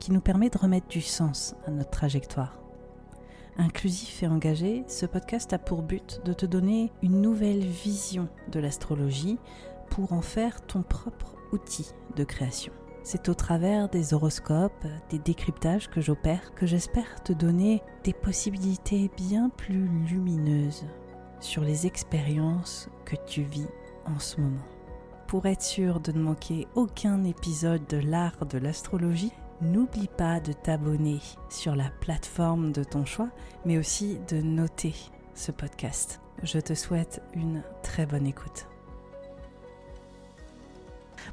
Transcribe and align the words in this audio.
qui 0.00 0.10
nous 0.10 0.20
permet 0.20 0.50
de 0.50 0.58
remettre 0.58 0.88
du 0.88 1.00
sens 1.00 1.54
à 1.66 1.70
notre 1.70 1.90
trajectoire. 1.90 2.58
Inclusif 3.56 4.22
et 4.22 4.26
engagé, 4.26 4.84
ce 4.88 5.06
podcast 5.06 5.52
a 5.52 5.58
pour 5.58 5.82
but 5.82 6.20
de 6.24 6.32
te 6.32 6.46
donner 6.46 6.90
une 7.02 7.20
nouvelle 7.20 7.64
vision 7.64 8.28
de 8.50 8.58
l'astrologie 8.58 9.38
pour 9.90 10.12
en 10.12 10.22
faire 10.22 10.62
ton 10.62 10.82
propre 10.82 11.36
outil 11.52 11.92
de 12.16 12.24
création. 12.24 12.72
C'est 13.02 13.28
au 13.28 13.34
travers 13.34 13.88
des 13.88 14.14
horoscopes, 14.14 14.86
des 15.10 15.18
décryptages 15.18 15.88
que 15.88 16.00
j'opère 16.00 16.54
que 16.54 16.66
j'espère 16.66 17.22
te 17.22 17.32
donner 17.32 17.82
des 18.04 18.12
possibilités 18.12 19.10
bien 19.16 19.50
plus 19.50 19.88
lumineuses 20.08 20.84
sur 21.40 21.62
les 21.62 21.86
expériences 21.86 22.88
que 23.04 23.16
tu 23.26 23.42
vis 23.42 23.68
en 24.04 24.18
ce 24.18 24.40
moment. 24.40 24.64
Pour 25.26 25.46
être 25.46 25.62
sûr 25.62 26.00
de 26.00 26.12
ne 26.12 26.20
manquer 26.20 26.66
aucun 26.74 27.24
épisode 27.24 27.86
de 27.88 27.98
l'art 27.98 28.46
de 28.46 28.58
l'astrologie, 28.58 29.32
n'oublie 29.60 30.08
pas 30.08 30.40
de 30.40 30.52
t'abonner 30.52 31.20
sur 31.48 31.76
la 31.76 31.90
plateforme 32.00 32.72
de 32.72 32.84
ton 32.84 33.04
choix, 33.04 33.28
mais 33.64 33.78
aussi 33.78 34.18
de 34.28 34.40
noter 34.40 34.94
ce 35.34 35.52
podcast. 35.52 36.20
Je 36.42 36.58
te 36.58 36.74
souhaite 36.74 37.22
une 37.34 37.62
très 37.82 38.06
bonne 38.06 38.26
écoute. 38.26 38.66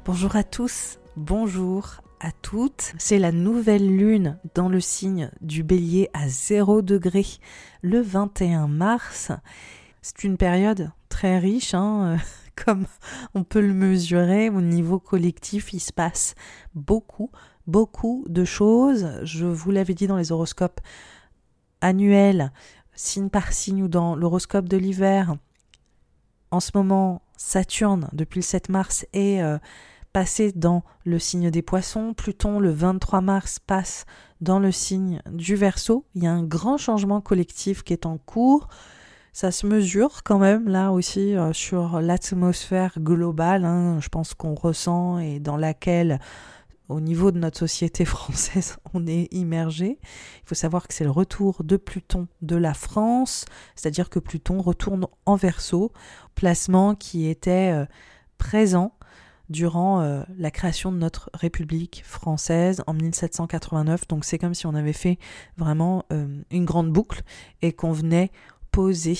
Bonjour 0.04 0.36
à 0.36 0.44
tous, 0.44 0.98
bonjour 1.16 2.02
à 2.20 2.32
toutes. 2.32 2.94
C'est 2.98 3.18
la 3.18 3.32
nouvelle 3.32 3.96
lune 3.96 4.38
dans 4.54 4.68
le 4.68 4.80
signe 4.80 5.30
du 5.40 5.62
bélier 5.62 6.10
à 6.12 6.28
0 6.28 6.82
degré 6.82 7.24
le 7.82 8.00
21 8.00 8.68
mars. 8.68 9.32
C'est 10.02 10.24
une 10.24 10.36
période 10.36 10.90
très 11.08 11.38
riche, 11.38 11.74
hein, 11.74 12.18
comme 12.64 12.86
on 13.34 13.44
peut 13.44 13.60
le 13.60 13.74
mesurer 13.74 14.50
au 14.50 14.60
niveau 14.60 14.98
collectif, 14.98 15.72
il 15.72 15.80
se 15.80 15.92
passe 15.92 16.34
beaucoup, 16.74 17.30
beaucoup 17.68 18.24
de 18.28 18.44
choses. 18.44 19.08
Je 19.22 19.46
vous 19.46 19.70
l'avais 19.70 19.94
dit 19.94 20.08
dans 20.08 20.16
les 20.16 20.32
horoscopes 20.32 20.80
annuels, 21.80 22.50
signe 22.94 23.28
par 23.28 23.52
signe 23.52 23.84
ou 23.84 23.88
dans 23.88 24.16
l'horoscope 24.16 24.68
de 24.68 24.76
l'hiver. 24.76 25.36
En 26.50 26.60
ce 26.60 26.72
moment, 26.74 27.22
Saturne, 27.36 28.08
depuis 28.12 28.38
le 28.38 28.44
7 28.44 28.70
mars, 28.70 29.06
est 29.12 29.42
euh, 29.42 29.58
passé 30.12 30.50
dans 30.52 30.82
le 31.04 31.18
signe 31.18 31.50
des 31.50 31.62
poissons. 31.62 32.14
Pluton, 32.14 32.58
le 32.58 32.70
23 32.70 33.20
mars, 33.20 33.58
passe 33.58 34.06
dans 34.40 34.58
le 34.58 34.72
signe 34.72 35.20
du 35.30 35.54
Verseau. 35.54 36.06
Il 36.14 36.24
y 36.24 36.26
a 36.26 36.32
un 36.32 36.42
grand 36.42 36.78
changement 36.78 37.20
collectif 37.20 37.82
qui 37.82 37.92
est 37.92 38.06
en 38.06 38.16
cours. 38.16 38.68
Ça 39.34 39.52
se 39.52 39.66
mesure 39.66 40.22
quand 40.24 40.38
même 40.38 40.68
là 40.68 40.90
aussi 40.90 41.36
euh, 41.36 41.52
sur 41.52 42.00
l'atmosphère 42.00 42.98
globale, 42.98 43.64
hein, 43.64 43.98
je 44.00 44.08
pense 44.08 44.34
qu'on 44.34 44.54
ressent 44.54 45.18
et 45.18 45.38
dans 45.38 45.56
laquelle 45.56 46.18
au 46.88 47.00
niveau 47.00 47.30
de 47.30 47.38
notre 47.38 47.58
société 47.58 48.04
française, 48.04 48.78
on 48.94 49.06
est 49.06 49.32
immergé. 49.32 49.98
Il 50.02 50.46
faut 50.48 50.54
savoir 50.54 50.88
que 50.88 50.94
c'est 50.94 51.04
le 51.04 51.10
retour 51.10 51.62
de 51.64 51.76
Pluton 51.76 52.28
de 52.42 52.56
la 52.56 52.74
France, 52.74 53.44
c'est-à-dire 53.74 54.08
que 54.10 54.18
Pluton 54.18 54.60
retourne 54.60 55.06
en 55.26 55.36
verso, 55.36 55.92
placement 56.34 56.94
qui 56.94 57.26
était 57.26 57.72
euh, 57.72 57.86
présent 58.38 58.94
durant 59.48 60.02
euh, 60.02 60.22
la 60.36 60.50
création 60.50 60.92
de 60.92 60.98
notre 60.98 61.30
République 61.34 62.02
française 62.04 62.82
en 62.86 62.94
1789. 62.94 64.06
Donc 64.08 64.24
c'est 64.24 64.38
comme 64.38 64.54
si 64.54 64.66
on 64.66 64.74
avait 64.74 64.92
fait 64.92 65.18
vraiment 65.56 66.04
euh, 66.12 66.42
une 66.50 66.64
grande 66.64 66.92
boucle 66.92 67.22
et 67.62 67.72
qu'on 67.72 67.92
venait 67.92 68.30
poser 68.70 69.18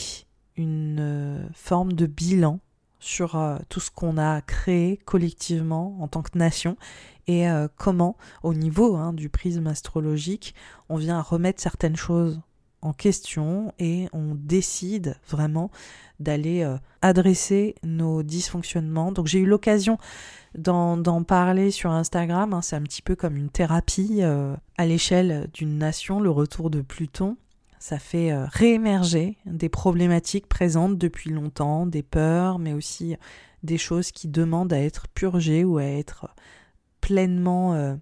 une 0.57 1.49
forme 1.55 1.93
de 1.93 2.07
bilan 2.07 2.61
sur 3.01 3.39
tout 3.69 3.81
ce 3.81 3.91
qu'on 3.91 4.19
a 4.19 4.41
créé 4.41 4.97
collectivement 5.05 5.97
en 6.01 6.09
tant 6.09 6.23
que 6.23 6.37
nation 6.37 6.77
et 7.29 7.49
euh, 7.49 7.69
comment, 7.77 8.17
au 8.43 8.55
niveau 8.55 8.97
hein, 8.97 9.13
du 9.13 9.29
prisme 9.29 9.67
astrologique, 9.67 10.55
on 10.89 10.97
vient 10.97 11.21
remettre 11.21 11.61
certaines 11.61 11.95
choses 11.95 12.41
en 12.81 12.93
question 12.95 13.75
et 13.79 14.09
on 14.13 14.35
décide 14.35 15.17
vraiment 15.29 15.71
d'aller 16.21 16.63
euh, 16.63 16.79
adresser 17.03 17.75
nos 17.83 18.23
dysfonctionnements. 18.23 19.13
Donc 19.13 19.27
j'ai 19.27 19.41
eu 19.41 19.47
l'occasion 19.47 19.99
d'en 20.55 21.23
parler 21.23 21.71
sur 21.71 21.91
Instagram, 21.91 22.55
hein. 22.55 22.63
c'est 22.63 22.77
un 22.77 22.83
petit 22.83 23.03
peu 23.03 23.15
comme 23.15 23.37
une 23.37 23.51
thérapie 23.51 24.23
euh, 24.23 24.57
à 24.79 24.87
l'échelle 24.87 25.51
d'une 25.53 25.77
nation, 25.77 26.21
le 26.21 26.31
retour 26.31 26.71
de 26.71 26.81
Pluton. 26.81 27.37
Ça 27.81 27.99
fait 27.99 28.33
réémerger 28.35 29.39
des 29.47 29.69
problématiques 29.69 30.47
présentes 30.47 30.99
depuis 30.99 31.31
longtemps, 31.31 31.87
des 31.87 32.03
peurs, 32.03 32.59
mais 32.59 32.73
aussi 32.73 33.17
des 33.63 33.79
choses 33.79 34.13
qui 34.13 34.29
demandent 34.29 34.73
à 34.73 34.81
être 34.81 35.09
purgées 35.09 35.65
ou 35.65 35.79
à 35.79 35.85
être 35.85 36.29
pleinement 37.01 37.75
euh, 37.75 37.95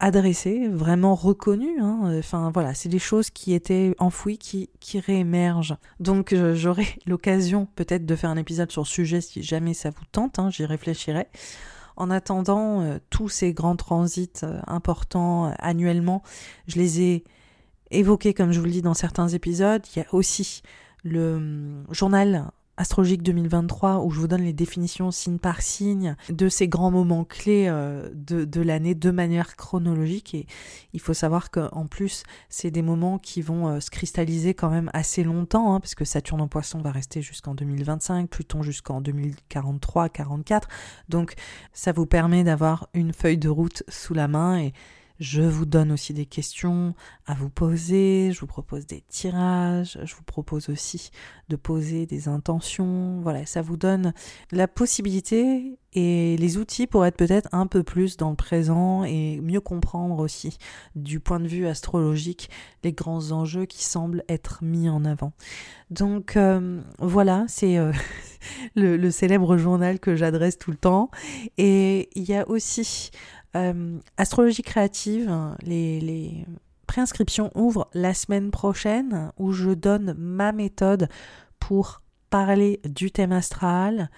adressé, 0.00 0.68
vraiment 0.68 1.14
reconnu. 1.14 1.80
Hein. 1.80 2.18
Enfin 2.18 2.50
voilà, 2.52 2.74
c'est 2.74 2.88
des 2.88 2.98
choses 2.98 3.30
qui 3.30 3.52
étaient 3.52 3.94
enfouies 3.98 4.38
qui, 4.38 4.70
qui 4.80 5.00
réémergent. 5.00 5.76
Donc 6.00 6.34
j'aurai 6.54 6.86
l'occasion 7.06 7.66
peut-être 7.74 8.06
de 8.06 8.16
faire 8.16 8.30
un 8.30 8.36
épisode 8.36 8.70
sur 8.70 8.82
le 8.82 8.86
sujet 8.86 9.20
si 9.20 9.42
jamais 9.42 9.74
ça 9.74 9.90
vous 9.90 10.04
tente, 10.12 10.38
hein, 10.38 10.50
j'y 10.50 10.64
réfléchirai. 10.64 11.26
En 11.96 12.10
attendant, 12.10 12.80
euh, 12.80 12.98
tous 13.10 13.28
ces 13.28 13.52
grands 13.52 13.74
transits 13.74 14.30
euh, 14.44 14.60
importants 14.68 15.52
annuellement, 15.58 16.22
je 16.68 16.76
les 16.76 17.00
ai 17.00 17.24
évoqués 17.90 18.34
comme 18.34 18.52
je 18.52 18.58
vous 18.60 18.66
le 18.66 18.72
dis 18.72 18.82
dans 18.82 18.94
certains 18.94 19.28
épisodes. 19.28 19.82
Il 19.94 20.00
y 20.00 20.02
a 20.02 20.06
aussi 20.12 20.62
le 21.04 21.34
hum, 21.36 21.84
journal 21.90 22.50
astrologique 22.78 23.22
2023 23.22 24.04
où 24.04 24.10
je 24.10 24.20
vous 24.20 24.28
donne 24.28 24.42
les 24.42 24.52
définitions 24.52 25.10
signe 25.10 25.38
par 25.38 25.60
signe 25.60 26.16
de 26.30 26.48
ces 26.48 26.68
grands 26.68 26.92
moments 26.92 27.24
clés 27.24 27.66
euh, 27.68 28.08
de, 28.14 28.60
l'année 28.60 28.94
de 28.94 29.10
manière 29.10 29.56
chronologique 29.56 30.34
et 30.34 30.46
il 30.92 31.00
faut 31.00 31.12
savoir 31.12 31.50
qu'en 31.50 31.86
plus 31.86 32.22
c'est 32.48 32.70
des 32.70 32.82
moments 32.82 33.18
qui 33.18 33.42
vont 33.42 33.68
euh, 33.68 33.80
se 33.80 33.90
cristalliser 33.90 34.54
quand 34.54 34.70
même 34.70 34.90
assez 34.92 35.24
longtemps 35.24 35.74
hein, 35.74 35.80
parce 35.80 35.94
Saturne 36.04 36.40
en 36.40 36.48
poisson 36.48 36.80
va 36.80 36.92
rester 36.92 37.20
jusqu'en 37.20 37.54
2025, 37.54 38.30
Pluton 38.30 38.62
jusqu'en 38.62 39.02
2043-44 39.02 40.62
donc 41.08 41.34
ça 41.72 41.90
vous 41.90 42.06
permet 42.06 42.44
d'avoir 42.44 42.88
une 42.94 43.12
feuille 43.12 43.38
de 43.38 43.48
route 43.48 43.82
sous 43.88 44.14
la 44.14 44.28
main 44.28 44.60
et 44.60 44.72
je 45.18 45.42
vous 45.42 45.66
donne 45.66 45.90
aussi 45.90 46.14
des 46.14 46.26
questions 46.26 46.94
à 47.26 47.34
vous 47.34 47.50
poser, 47.50 48.30
je 48.32 48.40
vous 48.40 48.46
propose 48.46 48.86
des 48.86 49.02
tirages, 49.08 49.98
je 50.04 50.14
vous 50.14 50.22
propose 50.22 50.68
aussi 50.68 51.10
de 51.48 51.56
poser 51.56 52.06
des 52.06 52.28
intentions. 52.28 53.20
Voilà, 53.20 53.44
ça 53.46 53.62
vous 53.62 53.76
donne 53.76 54.12
la 54.52 54.68
possibilité 54.68 55.78
et 55.94 56.36
les 56.36 56.56
outils 56.58 56.86
pour 56.86 57.04
être 57.06 57.16
peut-être 57.16 57.48
un 57.52 57.66
peu 57.66 57.82
plus 57.82 58.16
dans 58.16 58.30
le 58.30 58.36
présent 58.36 59.04
et 59.04 59.40
mieux 59.40 59.60
comprendre 59.60 60.18
aussi 60.20 60.58
du 60.94 61.18
point 61.18 61.40
de 61.40 61.48
vue 61.48 61.66
astrologique 61.66 62.50
les 62.84 62.92
grands 62.92 63.32
enjeux 63.32 63.64
qui 63.64 63.84
semblent 63.84 64.22
être 64.28 64.62
mis 64.62 64.88
en 64.88 65.04
avant. 65.04 65.32
Donc 65.90 66.36
euh, 66.36 66.80
voilà, 66.98 67.46
c'est 67.48 67.78
euh, 67.78 67.92
le, 68.76 68.96
le, 68.96 69.10
célèbre 69.10 69.56
journal 69.56 69.98
que 69.98 70.14
j'adresse 70.14 70.58
tout 70.58 70.70
le 70.70 70.76
temps. 70.76 71.10
Et 71.56 72.10
il 72.14 72.28
y 72.28 72.34
a 72.34 72.48
aussi 72.48 73.10
euh, 73.58 73.98
astrologie 74.16 74.62
créative, 74.62 75.30
les, 75.62 76.44
préinscriptions 76.86 77.50
ouvrent 77.54 77.88
la 77.92 78.14
semaine 78.14 78.50
prochaine 78.50 79.30
où 79.36 79.52
je 79.52 79.70
donne 79.70 80.14
ma 80.16 80.52
méthode 80.52 81.08
pour 81.60 82.00
parler 82.30 82.80
du 82.84 83.10
thème 83.10 83.32
astral, 83.32 84.10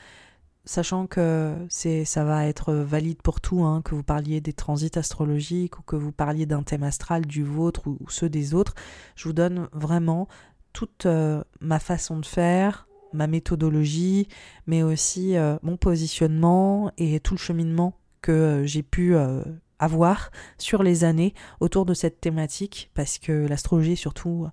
sachant 0.65 1.09
que 1.09 1.57
c'est 1.69 2.05
ça 2.05 2.25
va 2.25 2.47
être 2.47 2.73
valide 2.73 3.23
pour 3.23 3.41
tout, 3.41 3.65
hein, 3.65 3.83
que 3.83 3.97
vous 3.97 4.05
parliez 4.05 4.41
des 4.41 4.53
transits 4.53 4.97
astrologiques 4.97 5.81
ou 5.81 5.83
que 5.83 5.97
vous 5.97 6.13
parliez 6.13 6.47
d'un 6.47 6.63
thème 6.63 6.85
astral 6.85 7.27
du 7.27 7.43
vôtre 7.43 7.89
ou, 7.89 7.99
ceux 8.09 8.29
des 8.29 8.55
autres. 8.55 8.75
Je 9.17 9.25
vous 9.25 9.35
donne 9.35 9.69
vraiment 9.73 10.29
toute 10.73 11.07
euh, 11.07 11.43
ma 11.61 11.81
façon 11.81 12.21
de 12.21 12.27
faire, 12.27 12.87
ma 13.13 13.27
méthodologie, 13.27 14.29
mais 14.69 14.85
aussi 14.85 15.37
euh, 15.37 15.57
mon 15.63 15.77
positionnement 15.77 16.93
et 16.99 17.19
tout 17.19 17.35
le 17.35 17.39
cheminement 17.41 17.95
que 18.23 18.33
euh, 18.33 18.67
j'ai 18.67 18.83
pu 18.83 19.15
euh, 19.15 19.43
avoir 19.79 20.31
sur 20.59 20.83
les 20.83 21.05
années 21.05 21.35
autour 21.61 21.87
de 21.87 21.95
cette 21.95 22.21
thématique 22.21 22.91
parce 22.95 23.19
que 23.19 23.47
l'astrologie 23.47 23.93
est 23.93 23.97
surtout 23.97 24.49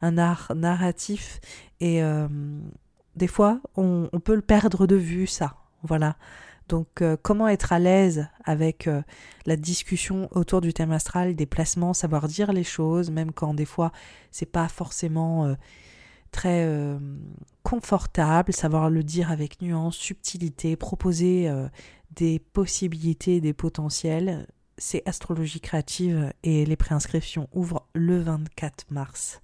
un 0.00 0.18
art 0.18 0.52
narratif 0.54 1.40
et 1.80 2.02
euh, 2.02 2.28
des 3.16 3.26
fois 3.26 3.60
on, 3.76 4.08
peut 4.24 4.34
le 4.34 4.42
perdre 4.42 4.86
de 4.86 4.96
vue 4.96 5.26
ça. 5.26 5.56
Voilà. 5.82 6.16
Donc 6.68 7.02
comment 7.22 7.48
être 7.48 7.72
à 7.72 7.80
l'aise 7.80 8.28
avec 8.44 8.88
la 9.44 9.56
discussion 9.56 10.28
autour 10.30 10.60
du 10.60 10.72
thème 10.72 10.92
astral, 10.92 11.34
des 11.34 11.44
placements, 11.44 11.94
savoir 11.94 12.28
dire 12.28 12.52
les 12.52 12.62
choses, 12.62 13.10
même 13.10 13.32
quand 13.32 13.54
des 13.54 13.64
fois 13.64 13.90
c'est 14.30 14.46
pas 14.46 14.68
forcément 14.68 15.56
très 16.30 16.68
confortable, 17.64 18.52
savoir 18.52 18.88
le 18.88 19.02
dire 19.02 19.32
avec 19.32 19.60
nuance, 19.60 19.96
subtilité, 19.96 20.76
proposer 20.76 21.50
des 22.10 22.38
possibilités, 22.38 23.40
des 23.40 23.52
potentiels. 23.52 24.46
C'est 24.78 25.06
Astrologie 25.06 25.60
créative 25.60 26.32
et 26.42 26.64
les 26.64 26.76
préinscriptions 26.76 27.48
ouvrent 27.52 27.86
le 27.94 28.20
24 28.20 28.90
mars. 28.90 29.40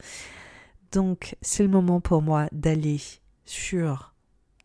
Donc 0.93 1.37
c'est 1.43 1.63
le 1.63 1.69
moment 1.69 2.01
pour 2.01 2.23
moi 2.23 2.49
d'aller 2.53 3.01
sur 3.45 4.15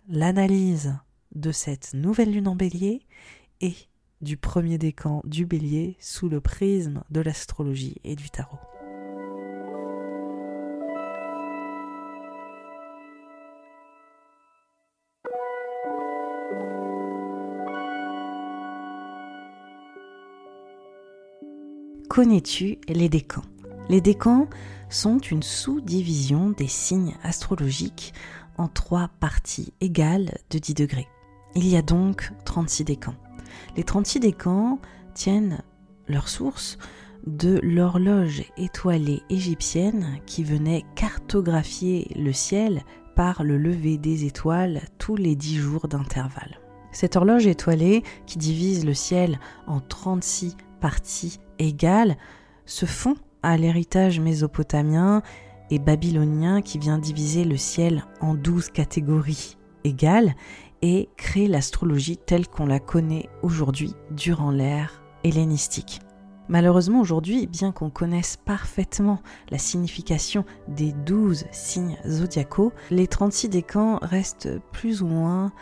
l'analyse 0.07 0.95
de 1.35 1.51
cette 1.51 1.93
nouvelle 1.93 2.31
lune 2.31 2.47
en 2.47 2.55
bélier 2.55 3.01
et 3.59 3.75
du 4.21 4.37
premier 4.37 4.77
décan 4.77 5.21
du 5.25 5.45
bélier 5.45 5.97
sous 5.99 6.29
le 6.29 6.41
prisme 6.41 7.03
de 7.09 7.21
l'astrologie 7.21 7.97
et 8.03 8.15
du 8.15 8.29
tarot. 8.29 8.59
Connais-tu 22.11 22.77
les 22.89 23.07
décans? 23.07 23.45
Les 23.87 24.01
décans 24.01 24.49
sont 24.89 25.17
une 25.19 25.43
sous-division 25.43 26.49
des 26.49 26.67
signes 26.67 27.15
astrologiques 27.23 28.13
en 28.57 28.67
trois 28.67 29.09
parties 29.21 29.71
égales 29.79 30.37
de 30.49 30.59
10 30.59 30.73
degrés. 30.73 31.07
Il 31.55 31.65
y 31.65 31.77
a 31.77 31.81
donc 31.81 32.33
36 32.43 32.83
décans. 32.83 33.15
Les 33.77 33.85
36 33.85 34.19
décans 34.19 34.79
tiennent 35.13 35.63
leur 36.09 36.27
source 36.27 36.77
de 37.27 37.61
l'horloge 37.63 38.43
étoilée 38.57 39.23
égyptienne 39.29 40.19
qui 40.25 40.43
venait 40.43 40.83
cartographier 40.95 42.11
le 42.17 42.33
ciel 42.33 42.83
par 43.15 43.41
le 43.41 43.57
lever 43.57 43.97
des 43.97 44.25
étoiles 44.25 44.81
tous 44.97 45.15
les 45.15 45.37
10 45.37 45.55
jours 45.55 45.87
d'intervalle. 45.87 46.59
Cette 46.91 47.15
horloge 47.15 47.47
étoilée 47.47 48.03
qui 48.25 48.37
divise 48.37 48.85
le 48.85 48.93
ciel 48.93 49.39
en 49.65 49.79
36 49.79 50.57
parties 50.81 51.39
égales 51.67 52.17
se 52.65 52.85
font 52.85 53.15
à 53.43 53.57
l'héritage 53.57 54.19
mésopotamien 54.19 55.21
et 55.69 55.79
babylonien 55.79 56.61
qui 56.61 56.77
vient 56.77 56.97
diviser 56.97 57.43
le 57.43 57.57
ciel 57.57 58.05
en 58.19 58.33
douze 58.35 58.69
catégories 58.69 59.57
égales 59.83 60.35
et 60.81 61.09
créer 61.17 61.47
l'astrologie 61.47 62.17
telle 62.17 62.47
qu'on 62.47 62.65
la 62.65 62.79
connaît 62.79 63.29
aujourd'hui 63.41 63.93
durant 64.11 64.51
l'ère 64.51 65.01
hellénistique. 65.23 66.01
Malheureusement 66.49 66.99
aujourd'hui, 66.99 67.47
bien 67.47 67.71
qu'on 67.71 67.89
connaisse 67.89 68.35
parfaitement 68.35 69.21
la 69.51 69.57
signification 69.57 70.43
des 70.67 70.91
douze 70.91 71.45
signes 71.51 71.97
zodiacaux, 72.05 72.73
les 72.89 73.07
36 73.07 73.47
décans 73.47 73.99
restent 74.01 74.49
plus 74.73 75.01
ou 75.01 75.07
moins 75.07 75.53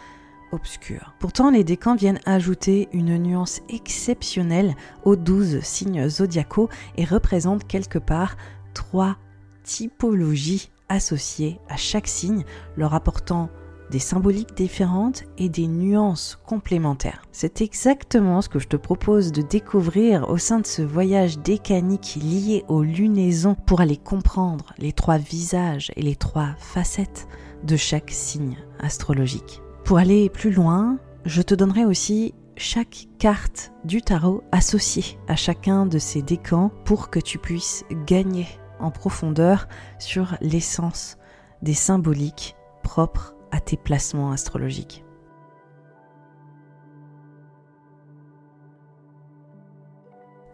Pourtant, 1.20 1.52
les 1.52 1.64
décans 1.64 1.96
viennent 1.96 2.20
ajouter 2.26 2.90
une 2.92 3.18
nuance 3.18 3.62
exceptionnelle 3.70 4.76
aux 5.04 5.16
douze 5.16 5.60
signes 5.62 6.10
zodiacaux 6.10 6.70
et 6.98 7.06
représentent 7.06 7.68
quelque 7.68 8.00
part 8.00 8.36
trois 8.74 9.18
typologies 9.64 10.72
associées 10.90 11.60
à 11.70 11.78
chaque 11.78 12.08
signe, 12.08 12.44
leur 12.76 12.94
apportant 12.94 13.50
des 13.92 14.00
symboliques 14.00 14.56
différentes 14.56 15.24
et 15.38 15.50
des 15.50 15.68
nuances 15.68 16.38
complémentaires. 16.46 17.24
C'est 17.32 17.62
exactement 17.62 18.42
ce 18.42 18.50
que 18.50 18.60
je 18.60 18.68
te 18.68 18.78
propose 18.78 19.32
de 19.32 19.42
découvrir 19.42 20.30
au 20.30 20.38
sein 20.38 20.60
de 20.60 20.68
ce 20.68 20.82
voyage 20.82 21.40
décanique 21.40 22.18
lié 22.22 22.66
aux 22.68 22.84
lunaisons 22.84 23.56
pour 23.56 23.82
aller 23.82 23.98
comprendre 23.98 24.74
les 24.78 24.94
trois 24.94 25.18
visages 25.18 25.92
et 25.96 26.02
les 26.02 26.16
trois 26.16 26.54
facettes 26.58 27.28
de 27.64 27.78
chaque 27.78 28.12
signe 28.12 28.58
astrologique. 28.80 29.62
Pour 29.90 29.98
aller 29.98 30.30
plus 30.30 30.52
loin, 30.52 31.00
je 31.26 31.42
te 31.42 31.56
donnerai 31.56 31.84
aussi 31.84 32.36
chaque 32.58 33.08
carte 33.18 33.72
du 33.86 34.04
tarot 34.04 34.44
associée 34.52 35.18
à 35.28 35.36
chacun 35.36 35.88
de 35.88 35.98
ces 35.98 36.22
décans 36.22 36.70
pour 36.86 37.10
que 37.10 37.20
tu 37.20 37.40
puisses 37.40 37.84
gagner 38.06 38.46
en 38.80 38.92
profondeur 38.92 39.68
sur 39.98 40.38
l'essence 40.42 41.18
des 41.64 41.74
symboliques 41.74 42.56
propres 42.84 43.34
à 43.50 43.60
tes 43.60 43.78
placements 43.78 44.32
astrologiques. 44.32 45.04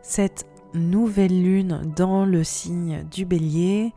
Cette 0.01 0.45
nouvelle 0.73 1.43
lune 1.43 1.91
dans 1.93 2.23
le 2.23 2.45
signe 2.45 3.03
du 3.11 3.25
bélier 3.25 3.93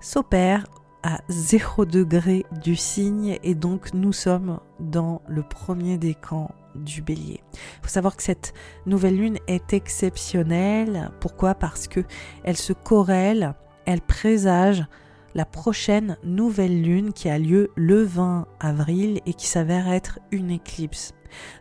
s'opère 0.00 0.66
à 1.04 1.18
0 1.28 1.84
degré 1.84 2.46
du 2.62 2.76
signe 2.76 3.38
et 3.42 3.54
donc 3.54 3.92
nous 3.92 4.14
sommes 4.14 4.58
dans 4.80 5.20
le 5.28 5.42
premier 5.42 5.98
décan 5.98 6.50
du 6.74 7.02
bélier. 7.02 7.42
Il 7.52 7.82
faut 7.82 7.88
savoir 7.88 8.16
que 8.16 8.22
cette 8.22 8.54
nouvelle 8.86 9.18
lune 9.18 9.38
est 9.46 9.74
exceptionnelle. 9.74 11.10
Pourquoi? 11.20 11.54
Parce 11.54 11.88
que 11.88 12.00
elle 12.42 12.56
se 12.56 12.72
corrèle, 12.72 13.54
elle 13.84 14.00
présage 14.00 14.86
la 15.34 15.44
prochaine 15.44 16.16
nouvelle 16.24 16.82
lune 16.82 17.12
qui 17.12 17.28
a 17.28 17.38
lieu 17.38 17.70
le 17.76 18.02
20 18.02 18.46
avril 18.58 19.20
et 19.26 19.34
qui 19.34 19.46
s'avère 19.46 19.92
être 19.92 20.20
une 20.30 20.50
éclipse. 20.50 21.12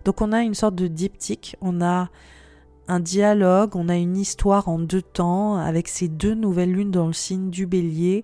Donc 0.06 0.22
on 0.22 0.32
a 0.32 0.42
une 0.42 0.56
sorte 0.56 0.76
de 0.76 0.88
diptyque, 0.88 1.58
on 1.60 1.82
a 1.82 2.10
un 2.88 3.00
dialogue, 3.02 3.76
on 3.76 3.90
a 3.90 3.96
une 3.98 4.16
histoire 4.16 4.70
en 4.70 4.80
deux 4.80 5.02
temps 5.02 5.58
avec 5.58 5.90
ces 5.90 6.08
deux 6.08 6.34
nouvelles 6.34 6.72
lunes 6.72 6.92
dans 6.92 7.08
le 7.08 7.14
signe 7.14 7.50
du 7.50 7.68
bélier 7.68 8.24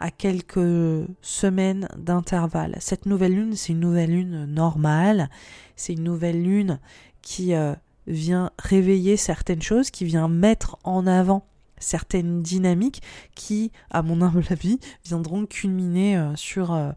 à 0.00 0.10
quelques 0.10 1.06
semaines 1.20 1.86
d'intervalle. 1.96 2.76
Cette 2.80 3.06
nouvelle 3.06 3.34
lune, 3.34 3.54
c'est 3.54 3.72
une 3.72 3.80
nouvelle 3.80 4.10
lune 4.10 4.46
normale, 4.46 5.28
c'est 5.76 5.92
une 5.92 6.04
nouvelle 6.04 6.42
lune 6.42 6.80
qui 7.22 7.54
euh, 7.54 7.74
vient 8.06 8.50
réveiller 8.58 9.18
certaines 9.18 9.62
choses, 9.62 9.90
qui 9.90 10.06
vient 10.06 10.26
mettre 10.26 10.78
en 10.84 11.06
avant 11.06 11.46
certaines 11.78 12.42
dynamiques 12.42 13.02
qui, 13.34 13.72
à 13.90 14.02
mon 14.02 14.22
humble 14.22 14.44
avis, 14.50 14.80
viendront 15.04 15.44
culminer 15.44 16.16
euh, 16.16 16.34
sur 16.34 16.72
euh, 16.72 16.90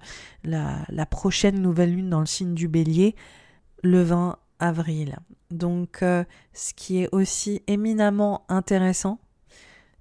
la, 0.46 0.86
la, 0.88 1.06
prochaine 1.06 1.62
nouvelle 1.62 1.94
lune 1.94 2.10
dans 2.10 2.22
le 2.22 2.26
signe 2.26 2.54
du 2.54 2.70
bélier, 2.70 3.16
le 3.84 4.02
20 4.02 4.38
avril. 4.60 5.18
Donc, 5.52 6.00
ce 6.00 6.74
qui 6.76 7.04
est 7.04 7.10
aussi 7.12 7.62
éminemment 7.68 8.44
intéressant, 8.50 9.20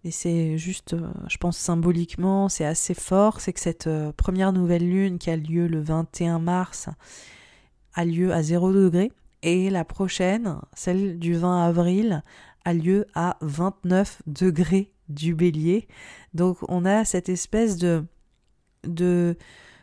et 0.05 0.11
c'est 0.11 0.59
juste, 0.59 0.95
euh, 0.95 1.13
je 1.29 1.37
pense 1.37 1.57
symboliquement, 1.57 2.49
c'est 2.49 2.65
assez 2.65 2.95
fort, 2.95 3.41
c'est 3.41 3.53
que 3.53 3.61
cette 3.61 3.87
euh, 3.87 4.13
première 4.13 4.53
nouvelle 4.53 4.89
lune 4.89 5.19
qui 5.19 5.31
a 5.31 5.37
lieu 5.37 5.69
le 5.69 5.81
21 5.81 6.41
mars 6.41 6.89
a 7.95 8.05
lieu 8.05 8.33
à 8.33 8.43
0 8.43 8.73
degré 8.73 9.13
et 9.43 9.71
la 9.71 9.85
prochaine, 9.85 10.57
celle 10.73 11.19
du 11.19 11.35
20 11.35 11.67
avril, 11.67 12.25
a 12.65 12.75
lieu 12.75 13.07
à 13.15 13.37
29 13.43 14.23
degrés 14.27 14.93
du 15.09 15.35
bélier. 15.35 15.87
Donc 16.35 16.59
on 16.69 16.85
a 16.85 17.05
cette 17.05 17.29
espèce 17.29 17.77
de, 17.77 18.05
de, 18.85 19.37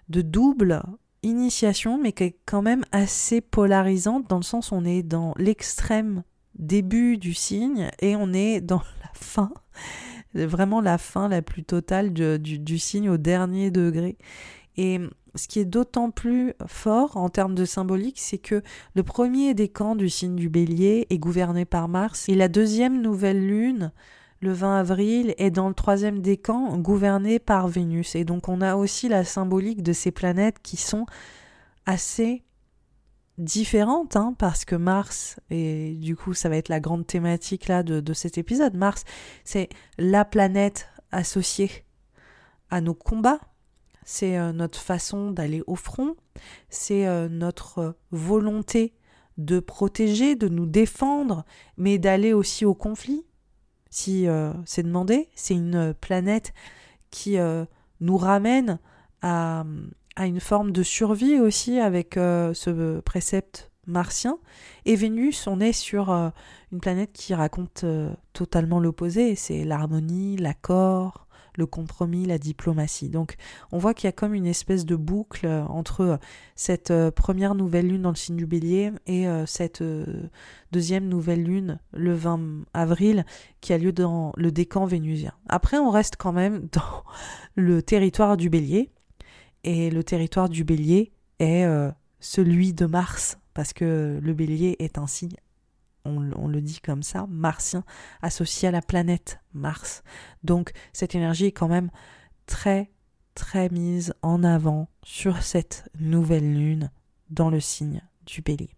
de 0.09 0.21
double 0.21 0.81
initiation, 1.23 1.97
mais 1.97 2.11
qui 2.11 2.23
est 2.23 2.39
quand 2.45 2.61
même 2.61 2.83
assez 2.91 3.41
polarisante 3.41 4.29
dans 4.29 4.37
le 4.37 4.43
sens 4.43 4.71
où 4.71 4.75
on 4.75 4.85
est 4.85 5.03
dans 5.03 5.33
l'extrême 5.37 6.23
début 6.55 7.17
du 7.17 7.33
signe 7.33 7.89
et 7.99 8.15
on 8.15 8.33
est 8.33 8.59
dans 8.59 8.81
la 9.01 9.11
fin 9.13 9.51
vraiment 10.33 10.81
la 10.81 10.97
fin 10.97 11.27
la 11.27 11.41
plus 11.41 11.63
totale 11.63 12.11
du, 12.11 12.79
signe 12.79 13.09
au 13.09 13.17
dernier 13.17 13.71
degré. 13.71 14.17
Et 14.77 14.99
ce 15.35 15.47
qui 15.47 15.59
est 15.59 15.65
d'autant 15.65 16.11
plus 16.11 16.53
fort 16.67 17.17
en 17.17 17.29
termes 17.29 17.55
de 17.55 17.65
symbolique, 17.65 18.19
c'est 18.19 18.37
que 18.37 18.61
le 18.95 19.03
premier 19.03 19.53
décan 19.53 19.95
du 19.95 20.09
signe 20.09 20.35
du 20.35 20.49
bélier 20.49 21.07
est 21.09 21.17
gouverné 21.17 21.65
par 21.65 21.87
Mars 21.87 22.29
et 22.29 22.35
la 22.35 22.47
deuxième 22.47 23.01
nouvelle 23.01 23.45
lune, 23.45 23.91
le 24.41 24.53
20 24.53 24.79
avril, 24.79 25.35
est 25.37 25.51
dans 25.51 25.67
le 25.67 25.73
troisième 25.73 26.21
décan 26.21 26.77
gouverné 26.77 27.39
par 27.39 27.67
Vénus. 27.67 28.15
Et 28.15 28.23
donc 28.23 28.47
on 28.47 28.61
a 28.61 28.75
aussi 28.75 29.09
la 29.09 29.23
symbolique 29.23 29.83
de 29.83 29.93
ces 29.93 30.11
planètes 30.11 30.57
qui 30.63 30.77
sont 30.77 31.05
assez 31.85 32.43
différente, 33.39 34.17
hein, 34.17 34.35
parce 34.37 34.65
que 34.65 34.75
Mars, 34.75 35.39
et 35.49 35.95
du 35.95 36.15
coup 36.15 36.33
ça 36.33 36.49
va 36.49 36.57
être 36.57 36.69
la 36.69 36.81
grande 36.81 37.07
thématique 37.07 37.67
là 37.67 37.83
de, 37.83 38.13
cet 38.13 38.37
épisode, 38.37 38.75
Mars, 38.75 39.05
c'est 39.45 39.69
la 39.97 40.25
planète 40.25 40.89
associée 41.11 41.71
à 42.69 42.81
nos 42.81 42.93
combats, 42.93 43.39
c'est 44.03 44.37
euh, 44.37 44.51
notre 44.51 44.79
façon 44.79 45.31
d'aller 45.31 45.63
au 45.67 45.75
front, 45.75 46.15
c'est 46.69 47.07
euh, 47.07 47.29
notre 47.29 47.95
volonté 48.11 48.93
de 49.37 49.61
protéger, 49.61 50.35
de 50.35 50.49
nous 50.49 50.65
défendre, 50.65 51.45
mais 51.77 51.97
d'aller 51.97 52.33
aussi 52.33 52.65
au 52.65 52.73
conflit, 52.73 53.25
si 53.89 54.27
euh, 54.27 54.51
c'est 54.65 54.83
demandé, 54.83 55.29
c'est 55.33 55.53
une 55.53 55.93
planète 55.93 56.53
qui 57.09 57.37
nous 58.01 58.17
ramène 58.17 58.79
à, 59.23 59.63
à 60.19 60.27
une 60.27 60.41
forme 60.41 60.73
de 60.73 60.83
survie 60.83 61.39
aussi 61.39 61.79
avec 61.79 62.17
euh, 62.17 62.53
ce 62.53 62.99
précepte 62.99 63.71
martien. 63.87 64.37
Et 64.85 64.97
Vénus, 64.97 65.47
on 65.47 65.61
est 65.61 65.71
sur 65.71 66.11
euh, 66.11 66.29
une 66.73 66.81
planète 66.81 67.13
qui 67.13 67.33
raconte 67.33 67.85
euh, 67.85 68.11
totalement 68.33 68.81
l'opposé. 68.81 69.35
C'est 69.35 69.63
l'harmonie, 69.63 70.35
l'accord, 70.35 71.25
le 71.55 71.65
compromis, 71.65 72.25
la 72.25 72.37
diplomatie. 72.37 73.07
Donc 73.07 73.37
on 73.71 73.77
voit 73.77 73.93
qu'il 73.93 74.07
y 74.07 74.09
a 74.09 74.11
comme 74.11 74.33
une 74.33 74.45
espèce 74.45 74.85
de 74.85 74.97
boucle 74.97 75.47
entre 75.47 76.19
cette 76.53 76.93
première 77.11 77.55
nouvelle 77.55 77.87
lune 77.87 78.01
dans 78.01 78.09
le 78.09 78.15
signe 78.15 78.35
du 78.35 78.45
bélier 78.45 78.91
et 79.07 79.25
cette 79.45 79.83
deuxième 80.71 81.09
nouvelle 81.09 81.43
lune 81.43 81.79
le 81.91 82.13
20 82.13 82.65
avril 82.73 83.25
qui 83.59 83.73
a 83.73 83.77
lieu 83.77 83.91
dans 83.91 84.31
le 84.37 84.51
décan 84.51 84.85
vénusien. 84.85 85.33
Après 85.49 85.79
on 85.79 85.89
reste 85.89 86.15
quand 86.17 86.31
même 86.31 86.69
dans 86.71 87.03
le 87.55 87.81
territoire 87.81 88.37
du 88.37 88.49
bélier 88.49 88.89
et 89.63 89.89
le 89.89 90.03
territoire 90.03 90.49
du 90.49 90.63
bélier 90.63 91.11
est 91.39 91.65
celui 92.19 92.73
de 92.73 92.85
Mars 92.85 93.37
parce 93.53 93.73
que 93.73 94.19
le 94.21 94.33
bélier 94.33 94.75
est 94.79 94.97
un 94.97 95.07
signe, 95.07 95.35
on, 96.05 96.47
le 96.47 96.61
dit 96.61 96.79
comme 96.79 97.03
ça, 97.03 97.25
martien, 97.29 97.83
associé 98.21 98.69
à 98.69 98.71
la 98.71 98.81
planète 98.81 99.39
Mars. 99.53 100.03
Donc 100.43 100.71
cette 100.93 101.15
énergie 101.15 101.47
est 101.47 101.51
quand 101.51 101.67
même 101.67 101.91
très 102.45 102.91
très 103.35 103.69
mise 103.69 104.13
en 104.21 104.43
avant 104.43 104.89
sur 105.03 105.41
cette 105.43 105.89
nouvelle 105.99 106.53
lune 106.53 106.91
dans 107.29 107.49
le 107.49 107.59
signe 107.59 108.01
du 108.25 108.41
bélier. 108.41 108.75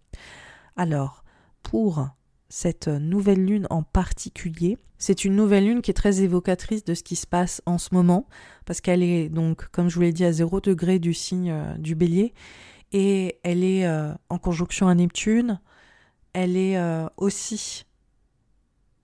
Alors, 0.75 1.23
pour 1.63 2.09
cette 2.51 2.89
nouvelle 2.89 3.45
lune 3.45 3.65
en 3.69 3.81
particulier, 3.81 4.77
c'est 4.97 5.23
une 5.23 5.35
nouvelle 5.35 5.65
lune 5.65 5.81
qui 5.81 5.89
est 5.89 5.95
très 5.95 6.21
évocatrice 6.21 6.83
de 6.83 6.93
ce 6.93 7.01
qui 7.01 7.15
se 7.15 7.25
passe 7.25 7.61
en 7.65 7.77
ce 7.77 7.89
moment, 7.93 8.27
parce 8.65 8.81
qu'elle 8.81 9.01
est 9.01 9.29
donc, 9.29 9.67
comme 9.71 9.87
je 9.87 9.95
vous 9.95 10.01
l'ai 10.01 10.11
dit, 10.11 10.25
à 10.25 10.33
zéro 10.33 10.59
degré 10.59 10.99
du 10.99 11.13
signe 11.13 11.49
euh, 11.49 11.77
du 11.77 11.95
bélier, 11.95 12.33
et 12.91 13.39
elle 13.43 13.63
est 13.63 13.87
euh, 13.87 14.13
en 14.29 14.37
conjonction 14.37 14.89
à 14.89 14.95
Neptune. 14.95 15.61
Elle 16.33 16.57
est 16.57 16.77
euh, 16.77 17.07
aussi 17.15 17.85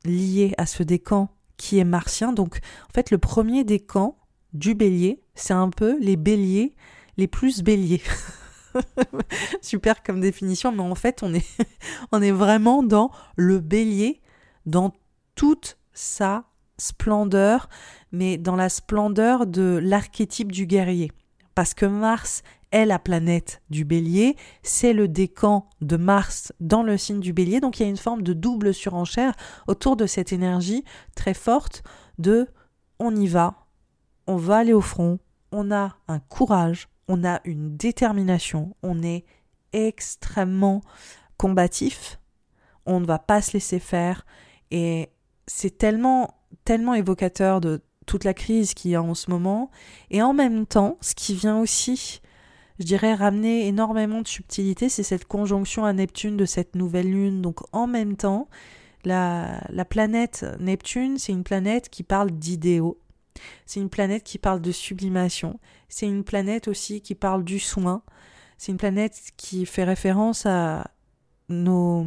liée 0.04 0.54
à 0.58 0.66
ce 0.66 0.84
décan 0.84 1.30
qui 1.56 1.80
est 1.80 1.86
martien. 1.86 2.34
Donc, 2.34 2.60
en 2.90 2.94
fait, 2.94 3.12
le 3.12 3.18
premier 3.18 3.64
décan 3.64 4.18
du 4.54 4.76
bélier, 4.76 5.24
c'est 5.36 5.54
un 5.54 5.70
peu 5.70 5.98
les 6.02 6.18
béliers 6.18 6.76
les 7.16 7.28
plus 7.28 7.64
béliers. 7.64 8.02
Super 9.62 10.04
comme 10.04 10.20
définition, 10.20 10.72
mais 10.72 10.82
en 10.82 10.96
fait, 10.96 11.24
on 11.24 11.34
est, 11.34 11.46
on 12.12 12.22
est 12.22 12.32
vraiment 12.32 12.84
dans 12.84 13.12
le 13.36 13.60
bélier, 13.60 14.22
dans 14.66 14.94
toute 15.36 15.78
sa 15.94 16.46
splendeur, 16.78 17.70
mais 18.12 18.38
dans 18.38 18.56
la 18.56 18.70
splendeur 18.70 19.48
de 19.48 19.80
l'archétype 19.82 20.52
du 20.52 20.66
guerrier. 20.66 21.12
Parce 21.56 21.74
que 21.74 21.86
Mars 21.86 22.44
est 22.72 22.86
la 22.86 23.00
planète 23.00 23.62
du 23.70 23.86
bélier, 23.86 24.36
c'est 24.62 24.94
le 24.94 25.08
décan 25.08 25.70
de 25.82 25.98
Mars 25.98 26.54
dans 26.60 26.84
le 26.84 26.98
signe 26.98 27.20
du 27.20 27.34
bélier, 27.34 27.60
donc 27.60 27.80
il 27.80 27.84
y 27.84 27.86
a 27.86 27.90
une 27.90 27.98
forme 27.98 28.22
de 28.22 28.34
double 28.34 28.74
surenchère 28.74 29.34
autour 29.68 29.96
de 29.96 30.06
cette 30.06 30.34
énergie 30.34 30.84
très 31.16 31.34
forte 31.34 31.84
de 32.18 32.48
on 33.00 33.16
y 33.16 33.28
va, 33.28 33.68
on 34.28 34.36
va 34.36 34.58
aller 34.58 34.74
au 34.74 34.82
front, 34.82 35.20
on 35.52 35.72
a 35.72 35.96
un 36.08 36.20
courage, 36.20 36.90
on 37.08 37.24
a 37.24 37.42
une 37.46 37.76
détermination, 37.78 38.76
on 38.84 39.02
est 39.02 39.26
extrêmement 39.74 40.82
combatif, 41.38 42.20
on 42.86 43.00
ne 43.00 43.06
va 43.06 43.20
pas 43.20 43.42
se 43.42 43.54
laisser 43.54 43.80
faire 43.80 44.26
et 44.72 45.10
c'est 45.46 45.78
tellement 45.78 46.34
tellement 46.66 46.94
évocateur 46.94 47.62
de 47.62 47.82
toute 48.06 48.24
la 48.24 48.34
crise 48.34 48.74
qu'il 48.74 48.92
y 48.92 48.96
a 48.96 49.02
en 49.02 49.14
ce 49.14 49.30
moment 49.30 49.70
et 50.12 50.22
en 50.22 50.34
même 50.34 50.66
temps 50.66 50.98
ce 51.02 51.14
qui 51.14 51.36
vient 51.36 51.60
aussi 51.60 52.22
je 52.80 52.86
dirais, 52.86 53.14
ramener 53.16 53.68
énormément 53.68 54.22
de 54.22 54.28
subtilité, 54.28 54.90
c'est 54.90 55.04
cette 55.04 55.26
conjonction 55.26 55.86
à 55.86 55.94
Neptune 55.94 56.38
de 56.38 56.46
cette 56.46 56.76
nouvelle 56.76 57.10
lune. 57.10 57.42
Donc 57.42 57.60
en 57.72 57.88
même 57.88 58.16
temps, 58.16 58.48
la, 59.04 59.64
la 59.70 59.86
planète 59.86 60.46
Neptune, 60.60 61.18
c'est 61.18 61.32
une 61.32 61.44
planète 61.44 61.90
qui 61.90 62.04
parle 62.04 62.32
d'idéaux. 62.32 63.00
C'est 63.66 63.80
une 63.80 63.90
planète 63.90 64.24
qui 64.24 64.38
parle 64.38 64.62
de 64.62 64.72
sublimation. 64.72 65.60
C'est 65.90 66.08
une 66.08 66.24
planète 66.24 66.68
aussi 66.68 67.02
qui 67.02 67.16
parle 67.16 67.44
du 67.44 67.60
soin. 67.60 68.04
C'est 68.58 68.72
une 68.72 68.78
planète 68.78 69.20
qui 69.38 69.66
fait 69.66 69.84
référence 69.84 70.46
à 70.46 70.92
nos, 71.50 72.06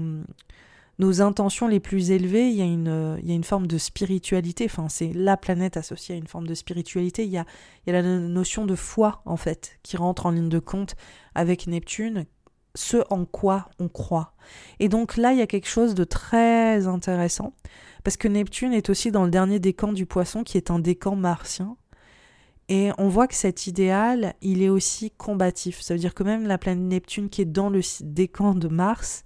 nos 1.00 1.22
intentions 1.22 1.66
les 1.66 1.80
plus 1.80 2.10
élevées, 2.10 2.50
il 2.50 2.56
y 2.56 2.62
a 2.62 2.64
une, 2.66 3.44
forme 3.44 3.66
de 3.66 3.78
spiritualité, 3.78 4.66
enfin 4.66 4.88
c'est 4.90 5.12
la 5.14 5.38
planète 5.38 5.78
associée 5.78 6.14
à 6.14 6.18
une 6.18 6.26
forme 6.26 6.46
de 6.46 6.54
spiritualité, 6.54 7.24
il 7.24 7.30
y, 7.30 7.38
a, 7.38 7.46
il 7.86 7.92
y 7.92 7.96
a 7.96 8.02
la 8.02 8.18
notion 8.18 8.66
de 8.66 8.74
foi 8.74 9.22
en 9.24 9.38
fait 9.38 9.78
qui 9.82 9.96
rentre 9.96 10.26
en 10.26 10.30
ligne 10.30 10.50
de 10.50 10.58
compte 10.58 10.96
avec 11.34 11.66
Neptune, 11.66 12.26
ce 12.74 12.98
en 13.08 13.24
quoi 13.24 13.70
on 13.78 13.88
croit. 13.88 14.34
Et 14.78 14.90
donc 14.90 15.16
là, 15.16 15.32
il 15.32 15.38
y 15.38 15.42
a 15.42 15.46
quelque 15.46 15.68
chose 15.68 15.94
de 15.94 16.04
très 16.04 16.86
intéressant, 16.86 17.54
parce 18.02 18.16
que 18.16 18.28
Neptune 18.28 18.72
est 18.72 18.90
aussi 18.90 19.10
dans 19.10 19.24
le 19.24 19.30
dernier 19.30 19.58
décan 19.58 19.92
du 19.92 20.06
poisson, 20.06 20.44
qui 20.44 20.56
est 20.56 20.70
un 20.70 20.78
décan 20.78 21.16
martien. 21.16 21.76
Et 22.68 22.90
on 22.98 23.08
voit 23.08 23.26
que 23.26 23.34
cet 23.34 23.66
idéal, 23.66 24.34
il 24.42 24.62
est 24.62 24.68
aussi 24.68 25.10
combatif. 25.10 25.80
Ça 25.80 25.94
veut 25.94 26.00
dire 26.00 26.14
que 26.14 26.22
même 26.22 26.46
la 26.46 26.56
planète 26.56 26.84
Neptune 26.84 27.28
qui 27.28 27.42
est 27.42 27.46
dans 27.46 27.68
le 27.68 27.80
décan 28.02 28.54
de 28.54 28.68
Mars, 28.68 29.24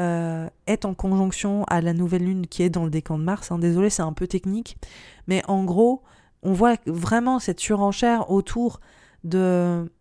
euh, 0.00 0.48
est 0.66 0.86
en 0.86 0.94
conjonction 0.94 1.64
à 1.64 1.82
la 1.82 1.92
nouvelle 1.92 2.24
lune 2.24 2.46
qui 2.46 2.62
est 2.62 2.70
dans 2.70 2.84
le 2.84 2.90
décan 2.90 3.18
de 3.18 3.24
Mars. 3.24 3.52
Hein. 3.52 3.58
Désolé, 3.58 3.90
c'est 3.90 4.02
un 4.02 4.14
peu 4.14 4.26
technique, 4.26 4.78
mais 5.26 5.42
en 5.48 5.64
gros, 5.64 6.02
on 6.42 6.54
voit 6.54 6.76
vraiment 6.86 7.38
cette 7.38 7.60
surenchère 7.60 8.30
autour 8.30 8.80
de, 9.22 9.92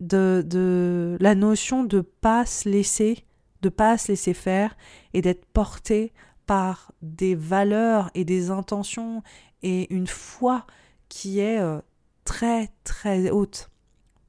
de, 0.00 0.44
de 0.46 1.16
la 1.20 1.34
notion 1.34 1.84
de 1.84 2.02
pas 2.02 2.44
se 2.44 2.68
laisser, 2.68 3.24
de 3.62 3.70
pas 3.70 3.96
se 3.96 4.08
laisser 4.08 4.34
faire 4.34 4.76
et 5.14 5.22
d'être 5.22 5.46
porté 5.46 6.12
par 6.48 6.92
des 7.02 7.34
valeurs 7.34 8.10
et 8.14 8.24
des 8.24 8.50
intentions 8.50 9.22
et 9.62 9.92
une 9.94 10.06
foi 10.06 10.66
qui 11.10 11.40
est 11.40 11.60
euh, 11.60 11.80
très 12.24 12.70
très 12.84 13.30
haute 13.30 13.70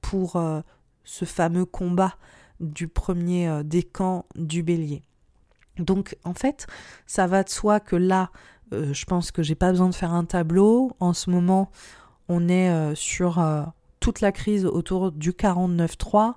pour 0.02 0.36
euh, 0.36 0.60
ce 1.06 1.24
fameux 1.24 1.64
combat 1.64 2.16
du 2.60 2.90
premier 2.90 3.48
euh, 3.48 3.64
décan 3.64 4.26
du 4.36 4.64
bélier. 4.64 5.02
Donc 5.78 6.18
en 6.26 6.34
fait, 6.34 6.68
ça 7.08 7.26
va 7.26 7.44
de 7.44 7.50
soi 7.50 7.80
que 7.80 7.96
là, 7.96 8.32
je 8.72 9.06
pense 9.06 9.32
que 9.32 9.42
j'ai 9.42 9.56
pas 9.56 9.72
besoin 9.72 9.88
de 9.88 9.96
faire 9.96 10.14
un 10.14 10.26
tableau. 10.26 10.92
En 11.00 11.14
ce 11.14 11.30
moment, 11.30 11.72
on 12.28 12.50
est 12.50 12.94
sur 12.96 13.42
toute 14.02 14.20
la 14.20 14.32
crise 14.34 14.66
autour 14.66 15.12
du 15.14 15.32
49-3, 15.32 16.36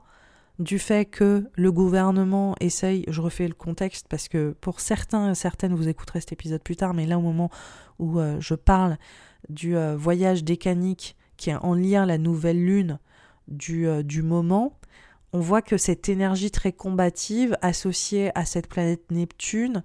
du 0.63 0.79
fait 0.79 1.05
que 1.05 1.49
le 1.55 1.73
gouvernement 1.73 2.55
essaye, 2.61 3.05
je 3.09 3.21
refais 3.21 3.49
le 3.49 3.55
contexte 3.55 4.07
parce 4.09 4.29
que 4.29 4.55
pour 4.61 4.81
certains 4.81 5.33
et 5.33 5.35
certaines, 5.35 5.75
vous 5.75 5.89
écouterez 5.89 6.21
cet 6.21 6.33
épisode 6.33 6.63
plus 6.63 6.77
tard, 6.77 6.95
mais 6.95 7.07
là 7.07 7.19
au 7.19 7.23
moment 7.23 7.51
où 7.99 8.19
je 8.41 8.55
parle 8.55 8.97
du 9.49 9.77
voyage 9.97 10.45
décanique 10.45 11.17
qui 11.37 11.51
est 11.51 11.55
en 11.57 11.75
lien 11.75 12.07
la 12.07 12.19
nouvelle 12.19 12.65
lune 12.65 12.99
du, 13.49 13.87
du 14.05 14.23
moment, 14.23 14.79
on 15.33 15.41
voit 15.41 15.63
que 15.63 15.77
cette 15.77 16.09
énergie 16.09 16.51
très 16.51 16.73
combative 16.73 17.57
associée 17.63 18.31
à 18.35 18.45
cette 18.45 18.67
planète 18.67 19.11
Neptune 19.11 19.83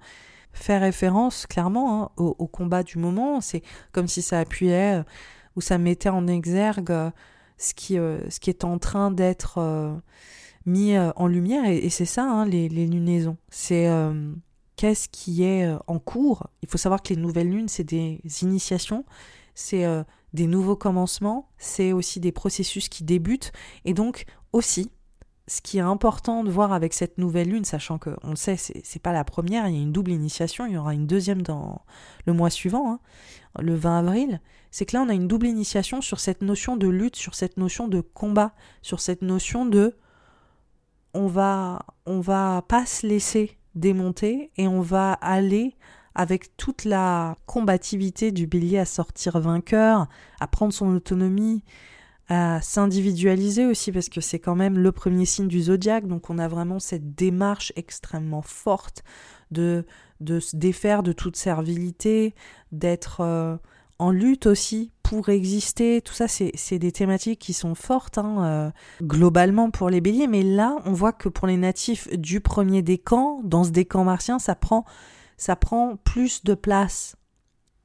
fait 0.52 0.78
référence 0.78 1.46
clairement 1.46 2.04
hein, 2.04 2.10
au, 2.18 2.48
combat 2.48 2.84
du 2.84 2.98
moment. 2.98 3.42
C'est 3.42 3.62
comme 3.92 4.08
si 4.08 4.22
ça 4.22 4.40
appuyait 4.40 5.00
euh, 5.00 5.04
ou 5.56 5.62
ça 5.62 5.78
mettait 5.78 6.10
en 6.10 6.28
exergue 6.28 6.92
euh, 6.92 7.12
euh, 7.92 8.20
ce 8.30 8.40
qui 8.40 8.50
est 8.50 8.64
en 8.64 8.78
train 8.78 9.12
d'être 9.12 9.60
mis 10.68 10.96
en 10.98 11.28
lumière. 11.28 11.66
Et, 11.66 11.90
c'est 11.90 12.06
ça, 12.06 12.24
hein, 12.24 12.46
les, 12.46 12.70
lunaisons. 12.70 13.38
C'est 13.50 13.90
qu'est-ce 14.76 15.10
qui 15.10 15.44
est 15.44 15.68
en 15.88 15.98
cours? 15.98 16.48
Il 16.62 16.70
faut 16.70 16.78
savoir 16.78 17.02
que 17.02 17.14
les 17.14 17.20
nouvelles 17.20 17.50
lunes, 17.50 17.68
c'est 17.68 17.84
des 17.84 18.22
initiations, 18.42 19.06
c'est 19.56 19.86
des 20.34 20.48
nouveaux 20.48 20.76
commencements, 20.76 21.50
c'est 21.58 21.94
aussi 21.94 22.20
des 22.20 22.32
processus 22.32 22.90
qui 22.90 23.04
débutent. 23.04 23.52
Et 23.86 23.94
donc 23.94 24.26
aussi, 24.54 24.92
ce 25.48 25.62
qui 25.62 25.78
est 25.78 25.82
important 25.82 26.44
de 26.44 26.52
voir 26.52 26.74
avec 26.74 26.94
cette 26.94 27.18
nouvelle 27.18 27.50
lune, 27.50 27.64
sachant 27.64 27.98
que 27.98 28.10
on 28.24 28.32
le 28.32 28.36
sait, 28.36 28.58
c'est 28.58 29.02
pas 29.02 29.14
la 29.14 29.24
première, 29.24 29.68
il 29.68 29.76
y 29.76 29.80
a 29.80 29.82
une 29.82 29.94
double 29.94 30.12
initiation, 30.12 30.66
il 30.66 30.74
y 30.74 30.78
aura 30.78 30.94
une 30.94 31.08
deuxième 31.08 31.42
dans 31.42 31.82
le 32.26 32.34
mois 32.34 32.50
suivant, 32.50 32.92
hein, 32.92 33.00
le 33.60 33.74
20 33.74 34.00
avril, 34.00 34.42
c'est 34.72 34.86
que 34.86 34.96
là 34.96 35.02
on 35.02 35.10
a 35.10 35.14
une 35.14 35.28
double 35.28 35.48
initiation 35.48 36.02
sur 36.02 36.20
cette 36.20 36.42
notion 36.42 36.76
de 36.76 36.88
lutte, 36.88 37.16
sur 37.16 37.34
cette 37.34 37.58
notion 37.58 37.88
de 37.88 38.02
combat, 38.02 38.54
sur 38.82 39.00
cette 39.00 39.22
notion 39.22 39.66
de 39.66 39.96
on 41.18 41.28
va 41.28 41.86
on 42.06 42.20
va 42.20 42.64
pas 42.68 42.86
se 42.86 43.08
laisser 43.08 43.58
démonter 43.76 44.52
et 44.56 44.68
on 44.68 44.82
va 44.82 45.14
aller 45.14 45.76
avec 46.14 46.56
toute 46.58 46.86
la 46.86 47.36
combativité 47.46 48.32
du 48.32 48.48
bélier 48.48 48.80
à 48.80 48.86
sortir 48.86 49.40
vainqueur, 49.40 50.08
à 50.40 50.48
prendre 50.48 50.74
son 50.74 50.96
autonomie, 50.96 51.64
à 52.30 52.60
s'individualiser 52.62 53.66
aussi 53.66 53.92
parce 53.92 54.10
que 54.10 54.22
c'est 54.22 54.40
quand 54.40 54.56
même 54.56 54.78
le 54.78 54.92
premier 54.92 55.26
signe 55.26 55.48
du 55.48 55.62
zodiaque. 55.62 56.08
Donc 56.08 56.30
on 56.30 56.40
a 56.40 56.48
vraiment 56.48 56.80
cette 56.80 57.16
démarche 57.16 57.74
extrêmement 57.76 58.42
forte 58.44 59.04
de 59.52 59.86
de 60.20 60.40
se 60.40 60.56
défaire 60.56 61.04
de 61.04 61.14
toute 61.14 61.36
servilité 61.36 62.34
d'être 62.72 63.22
euh, 63.22 63.58
en 64.00 64.12
lutte 64.12 64.48
aussi 64.48 64.92
pour 65.08 65.30
exister, 65.30 66.02
tout 66.02 66.14
ça, 66.14 66.28
c'est 66.28 66.80
des 66.80 66.92
thématiques 66.92 67.40
qui 67.40 67.54
sont 67.54 67.76
fortes 67.76 68.18
hein, 68.18 68.44
euh, 68.44 68.72
globalement 69.02 69.72
pour 69.72 69.90
les 69.90 70.02
béliers, 70.02 70.28
mais 70.28 70.44
là, 70.44 70.76
on 70.84 70.92
voit 70.92 71.14
que 71.14 71.30
pour 71.30 71.48
les 71.48 71.56
natifs 71.56 72.10
du 72.10 72.42
premier 72.42 72.82
décan, 72.82 73.40
dans 73.46 73.64
ce 73.64 73.70
décan 73.70 74.04
martien, 74.04 74.38
ça 74.38 74.54
prend, 74.54 74.84
ça 75.38 75.56
prend 75.56 75.96
plus 75.96 76.44
de 76.44 76.56
place. 76.56 77.16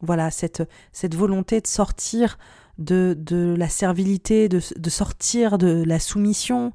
Voilà, 0.01 0.33
cette, 0.33 0.65
cette 0.91 1.15
volonté 1.15 1.61
de 1.61 1.69
sortir 1.69 2.39
de, 2.79 3.17
de 3.17 3.55
la 3.57 3.69
servilité, 3.69 4.49
de, 4.49 4.61
de, 4.77 4.91
sortir 4.91 5.59
de 5.59 5.85
la 5.87 6.01
soumission, 6.01 6.73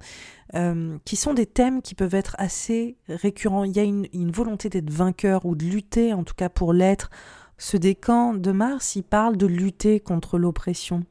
euh, 0.55 0.97
qui 1.03 1.17
sont 1.17 1.33
des 1.33 1.45
thèmes 1.45 1.81
qui 1.81 1.93
peuvent 1.93 2.15
être 2.15 2.37
assez 2.39 2.95
récurrents. 3.09 3.65
Il 3.65 3.75
y 3.75 3.79
a 3.79 3.83
une, 3.83 4.07
une 4.13 4.31
volonté 4.31 4.69
d'être 4.69 4.91
vainqueur 4.91 5.45
ou 5.45 5.55
de 5.55 5.65
lutter, 5.65 6.13
en 6.13 6.23
tout 6.23 6.35
cas 6.35 6.47
pour 6.47 6.71
l'être, 6.71 7.09
ce 7.57 7.77
décan 7.77 8.33
de 8.33 8.51
Mars, 8.51 8.95
il 8.95 9.03
parle 9.03 9.37
de 9.37 9.47
lutter 9.47 9.99
contre 9.99 10.37
l'oppression. 10.37 11.03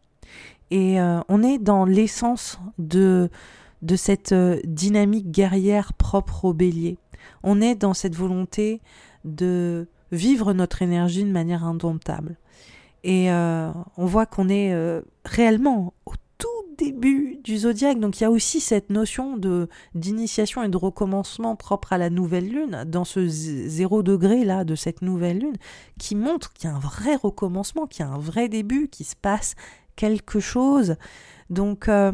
Et 0.70 1.00
euh, 1.00 1.20
on 1.28 1.42
est 1.42 1.58
dans 1.58 1.84
l'essence 1.84 2.58
de, 2.78 3.30
de 3.82 3.96
cette 3.96 4.32
euh, 4.32 4.60
dynamique 4.64 5.30
guerrière 5.30 5.92
propre 5.92 6.44
au 6.44 6.52
bélier. 6.52 6.98
On 7.42 7.60
est 7.60 7.74
dans 7.74 7.94
cette 7.94 8.14
volonté 8.14 8.80
de 9.24 9.88
vivre 10.12 10.52
notre 10.52 10.82
énergie 10.82 11.24
de 11.24 11.32
manière 11.32 11.64
indomptable. 11.64 12.36
Et 13.04 13.30
euh, 13.30 13.70
on 13.96 14.06
voit 14.06 14.26
qu'on 14.26 14.48
est 14.48 14.74
réellement 15.24 15.94
au 16.06 16.12
début 16.76 17.38
du 17.42 17.58
zodiaque. 17.58 17.98
Donc 18.00 18.20
il 18.20 18.22
y 18.22 18.26
a 18.26 18.30
aussi 18.30 18.60
cette 18.60 18.90
notion 18.90 19.36
de 19.36 19.68
d'initiation 19.94 20.62
et 20.62 20.68
de 20.68 20.76
recommencement 20.76 21.56
propre 21.56 21.92
à 21.92 21.98
la 21.98 22.10
nouvelle 22.10 22.48
lune 22.48 22.84
dans 22.86 23.04
ce 23.04 23.26
zéro 23.26 24.02
degré 24.02 24.44
là 24.44 24.64
de 24.64 24.74
cette 24.74 25.02
nouvelle 25.02 25.38
lune 25.38 25.56
qui 25.98 26.14
montre 26.14 26.52
qu'il 26.52 26.68
y 26.68 26.72
a 26.72 26.76
un 26.76 26.80
vrai 26.80 27.16
recommencement, 27.16 27.86
qu'il 27.86 28.04
y 28.04 28.08
a 28.08 28.12
un 28.12 28.18
vrai 28.18 28.48
début, 28.48 28.88
qu'il 28.88 29.06
se 29.06 29.16
passe 29.16 29.54
quelque 29.96 30.40
chose. 30.40 30.96
Donc 31.50 31.88
euh, 31.88 32.12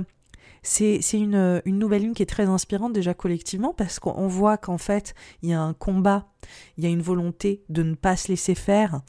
c'est 0.62 1.00
une, 1.12 1.60
une, 1.64 1.78
nouvelle 1.78 2.02
lune 2.02 2.14
qui 2.14 2.22
est 2.22 2.26
très 2.26 2.46
inspirante 2.46 2.92
déjà 2.92 3.14
collectivement 3.14 3.74
parce 3.74 3.98
qu'on 3.98 4.28
voit 4.28 4.56
qu'en 4.56 4.78
fait 4.78 5.14
il 5.42 5.48
y 5.50 5.52
a 5.52 5.60
un 5.60 5.74
combat, 5.74 6.28
il 6.76 6.84
y 6.84 6.86
a 6.86 6.90
une 6.90 7.02
volonté 7.02 7.64
de 7.68 7.82
ne 7.82 7.94
pas 7.94 8.16
se 8.16 8.28
laisser 8.28 8.54
faire, 8.54 9.00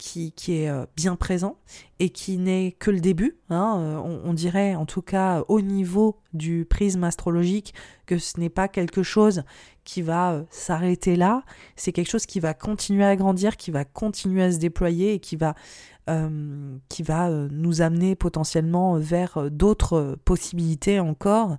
qui, 0.00 0.32
est 0.48 0.70
euh, 0.70 0.86
bien 0.96 1.14
présent 1.14 1.58
et 1.98 2.08
qui 2.08 2.38
n'est 2.38 2.72
que 2.78 2.90
le 2.90 3.00
début. 3.00 3.36
Hein, 3.50 3.76
euh, 3.78 3.96
on, 4.24 4.32
dirait 4.32 4.74
en 4.74 4.86
tout 4.86 5.02
cas 5.02 5.44
au 5.48 5.60
niveau 5.60 6.16
du 6.32 6.64
prisme 6.64 7.04
astrologique 7.04 7.74
que 8.06 8.16
ce 8.18 8.40
n'est 8.40 8.48
pas 8.48 8.66
quelque 8.66 9.02
chose 9.02 9.42
qui 9.84 10.00
va 10.00 10.32
euh, 10.32 10.42
s'arrêter 10.50 11.16
là, 11.16 11.42
c'est 11.76 11.92
quelque 11.92 12.10
chose 12.10 12.24
qui 12.24 12.40
va 12.40 12.54
continuer 12.54 13.04
à 13.04 13.14
grandir, 13.14 13.58
qui 13.58 13.70
va 13.70 13.84
continuer 13.84 14.42
à 14.42 14.52
se 14.52 14.58
déployer 14.58 15.14
et 15.14 15.18
qui 15.20 15.36
va 15.36 15.54
euh, 16.10 16.78
qui 16.88 17.04
va 17.04 17.28
euh, 17.28 17.48
nous 17.52 17.82
amener 17.82 18.16
potentiellement 18.16 18.94
vers 18.94 19.36
euh, 19.36 19.48
d'autres 19.48 20.18
possibilités 20.24 20.98
encore. 20.98 21.56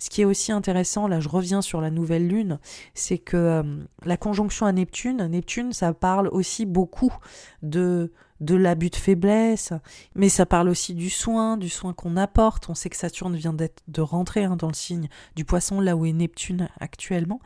Ce 0.00 0.10
qui 0.10 0.22
est 0.22 0.24
aussi 0.24 0.50
intéressant, 0.50 1.06
là 1.06 1.20
je 1.20 1.28
reviens 1.28 1.62
sur 1.62 1.80
la 1.80 1.90
nouvelle 1.90 2.26
lune, 2.26 2.58
c'est 2.94 3.18
que 3.18 3.62
la 4.04 4.16
conjonction 4.16 4.66
à 4.66 4.72
Neptune, 4.72 5.24
Neptune 5.28 5.72
ça 5.72 5.92
parle 5.94 6.26
aussi 6.28 6.66
beaucoup 6.66 7.14
de 7.62 8.10
de 8.42 8.54
l'abus 8.54 8.90
de 8.90 8.96
faiblesse, 8.96 9.72
mais 10.14 10.28
ça 10.28 10.46
parle 10.46 10.68
aussi 10.68 10.94
du 10.94 11.10
soin, 11.10 11.56
du 11.56 11.68
soin 11.68 11.92
qu'on 11.92 12.16
apporte. 12.16 12.68
On 12.68 12.74
sait 12.74 12.90
que 12.90 12.96
Saturne 12.96 13.36
vient 13.36 13.52
d'être 13.52 13.82
de 13.88 14.00
rentrer 14.00 14.44
hein, 14.44 14.56
dans 14.56 14.68
le 14.68 14.74
signe 14.74 15.08
du 15.36 15.44
Poisson, 15.44 15.80
là 15.80 15.96
où 15.96 16.04
est 16.04 16.12
Neptune 16.12 16.68
actuellement, 16.80 17.40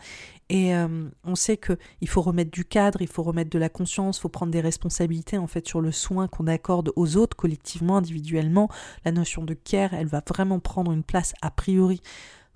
et 0.48 0.74
euh, 0.74 1.08
on 1.24 1.34
sait 1.34 1.56
que 1.56 1.76
il 2.00 2.08
faut 2.08 2.22
remettre 2.22 2.50
du 2.50 2.64
cadre, 2.64 3.02
il 3.02 3.08
faut 3.08 3.22
remettre 3.22 3.50
de 3.50 3.58
la 3.58 3.68
conscience, 3.68 4.18
il 4.18 4.20
faut 4.20 4.28
prendre 4.28 4.52
des 4.52 4.60
responsabilités 4.60 5.38
en 5.38 5.46
fait 5.46 5.66
sur 5.66 5.80
le 5.80 5.92
soin 5.92 6.28
qu'on 6.28 6.46
accorde 6.46 6.92
aux 6.96 7.16
autres 7.16 7.36
collectivement, 7.36 7.96
individuellement. 7.96 8.68
La 9.04 9.12
notion 9.12 9.44
de 9.44 9.54
care, 9.54 9.92
elle 9.92 10.06
va 10.06 10.22
vraiment 10.26 10.60
prendre 10.60 10.92
une 10.92 11.02
place 11.02 11.34
a 11.42 11.50
priori 11.50 12.00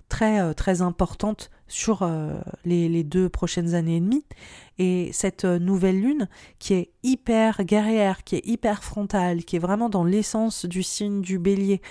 très 0.09 0.41
euh, 0.41 0.53
très 0.53 0.81
importante 0.81 1.49
sur 1.71 2.03
euh, 2.03 2.39
les, 2.65 2.89
les, 2.89 3.03
deux 3.03 3.29
prochaines 3.29 3.73
années 3.73 3.97
et 3.97 4.01
demie. 4.01 4.25
Et 4.77 5.09
cette 5.13 5.45
nouvelle 5.45 5.99
lune 5.99 6.27
qui 6.59 6.73
est 6.73 6.91
hyper 7.03 7.63
guerrière, 7.63 8.23
qui 8.23 8.35
est 8.35 8.45
hyper 8.45 8.83
frontale, 8.83 9.43
qui 9.45 9.55
est 9.55 9.59
vraiment 9.59 9.89
dans 9.89 10.03
l'essence 10.03 10.65
du 10.65 10.83
signe 10.83 11.21
du 11.21 11.39
bélier, 11.39 11.81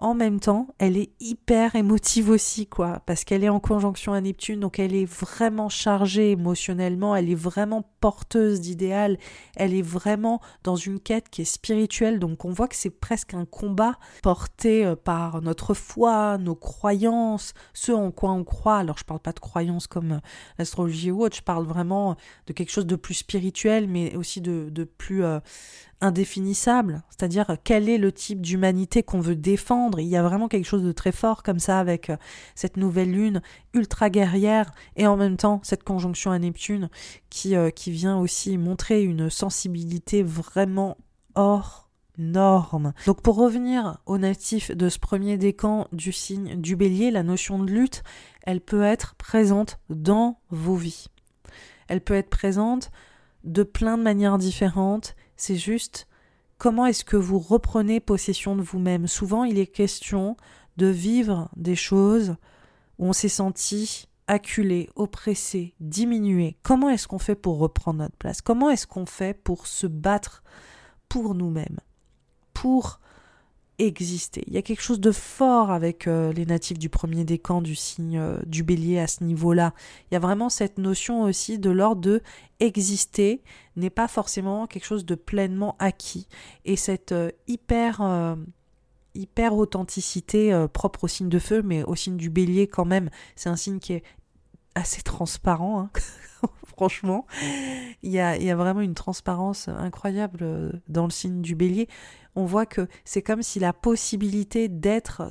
en 0.00 0.14
même 0.14 0.40
temps, 0.40 0.68
elle 0.78 0.96
est 0.96 1.10
hyper 1.20 1.76
émotive 1.76 2.30
aussi, 2.30 2.66
quoi, 2.66 3.02
parce 3.04 3.24
qu'elle 3.24 3.44
est 3.44 3.50
en 3.50 3.60
conjonction 3.60 4.14
à 4.14 4.20
Neptune, 4.22 4.60
donc 4.60 4.78
elle 4.78 4.94
est 4.94 5.04
vraiment 5.04 5.68
chargée 5.68 6.30
émotionnellement, 6.30 7.14
elle 7.14 7.28
est 7.28 7.34
vraiment 7.34 7.84
porteuse 8.00 8.62
d'idéal, 8.62 9.18
elle 9.56 9.74
est 9.74 9.82
vraiment 9.82 10.40
dans 10.64 10.74
une 10.74 11.00
quête 11.00 11.28
qui 11.28 11.42
est 11.42 11.44
spirituelle, 11.44 12.18
donc 12.18 12.46
on 12.46 12.50
voit 12.50 12.66
que 12.66 12.76
c'est 12.76 12.88
presque 12.88 13.34
un 13.34 13.44
combat 13.44 13.98
porté 14.22 14.86
euh, 14.86 14.96
par 14.96 15.42
notre 15.42 15.74
foi, 15.74 16.38
nos 16.38 16.54
croyances, 16.54 17.52
ce 17.74 17.92
en 17.92 18.10
quoi 18.10 18.32
on 18.32 18.42
croit. 18.42 18.78
Alors 18.78 18.96
je 18.96 19.04
parle 19.04 19.20
pas 19.20 19.32
de 19.32 19.40
croyances 19.40 19.86
comme 19.86 20.12
euh, 20.12 20.20
l'astrologie 20.58 21.10
ou 21.10 21.22
autre, 21.22 21.36
je 21.36 21.42
parle 21.42 21.66
vraiment 21.66 22.16
de 22.46 22.54
quelque 22.54 22.72
chose 22.72 22.86
de 22.86 22.96
plus 22.96 23.14
spirituel, 23.14 23.86
mais 23.86 24.16
aussi 24.16 24.40
de, 24.40 24.70
de 24.70 24.84
plus 24.84 25.24
euh, 25.24 25.40
indéfinissable, 26.00 27.02
c'est-à-dire 27.10 27.56
quel 27.64 27.88
est 27.88 27.98
le 27.98 28.12
type 28.12 28.40
d'humanité 28.40 29.02
qu'on 29.02 29.20
veut 29.20 29.36
défendre? 29.36 30.00
Il 30.00 30.06
y 30.06 30.16
a 30.16 30.22
vraiment 30.22 30.48
quelque 30.48 30.66
chose 30.66 30.82
de 30.82 30.92
très 30.92 31.12
fort 31.12 31.42
comme 31.42 31.58
ça 31.58 31.78
avec 31.78 32.10
euh, 32.10 32.16
cette 32.54 32.76
nouvelle 32.76 33.12
lune 33.12 33.42
ultra 33.74 34.10
guerrière 34.10 34.72
et 34.96 35.06
en 35.06 35.16
même 35.16 35.36
temps 35.36 35.60
cette 35.62 35.84
conjonction 35.84 36.30
à 36.30 36.38
Neptune 36.38 36.90
qui, 37.28 37.56
euh, 37.56 37.70
qui 37.70 37.90
vient 37.90 38.18
aussi 38.18 38.58
montrer 38.58 39.02
une 39.02 39.30
sensibilité 39.30 40.22
vraiment 40.22 40.96
hors 41.34 41.90
norme. 42.18 42.92
Donc 43.06 43.22
pour 43.22 43.36
revenir 43.36 43.98
au 44.06 44.18
natif 44.18 44.70
de 44.70 44.88
ce 44.88 44.98
premier 44.98 45.38
décan 45.38 45.88
du 45.92 46.12
signe 46.12 46.60
du 46.60 46.76
bélier, 46.76 47.10
la 47.10 47.22
notion 47.22 47.58
de 47.58 47.70
lutte, 47.70 48.02
elle 48.42 48.60
peut 48.60 48.82
être 48.82 49.14
présente 49.16 49.78
dans 49.88 50.38
vos 50.50 50.76
vies. 50.76 51.06
Elle 51.88 52.00
peut 52.00 52.14
être 52.14 52.30
présente 52.30 52.90
de 53.44 53.62
plein 53.62 53.96
de 53.96 54.02
manières 54.02 54.38
différentes 54.38 55.16
c'est 55.40 55.56
juste 55.56 56.06
comment 56.58 56.84
est-ce 56.84 57.04
que 57.04 57.16
vous 57.16 57.38
reprenez 57.38 57.98
possession 58.00 58.54
de 58.54 58.62
vous-même? 58.62 59.06
Souvent, 59.06 59.44
il 59.44 59.58
est 59.58 59.66
question 59.66 60.36
de 60.76 60.86
vivre 60.86 61.48
des 61.56 61.76
choses 61.76 62.36
où 62.98 63.06
on 63.06 63.12
s'est 63.14 63.28
senti 63.28 64.06
acculé, 64.26 64.90
oppressé, 64.96 65.74
diminué. 65.80 66.58
Comment 66.62 66.90
est-ce 66.90 67.08
qu'on 67.08 67.18
fait 67.18 67.34
pour 67.34 67.58
reprendre 67.58 68.00
notre 68.00 68.16
place? 68.16 68.42
Comment 68.42 68.70
est-ce 68.70 68.86
qu'on 68.86 69.06
fait 69.06 69.34
pour 69.34 69.66
se 69.66 69.86
battre 69.86 70.42
pour 71.08 71.34
nous-mêmes? 71.34 71.80
Pour 72.52 73.00
exister. 73.80 74.44
Il 74.46 74.52
y 74.52 74.58
a 74.58 74.62
quelque 74.62 74.82
chose 74.82 75.00
de 75.00 75.12
fort 75.12 75.70
avec 75.70 76.06
euh, 76.06 76.32
les 76.32 76.46
natifs 76.46 76.78
du 76.78 76.88
premier 76.88 77.24
décan 77.24 77.62
du 77.62 77.74
signe 77.74 78.18
euh, 78.18 78.38
du 78.46 78.62
bélier 78.62 78.98
à 78.98 79.06
ce 79.06 79.24
niveau-là. 79.24 79.72
Il 80.10 80.14
y 80.14 80.16
a 80.16 80.20
vraiment 80.20 80.48
cette 80.48 80.78
notion 80.78 81.22
aussi 81.22 81.58
de 81.58 81.70
l'ordre 81.70 82.00
de 82.00 82.22
exister 82.60 83.42
n'est 83.76 83.90
pas 83.90 84.08
forcément 84.08 84.66
quelque 84.66 84.84
chose 84.84 85.06
de 85.06 85.14
pleinement 85.14 85.76
acquis. 85.78 86.28
Et 86.64 86.76
cette 86.76 87.12
euh, 87.12 87.30
hyper 87.46 88.36
hyper 89.16 89.56
authenticité 89.56 90.66
propre 90.72 91.04
au 91.04 91.08
signe 91.08 91.28
de 91.28 91.40
feu, 91.40 91.62
mais 91.62 91.82
au 91.82 91.96
signe 91.96 92.16
du 92.16 92.30
bélier 92.30 92.68
quand 92.68 92.84
même, 92.84 93.10
c'est 93.34 93.48
un 93.48 93.56
signe 93.56 93.80
qui 93.80 93.94
est 93.94 94.04
assez 94.76 95.02
transparent. 95.02 95.80
Hein. 95.80 95.90
Franchement, 96.76 97.26
il 98.02 98.12
y, 98.12 98.20
a, 98.20 98.36
il 98.36 98.44
y 98.44 98.50
a 98.50 98.56
vraiment 98.56 98.80
une 98.80 98.94
transparence 98.94 99.66
incroyable 99.68 100.80
dans 100.88 101.04
le 101.04 101.10
signe 101.10 101.42
du 101.42 101.56
bélier 101.56 101.88
on 102.36 102.44
voit 102.44 102.66
que 102.66 102.88
c'est 103.04 103.22
comme 103.22 103.42
si 103.42 103.58
la 103.58 103.72
possibilité 103.72 104.68
d'être 104.68 105.22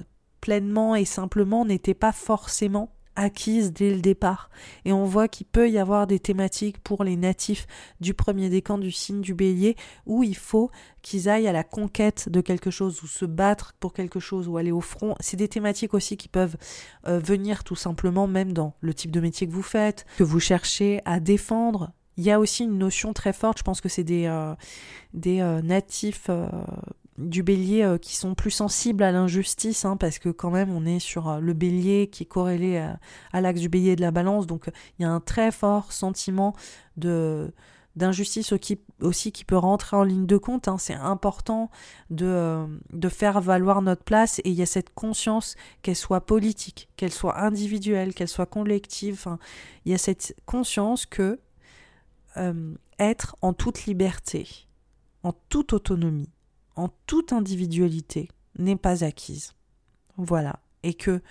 pleinement 0.42 0.96
et 0.96 1.06
simplement 1.06 1.66
n'était 1.66 1.94
pas 1.94 2.12
forcément 2.12 2.94
acquise 3.20 3.74
dès 3.74 3.94
le 3.94 4.00
départ. 4.00 4.50
Et 4.86 4.94
on 4.94 5.06
voit 5.06 5.28
qu'il 5.28 5.46
peut 5.46 5.70
y 5.70 5.78
avoir 5.78 6.08
des 6.08 6.20
thématiques 6.20 6.80
pour 6.80 7.04
les 7.04 7.18
natifs 7.18 7.68
du 8.00 8.14
premier 8.14 8.50
décan 8.50 8.78
du 8.78 8.92
signe 8.92 9.22
du 9.22 9.34
bélier 9.34 9.76
où 10.06 10.24
il 10.24 10.38
faut 10.38 10.72
qu'ils 11.02 11.30
aillent 11.30 11.48
à 11.48 11.52
la 11.54 11.64
conquête 11.64 12.30
de 12.30 12.42
quelque 12.42 12.72
chose 12.72 13.04
ou 13.04 13.08
se 13.08 13.26
battre 13.26 13.74
pour 13.80 13.94
quelque 13.94 14.20
chose 14.20 14.48
ou 14.48 14.58
aller 14.58 14.72
au 14.72 14.82
front. 14.82 15.16
C'est 15.20 15.38
des 15.38 15.50
thématiques 15.50 15.94
aussi 15.94 16.18
qui 16.18 16.30
peuvent 16.30 16.56
euh, 17.08 17.20
venir 17.20 17.64
tout 17.64 17.76
simplement 17.76 18.28
même 18.28 18.54
dans 18.54 18.74
le 18.80 18.94
type 18.94 19.12
de 19.12 19.20
métier 19.20 19.48
que 19.48 19.54
vous 19.54 19.62
faites, 19.62 20.06
que 20.18 20.24
vous 20.24 20.40
cherchez 20.40 21.02
à 21.06 21.20
défendre, 21.20 21.92
il 22.20 22.26
y 22.26 22.32
a 22.32 22.40
aussi 22.40 22.66
une 22.66 22.78
notion 22.78 23.14
très 23.14 23.32
forte, 23.32 23.60
je 23.60 23.64
pense 23.64 23.80
que 23.80 23.88
c'est 23.88 24.04
des, 24.04 24.26
euh, 24.26 24.54
des 25.14 25.40
euh, 25.40 25.62
natifs 25.62 26.26
euh, 26.28 26.50
du 27.18 27.44
bélier 27.44 27.96
qui 28.02 28.18
sont 28.18 28.36
plus 28.36 28.52
sensibles 28.52 29.04
à 29.04 29.14
l'injustice, 29.14 29.86
hein, 29.86 29.96
parce 29.96 30.20
que 30.20 30.28
quand 30.28 30.52
même 30.52 30.70
on 30.70 30.86
est 30.86 31.00
sur 31.00 31.40
le 31.40 31.54
bélier 31.54 32.10
qui 32.12 32.24
est 32.24 32.26
corrélé 32.26 32.78
à, 33.32 33.42
l'axe 33.42 33.62
du 33.62 33.70
bélier 33.70 33.96
de 33.96 34.02
la 34.02 34.12
balance, 34.12 34.48
donc 34.48 34.70
il 34.98 35.04
y 35.04 35.06
a 35.06 35.10
un 35.10 35.22
très 35.22 35.52
fort 35.52 35.94
sentiment 35.94 36.54
de 36.98 37.54
d'injustice 37.96 38.54
aussi 39.02 39.32
qui 39.34 39.44
peut 39.44 39.58
rentrer 39.58 39.98
en 39.98 40.04
ligne 40.04 40.26
de 40.26 40.38
compte. 40.38 40.70
Hein. 40.70 40.78
C'est 40.78 40.94
important 40.94 41.70
de, 42.10 42.66
de 42.94 43.10
faire 43.10 43.42
valoir 43.42 43.82
notre 43.82 44.04
place 44.04 44.40
et 44.40 44.50
il 44.50 44.54
y 44.54 44.62
a 44.62 44.68
cette 44.68 44.94
conscience 44.94 45.56
qu'elle 45.82 45.98
soit 45.98 46.22
politique, 46.22 46.88
qu'elle 46.96 47.12
soit 47.12 47.38
individuelle, 47.40 48.14
qu'elle 48.14 48.30
soit 48.30 48.46
collective. 48.46 49.26
il 49.84 49.92
y 49.92 49.96
a 49.96 49.98
cette 49.98 50.34
conscience 50.46 51.06
que 51.06 51.40
euh, 52.40 52.74
être 53.00 53.36
en 53.42 53.54
toute 53.54 53.86
liberté, 53.86 54.68
en 55.24 55.34
toute 55.50 55.74
autonomie, 55.74 56.30
en 56.76 56.90
toute 57.06 57.34
individualité 57.34 58.30
n'est 58.58 58.76
pas 58.76 59.04
acquise. 59.04 59.54
Voilà. 60.18 60.60
Et 60.84 60.94
que 60.94 61.22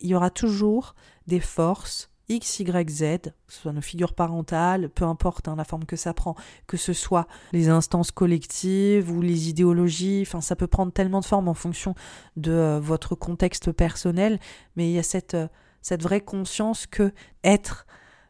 il 0.00 0.08
y 0.08 0.14
aura 0.14 0.30
toujours 0.30 0.94
des 1.26 1.40
forces 1.40 2.10
X, 2.28 2.60
Y, 2.60 2.90
Z, 2.90 3.00
que 3.46 3.52
ce 3.52 3.60
soit 3.62 3.72
nos 3.72 3.80
figures 3.80 4.12
parentales, 4.12 4.90
peu 4.90 5.04
importe 5.04 5.48
hein, 5.48 5.56
la 5.56 5.64
forme 5.64 5.86
que 5.86 5.96
ça 5.96 6.12
prend, 6.12 6.34
que 6.66 6.76
ce 6.76 6.92
soit 6.92 7.26
les 7.52 7.68
instances 7.68 8.10
collectives 8.10 9.10
ou 9.10 9.22
les 9.22 9.48
idéologies, 9.48 10.24
enfin 10.26 10.40
ça 10.40 10.54
peut 10.54 10.66
prendre 10.66 10.92
tellement 10.92 11.20
de 11.20 11.24
formes 11.24 11.48
en 11.48 11.54
fonction 11.54 11.94
de 12.36 12.52
euh, 12.52 12.80
votre 12.80 13.14
contexte 13.14 13.72
personnel, 13.72 14.38
mais 14.76 14.90
il 14.90 14.92
y 14.92 14.98
a 14.98 15.02
cette, 15.02 15.34
euh, 15.34 15.48
cette 15.80 16.02
vraie 16.02 16.20
conscience 16.20 16.86
que 16.86 17.12
être 17.44 17.86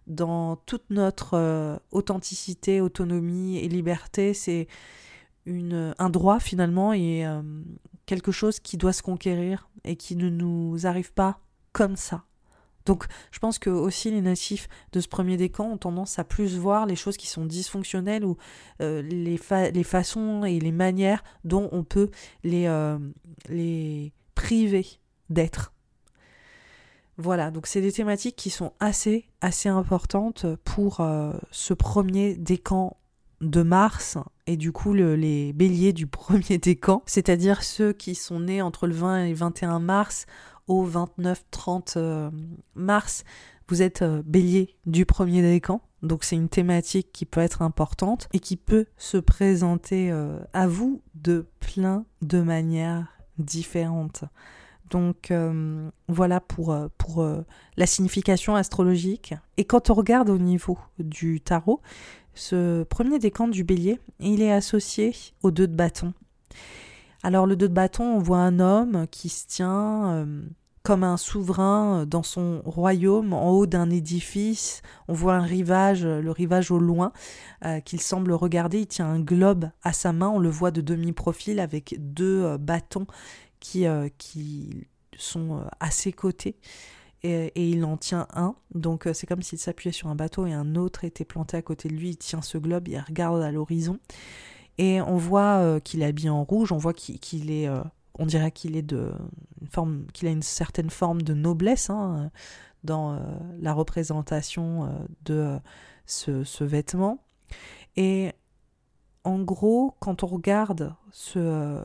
dans 0.08 0.56
toute 0.56 0.90
notre 0.90 1.34
euh, 1.34 1.76
authenticité, 1.92 2.80
autonomie 2.80 3.58
et 3.58 3.68
liberté, 3.68 4.34
c'est 4.34 4.66
une, 5.46 5.94
un 5.98 6.10
droit 6.10 6.40
finalement 6.40 6.92
et 6.92 7.24
quelque 8.04 8.32
chose 8.32 8.60
qui 8.60 8.76
doit 8.76 8.92
se 8.92 9.02
conquérir 9.02 9.70
et 9.84 9.96
qui 9.96 10.16
ne 10.16 10.28
nous 10.28 10.86
arrive 10.86 11.12
pas 11.12 11.40
comme 11.72 11.96
ça. 11.96 12.24
Donc 12.88 13.04
je 13.30 13.38
pense 13.38 13.58
que 13.58 13.68
aussi 13.68 14.10
les 14.10 14.22
natifs 14.22 14.66
de 14.92 15.00
ce 15.00 15.08
premier 15.08 15.36
décan 15.36 15.72
ont 15.72 15.76
tendance 15.76 16.18
à 16.18 16.24
plus 16.24 16.56
voir 16.56 16.86
les 16.86 16.96
choses 16.96 17.18
qui 17.18 17.26
sont 17.26 17.44
dysfonctionnelles 17.44 18.24
ou 18.24 18.38
euh, 18.80 19.02
les, 19.02 19.38
les, 19.72 19.84
façons 19.84 20.44
et 20.44 20.58
les 20.58 20.72
manières 20.72 21.22
dont 21.44 21.68
on 21.70 21.84
peut 21.84 22.10
les, 22.44 22.66
euh, 22.66 22.98
les 23.50 24.14
priver 24.34 24.86
d'être. 25.28 25.74
Voilà, 27.18 27.50
donc 27.50 27.66
c'est 27.66 27.80
des 27.80 27.92
thématiques 27.92 28.36
qui 28.36 28.48
sont 28.48 28.72
assez, 28.80 29.26
assez 29.40 29.68
importantes 29.68 30.46
pour 30.64 31.00
euh, 31.00 31.32
ce 31.50 31.74
premier 31.74 32.34
décan 32.34 32.96
de 33.40 33.62
Mars 33.62 34.18
et 34.46 34.56
du 34.56 34.72
coup 34.72 34.92
les 34.92 35.52
béliers 35.52 35.92
du 35.92 36.06
premier 36.08 36.58
décan, 36.58 37.02
c'est-à-dire 37.06 37.62
ceux 37.62 37.92
qui 37.92 38.14
sont 38.14 38.40
nés 38.40 38.62
entre 38.62 38.86
le 38.86 38.94
20 38.94 39.24
et 39.24 39.28
le 39.30 39.34
21 39.34 39.78
mars 39.78 40.26
au 40.68 40.86
29-30 40.86 41.94
euh, 41.96 42.30
mars, 42.74 43.24
vous 43.68 43.82
êtes 43.82 44.02
euh, 44.02 44.22
bélier 44.24 44.76
du 44.86 45.06
premier 45.06 45.42
décan. 45.42 45.80
Donc 46.02 46.24
c'est 46.24 46.36
une 46.36 46.48
thématique 46.48 47.10
qui 47.12 47.24
peut 47.24 47.40
être 47.40 47.62
importante 47.62 48.28
et 48.32 48.38
qui 48.38 48.56
peut 48.56 48.86
se 48.96 49.16
présenter 49.16 50.12
euh, 50.12 50.38
à 50.52 50.68
vous 50.68 51.02
de 51.14 51.48
plein 51.58 52.04
de 52.22 52.40
manières 52.40 53.08
différentes. 53.38 54.24
Donc 54.90 55.32
voilà 56.08 56.40
pour, 56.40 56.76
pour 56.96 57.26
la 57.76 57.86
signification 57.86 58.54
astrologique. 58.54 59.34
Et 59.56 59.64
quand 59.64 59.90
on 59.90 59.94
regarde 59.94 60.30
au 60.30 60.38
niveau 60.38 60.78
du 60.98 61.40
tarot, 61.40 61.80
ce 62.38 62.84
premier 62.84 63.18
décan 63.18 63.48
du 63.48 63.64
bélier, 63.64 63.98
il 64.20 64.42
est 64.42 64.52
associé 64.52 65.12
aux 65.42 65.50
deux 65.50 65.66
de 65.66 65.74
bâton. 65.74 66.14
Alors 67.24 67.46
le 67.46 67.56
deux 67.56 67.68
de 67.68 67.74
bâton, 67.74 68.04
on 68.04 68.20
voit 68.20 68.38
un 68.38 68.60
homme 68.60 69.06
qui 69.10 69.28
se 69.28 69.46
tient 69.48 70.12
euh, 70.12 70.42
comme 70.84 71.02
un 71.02 71.16
souverain 71.16 72.06
dans 72.06 72.22
son 72.22 72.62
royaume, 72.64 73.32
en 73.32 73.50
haut 73.50 73.66
d'un 73.66 73.90
édifice. 73.90 74.82
On 75.08 75.14
voit 75.14 75.34
un 75.34 75.42
rivage, 75.42 76.06
le 76.06 76.30
rivage 76.30 76.70
au 76.70 76.78
loin, 76.78 77.12
euh, 77.64 77.80
qu'il 77.80 78.00
semble 78.00 78.32
regarder. 78.32 78.82
Il 78.82 78.86
tient 78.86 79.08
un 79.08 79.20
globe 79.20 79.70
à 79.82 79.92
sa 79.92 80.12
main. 80.12 80.28
On 80.28 80.38
le 80.38 80.48
voit 80.48 80.70
de 80.70 80.80
demi-profil 80.80 81.58
avec 81.58 81.96
deux 81.98 82.44
euh, 82.44 82.56
bâtons 82.56 83.08
qui, 83.60 83.86
qui 84.18 84.86
sont 85.16 85.62
à 85.80 85.90
ses 85.90 86.12
côtés. 86.12 86.56
Et, 87.24 87.70
il 87.70 87.84
en 87.84 87.96
tient 87.96 88.26
un. 88.32 88.54
Donc 88.74 89.08
c'est 89.12 89.26
comme 89.26 89.42
s'il 89.42 89.58
s'appuyait 89.58 89.92
sur 89.92 90.08
un 90.08 90.14
bateau 90.14 90.46
et 90.46 90.52
un 90.52 90.76
autre 90.76 91.04
était 91.04 91.24
planté 91.24 91.56
à 91.56 91.62
côté 91.62 91.88
de 91.88 91.94
lui. 91.94 92.10
Il 92.10 92.16
tient 92.16 92.42
ce 92.42 92.58
globe, 92.58 92.88
il 92.88 92.98
regarde 92.98 93.42
à 93.42 93.50
l'horizon. 93.50 93.98
Et 94.78 95.00
on 95.00 95.16
voit 95.16 95.58
euh, 95.58 95.80
qu'il 95.80 96.02
est 96.02 96.06
habillé 96.06 96.30
en 96.30 96.44
rouge, 96.44 96.70
on 96.70 96.76
voit 96.76 96.94
qu'il 96.94 97.50
est, 97.50 97.68
euh, 97.68 97.82
on 98.18 98.26
dirait 98.26 98.52
qu'il 98.52 98.76
est 98.76 98.82
de 98.82 99.12
une 99.60 99.66
forme, 99.66 100.06
qu'il 100.12 100.28
a 100.28 100.30
une 100.30 100.42
certaine 100.42 100.88
forme 100.88 101.22
de 101.22 101.34
noblesse 101.34 101.90
hein, 101.90 102.30
dans 102.84 103.14
euh, 103.14 103.18
la 103.60 103.72
représentation 103.72 104.88
de 105.24 105.58
ce, 106.06 106.64
vêtement. 106.64 107.24
Et 107.96 108.32
en 109.24 109.40
gros, 109.40 109.96
quand 109.98 110.22
on 110.22 110.28
regarde 110.28 110.94
ce, 111.10 111.82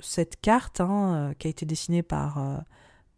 cette 0.00 0.40
carte 0.40 0.80
hein, 0.80 1.32
qui 1.38 1.46
a 1.46 1.50
été 1.50 1.66
dessinée 1.66 2.02
par 2.02 2.64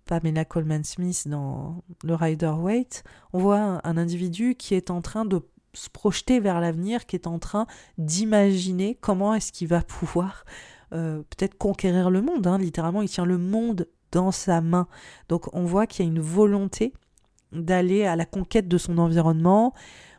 Pamela 0.06 0.44
Coleman 0.44 0.84
Smith 0.84 1.28
dans 1.28 1.82
le 2.02 2.14
Rider 2.14 2.52
Waite, 2.58 3.04
on 3.32 3.38
voit 3.38 3.80
un 3.84 3.96
individu 3.96 4.54
qui 4.54 4.74
est 4.74 4.90
en 4.90 5.00
train 5.00 5.24
de 5.24 5.40
se 5.72 5.90
projeter 5.90 6.40
vers 6.40 6.60
l'avenir, 6.60 7.06
qui 7.06 7.16
est 7.16 7.26
en 7.26 7.38
train 7.38 7.66
d'imaginer 7.98 8.96
comment 9.00 9.34
est-ce 9.34 9.52
qu'il 9.52 9.68
va 9.68 9.82
pouvoir 9.82 10.44
euh, 10.92 11.22
peut-être 11.36 11.56
conquérir 11.58 12.10
le 12.10 12.22
monde. 12.22 12.46
Hein. 12.46 12.58
Littéralement, 12.58 13.02
il 13.02 13.08
tient 13.08 13.24
le 13.24 13.38
monde 13.38 13.88
dans 14.12 14.30
sa 14.30 14.60
main. 14.60 14.86
Donc 15.28 15.52
on 15.52 15.64
voit 15.64 15.86
qu'il 15.86 16.04
y 16.04 16.08
a 16.08 16.10
une 16.10 16.20
volonté 16.20 16.92
d'aller 17.52 18.04
à 18.04 18.16
la 18.16 18.26
conquête 18.26 18.68
de 18.68 18.78
son 18.78 18.98
environnement. 18.98 19.74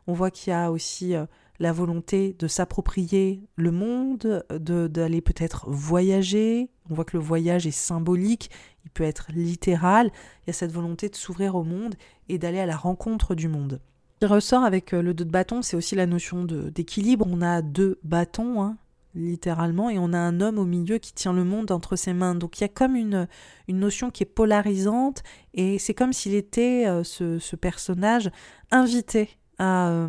On 0.07 0.13
voit 0.13 0.31
qu'il 0.31 0.51
y 0.51 0.53
a 0.53 0.71
aussi 0.71 1.15
euh, 1.15 1.25
la 1.59 1.71
volonté 1.71 2.35
de 2.37 2.47
s'approprier 2.47 3.41
le 3.55 3.71
monde, 3.71 4.45
d'aller 4.49 5.21
peut-être 5.21 5.69
voyager. 5.69 6.69
On 6.89 6.93
voit 6.93 7.05
que 7.05 7.17
le 7.17 7.23
voyage 7.23 7.65
est 7.65 7.71
symbolique, 7.71 8.49
il 8.83 8.91
peut 8.91 9.03
être 9.03 9.27
littéral. 9.33 10.11
Il 10.43 10.47
y 10.47 10.49
a 10.51 10.53
cette 10.53 10.71
volonté 10.71 11.09
de 11.09 11.15
s'ouvrir 11.15 11.55
au 11.55 11.63
monde 11.63 11.95
et 12.29 12.37
d'aller 12.37 12.59
à 12.59 12.65
la 12.65 12.75
rencontre 12.75 13.35
du 13.35 13.47
monde 13.47 13.79
qui 14.19 14.25
ressort 14.25 14.63
avec 14.63 14.93
euh, 14.93 15.01
le 15.01 15.13
deux 15.13 15.25
de 15.25 15.31
bâton, 15.31 15.61
c'est 15.61 15.75
aussi 15.75 15.95
la 15.95 16.05
notion 16.05 16.43
d'équilibre. 16.45 17.25
On 17.29 17.41
a 17.41 17.61
deux 17.61 17.99
bâtons, 18.03 18.61
hein, 18.61 18.77
littéralement, 19.13 19.89
et 19.89 19.99
on 19.99 20.13
a 20.13 20.17
un 20.17 20.41
homme 20.41 20.57
au 20.57 20.65
milieu 20.65 20.97
qui 20.97 21.13
tient 21.13 21.33
le 21.33 21.43
monde 21.43 21.71
entre 21.71 21.95
ses 21.95 22.13
mains. 22.13 22.35
Donc 22.35 22.59
il 22.59 22.61
y 22.61 22.65
a 22.65 22.69
comme 22.69 22.95
une, 22.95 23.27
une 23.67 23.79
notion 23.79 24.11
qui 24.11 24.23
est 24.23 24.27
polarisante, 24.27 25.23
et 25.53 25.79
c'est 25.79 25.93
comme 25.93 26.13
s'il 26.13 26.35
était, 26.35 26.85
euh, 26.87 27.03
ce, 27.03 27.55
personnage, 27.55 28.29
invité 28.71 29.29
à, 29.57 29.89
euh, 29.89 30.07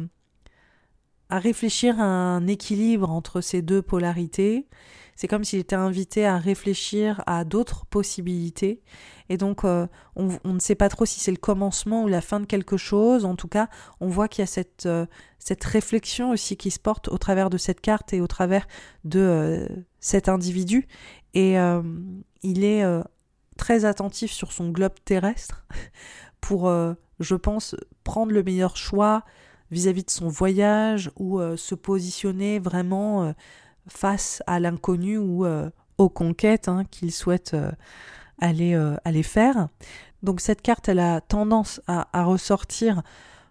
à 1.28 1.38
réfléchir 1.38 2.00
à 2.00 2.04
un 2.04 2.46
équilibre 2.46 3.10
entre 3.10 3.40
ces 3.40 3.62
deux 3.62 3.82
polarités. 3.82 4.66
C'est 5.16 5.28
comme 5.28 5.44
s'il 5.44 5.58
était 5.58 5.76
invité 5.76 6.26
à 6.26 6.36
réfléchir 6.36 7.22
à 7.26 7.44
d'autres 7.44 7.86
possibilités. 7.86 8.82
Et 9.30 9.38
donc, 9.38 9.64
euh, 9.64 9.86
on, 10.14 10.38
ne 10.44 10.58
sait 10.58 10.74
pas 10.74 10.90
trop 10.90 11.06
si 11.06 11.20
c'est 11.20 11.30
le 11.30 11.38
commencement 11.38 12.04
ou 12.04 12.08
la 12.08 12.20
fin 12.20 12.38
de 12.38 12.44
quelque 12.44 12.76
chose. 12.76 13.24
En 13.24 13.34
tout 13.34 13.48
cas, 13.48 13.68
on 14.00 14.08
voit 14.08 14.28
qu'il 14.28 14.42
y 14.42 14.44
a 14.44 14.46
cette, 14.46 14.84
euh, 14.84 15.06
cette 15.38 15.64
réflexion 15.64 16.30
aussi 16.30 16.58
qui 16.58 16.70
se 16.70 16.78
porte 16.78 17.08
au 17.08 17.16
travers 17.16 17.48
de 17.48 17.56
cette 17.56 17.80
carte 17.80 18.12
et 18.12 18.20
au 18.20 18.26
travers 18.26 18.68
de 19.04 19.20
euh, 19.20 19.68
cet 20.00 20.28
individu. 20.28 20.86
Et 21.32 21.56
il 22.42 22.64
est 22.64 22.82
très 23.58 23.84
attentif 23.84 24.32
sur 24.32 24.52
son 24.52 24.70
globe 24.70 24.94
terrestre 25.04 25.66
pour, 26.40 26.72
je 27.20 27.34
pense, 27.34 27.76
prendre 28.04 28.32
le 28.32 28.42
meilleur 28.42 28.78
choix 28.78 29.22
vis-à-vis 29.70 30.05
de 30.05 30.11
son 30.11 30.29
voyage 30.29 31.11
ou 31.16 31.40
se 31.57 31.74
positionner 31.74 32.59
vraiment 32.59 33.35
face 33.88 34.42
à 34.46 34.61
l'inconnu 34.61 35.18
ou 35.18 35.44
aux 35.98 36.09
conquêtes 36.09 36.68
hein, 36.68 36.85
qu'il 36.90 37.12
souhaite 37.12 37.57
aller, 38.38 38.74
euh, 38.74 39.22
faire. 39.22 39.68
Donc 40.22 40.40
cette 40.40 40.62
carte, 40.62 40.88
elle 40.88 40.98
a 40.98 41.20
tendance 41.20 41.81
à, 41.87 42.24
ressortir 42.24 43.02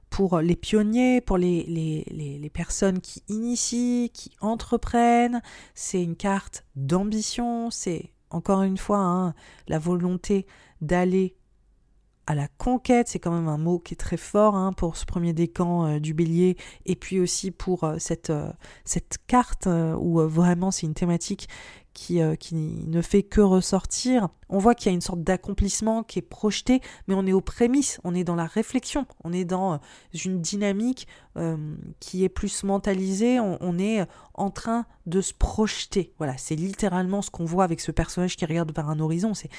pour 0.10 0.39
les 0.39 0.56
pionniers, 0.56 1.21
pour 1.21 1.38
les, 1.38 2.51
personnes 2.54 3.01
qui 3.01 3.23
initient, 3.28 4.10
qui 4.13 4.32
entreprennent. 4.41 5.41
C'est 5.73 6.01
une 6.01 6.15
carte 6.15 6.65
d'ambition, 6.75 7.69
c'est 7.69 8.12
encore 8.30 8.63
une 8.63 8.78
fois 8.78 8.99
hein, 8.99 9.34
la 9.67 9.80
volonté 9.80 10.45
d'aller 10.82 11.36
à 12.27 12.35
la 12.35 12.47
conquête, 12.47 13.07
c'est 13.07 13.19
quand 13.19 13.31
même 13.31 13.47
un 13.47 13.57
mot 13.57 13.79
qui 13.79 13.93
est 13.93 13.97
très 13.97 14.17
fort 14.17 14.55
hein, 14.55 14.73
pour 14.73 14.97
ce 14.97 15.05
premier 15.05 15.33
décan 15.33 15.85
euh, 15.85 15.99
du 15.99 16.13
bélier, 16.13 16.57
et 16.85 16.95
puis 16.95 17.19
aussi 17.19 17.51
pour 17.51 17.83
euh, 17.83 17.95
cette, 17.99 18.31
cette 18.83 19.17
carte 19.27 19.67
où 19.67 20.19
vraiment 20.19 20.71
c'est 20.71 20.85
une 20.85 20.93
thématique 20.93 21.47
qui, 21.95 22.21
euh, 22.21 22.35
qui 22.35 22.53
ne 22.53 23.01
fait 23.01 23.23
que 23.23 23.41
ressortir. 23.41 24.27
On 24.49 24.59
voit 24.59 24.75
qu'il 24.75 24.88
y 24.88 24.89
a 24.89 24.93
une 24.93 25.01
sorte 25.01 25.23
d'accomplissement 25.23 26.03
qui 26.03 26.19
est 26.19 26.21
projeté, 26.21 26.81
mais 27.07 27.15
on 27.15 27.25
est 27.25 27.33
aux 27.33 27.41
prémices, 27.41 27.99
on 28.03 28.13
est 28.13 28.23
dans 28.23 28.35
la 28.35 28.45
réflexion, 28.45 29.07
on 29.23 29.33
est 29.33 29.45
dans 29.45 29.73
euh, 29.73 29.77
une 30.25 30.39
dynamique 30.41 31.07
euh, 31.38 31.57
qui 31.99 32.23
est 32.23 32.29
plus 32.29 32.63
mentalisée, 32.63 33.39
on, 33.39 33.79
est 33.79 34.05
en 34.33 34.51
train 34.51 34.85
de 35.05 35.21
se 35.21 35.33
projeter. 35.33 36.13
Voilà, 36.17 36.38
c'est 36.38 36.55
littéralement 36.55 37.21
ce 37.21 37.31
qu'on 37.31 37.45
voit 37.45 37.63
avec 37.63 37.79
ce 37.79 37.91
personnage 37.91 38.35
qui 38.35 38.45
regarde 38.45 38.71
vers 38.75 38.89
un 38.89 38.99
horizon, 38.99 39.33
c'est 39.33 39.49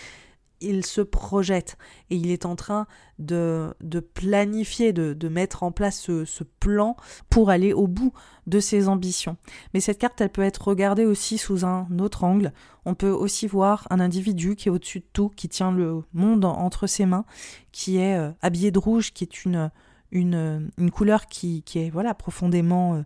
il 0.61 0.85
se 0.85 1.01
projette 1.01 1.77
et 2.11 2.17
il 2.17 2.31
est 2.31 2.47
en 2.47 2.57
train 2.57 2.87
de, 3.19 3.75
de 3.81 4.01
planifier, 4.01 4.93
de, 4.93 5.29
mettre 5.29 5.63
en 5.63 5.73
place 5.73 6.01
ce, 6.01 6.45
plan 6.61 6.97
pour 7.29 7.51
aller 7.51 7.73
au 7.73 7.87
bout 7.87 8.13
de 8.47 8.61
ses 8.61 8.89
ambitions. 8.89 9.37
Mais 9.75 9.81
cette 9.81 9.99
carte, 9.99 10.21
elle 10.21 10.31
peut 10.31 10.43
être 10.43 10.69
regardée 10.69 11.05
aussi 11.05 11.39
sous 11.39 11.65
un 11.65 11.87
autre 11.99 12.25
angle. 12.25 12.53
On 12.85 12.95
peut 12.95 13.11
aussi 13.11 13.47
voir 13.47 13.87
un 13.91 14.01
individu 14.01 14.57
qui 14.57 14.69
est 14.69 14.71
au-dessus 14.71 15.01
de 15.01 15.07
tout, 15.13 15.29
qui 15.29 15.49
tient 15.49 15.73
le 15.73 16.03
monde 16.13 16.45
entre 16.45 16.87
ses 16.87 17.07
mains, 17.07 17.25
qui 17.73 17.99
est 17.99 18.17
euh, 18.17 18.31
habillé 18.41 18.71
de 18.71 18.79
rouge, 18.79 19.13
qui 19.13 19.25
est 19.25 19.45
une, 19.45 19.71
une, 20.13 20.91
couleur 20.91 21.27
qui, 21.27 21.63
est 21.75 21.91
voilà 21.91 22.15
profondément... 22.15 22.95
Euh, 22.95 23.03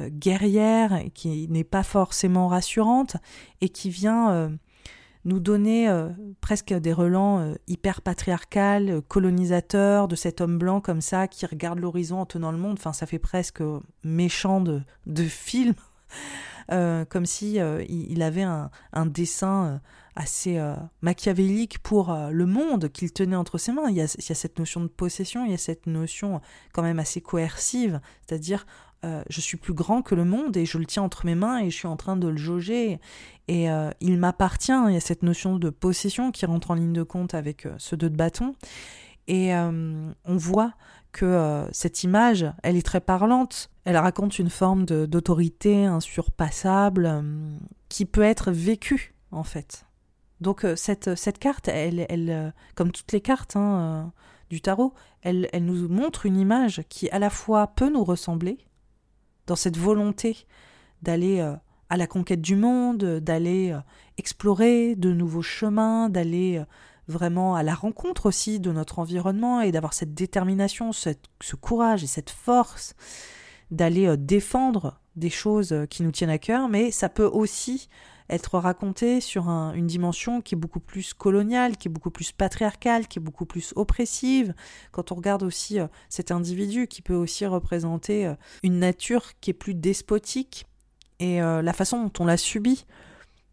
guerrière, 0.00 1.02
qui 1.12 1.48
n'est 1.48 1.64
pas 1.64 1.82
forcément 1.82 2.46
rassurante, 2.46 3.16
et 3.60 3.68
qui 3.68 3.90
vient 3.90 4.56
nous 5.24 5.40
donner 5.40 5.88
presque 6.40 6.72
des 6.72 6.92
relents 6.92 7.54
hyper 7.66 8.02
patriarcal, 8.02 9.02
colonisateurs, 9.08 10.08
de 10.08 10.16
cet 10.16 10.40
homme 10.40 10.58
blanc 10.58 10.80
comme 10.80 11.00
ça, 11.00 11.28
qui 11.28 11.46
regarde 11.46 11.78
l'horizon 11.78 12.20
en 12.20 12.26
tenant 12.26 12.52
le 12.52 12.58
monde. 12.58 12.76
Enfin, 12.78 12.92
ça 12.92 13.06
fait 13.06 13.18
presque 13.18 13.62
méchant 14.04 14.60
de, 14.60 14.82
de 15.06 15.24
film. 15.24 15.74
comme 17.08 17.26
si 17.26 17.58
il 17.88 18.22
avait 18.22 18.42
un, 18.42 18.70
un 18.92 19.06
dessin 19.06 19.80
assez 20.18 20.58
euh, 20.58 20.74
machiavélique 21.00 21.78
pour 21.78 22.12
euh, 22.12 22.30
le 22.30 22.44
monde 22.44 22.88
qu'il 22.88 23.12
tenait 23.12 23.36
entre 23.36 23.56
ses 23.56 23.70
mains. 23.70 23.88
Il 23.88 23.96
y, 23.96 24.00
a, 24.00 24.08
cette 24.08 24.58
notion 24.58 24.80
de 24.80 24.88
possession, 24.88 25.44
il 25.44 25.52
y 25.52 25.54
a 25.54 25.58
cette 25.58 25.86
notion 25.86 26.40
quand 26.72 26.82
même 26.82 26.98
assez 26.98 27.20
coercive, 27.20 28.00
c'est-à-dire 28.26 28.66
euh, 29.04 29.22
je 29.28 29.40
suis 29.40 29.56
plus 29.56 29.74
grand 29.74 30.02
que 30.02 30.14
le 30.14 30.24
monde 30.24 30.56
et 30.56 30.66
je 30.66 30.78
le 30.78 30.86
tiens 30.86 31.02
entre 31.02 31.26
mes 31.26 31.34
mains 31.34 31.60
et 31.60 31.70
je 31.70 31.76
suis 31.76 31.86
en 31.86 31.96
train 31.96 32.16
de 32.16 32.28
le 32.28 32.36
jauger 32.36 32.98
et 33.48 33.68
il 34.00 34.18
m'appartient. 34.18 34.72
Il 34.88 34.92
y 34.92 34.96
a 34.96 35.00
cette 35.00 35.22
notion 35.22 35.56
de 35.56 35.70
possession 35.70 36.32
qui 36.32 36.44
rentre 36.44 36.70
en 36.70 36.74
ligne 36.74 36.92
de 36.92 37.02
compte 37.02 37.32
avec 37.32 37.66
ce 37.78 37.96
deux 37.96 38.10
de 38.10 38.16
bâton 38.16 38.54
et 39.26 39.54
on 39.54 40.36
voit 40.36 40.74
que 41.12 41.66
cette 41.72 42.04
image, 42.04 42.44
elle 42.62 42.76
est 42.76 42.84
très 42.84 43.00
parlante. 43.00 43.70
Elle 43.84 43.96
raconte 43.96 44.38
une 44.38 44.50
forme 44.50 44.84
d'autorité 44.84 45.86
insurpassable 45.86 47.24
qui 47.88 48.04
peut 48.04 48.20
être 48.20 48.50
vécue 48.50 49.14
en 49.30 49.44
fait. 49.44 49.86
Donc 50.40 50.64
euh, 50.64 50.76
cette, 50.76 51.14
cette 51.16 51.38
carte, 51.38 51.68
elle, 51.68 52.06
elle, 52.08 52.30
euh, 52.30 52.50
comme 52.74 52.92
toutes 52.92 53.12
les 53.12 53.20
cartes 53.20 53.56
hein, 53.56 53.80
euh, 53.80 54.04
du 54.50 54.60
tarot, 54.60 54.94
elle, 55.22 55.48
elle 55.52 55.64
nous 55.64 55.88
montre 55.88 56.26
une 56.26 56.38
image 56.38 56.82
qui 56.88 57.10
à 57.10 57.18
la 57.18 57.30
fois 57.30 57.66
peut 57.68 57.90
nous 57.90 58.04
ressembler, 58.04 58.58
dans 59.48 59.56
cette 59.56 59.76
volonté 59.76 60.46
d'aller 61.02 61.40
à 61.90 61.96
la 61.96 62.06
conquête 62.06 62.40
du 62.40 62.54
monde, 62.54 63.02
d'aller 63.18 63.76
explorer 64.18 64.94
de 64.94 65.12
nouveaux 65.12 65.42
chemins, 65.42 66.08
d'aller 66.08 66.62
vraiment 67.08 67.56
à 67.56 67.64
la 67.64 67.74
rencontre 67.74 68.26
aussi 68.26 68.60
de 68.60 68.70
notre 68.70 69.00
environnement 69.00 69.60
et 69.60 69.72
d'avoir 69.72 69.94
cette 69.94 70.14
détermination, 70.14 70.92
ce 70.92 71.56
courage 71.60 72.04
et 72.04 72.06
cette 72.06 72.30
force 72.30 72.94
d'aller 73.70 74.16
défendre 74.16 75.00
des 75.16 75.30
choses 75.30 75.74
qui 75.90 76.02
nous 76.02 76.12
tiennent 76.12 76.30
à 76.30 76.38
cœur, 76.38 76.68
mais 76.68 76.90
ça 76.90 77.08
peut 77.08 77.26
aussi 77.26 77.88
être 78.30 78.58
raconté 78.58 79.20
sur 79.20 79.48
une 79.48 79.86
dimension 79.86 80.40
qui 80.40 80.54
est 80.54 80.58
beaucoup 80.58 80.80
plus 80.80 81.14
coloniale, 81.14 81.76
qui 81.76 81.88
est 81.88 81.90
beaucoup 81.90 82.10
plus 82.10 82.32
patriarcale, 82.32 83.08
qui 83.08 83.18
est 83.18 83.22
beaucoup 83.22 83.46
plus 83.46 83.72
oppressive. 83.76 84.54
Quand 84.92 85.12
on 85.12 85.14
regarde 85.14 85.42
aussi 85.42 85.80
euh, 85.80 85.86
cet 86.08 86.30
individu 86.30 86.86
qui 86.86 87.02
peut 87.02 87.14
aussi 87.14 87.46
représenter 87.46 88.26
euh, 88.26 88.34
une 88.62 88.78
nature 88.78 89.32
qui 89.40 89.50
est 89.50 89.54
plus 89.54 89.74
despotique 89.74 90.66
et 91.20 91.42
euh, 91.42 91.62
la 91.62 91.72
façon 91.72 92.04
dont 92.04 92.12
on 92.20 92.26
l'a 92.26 92.36
subie. 92.36 92.84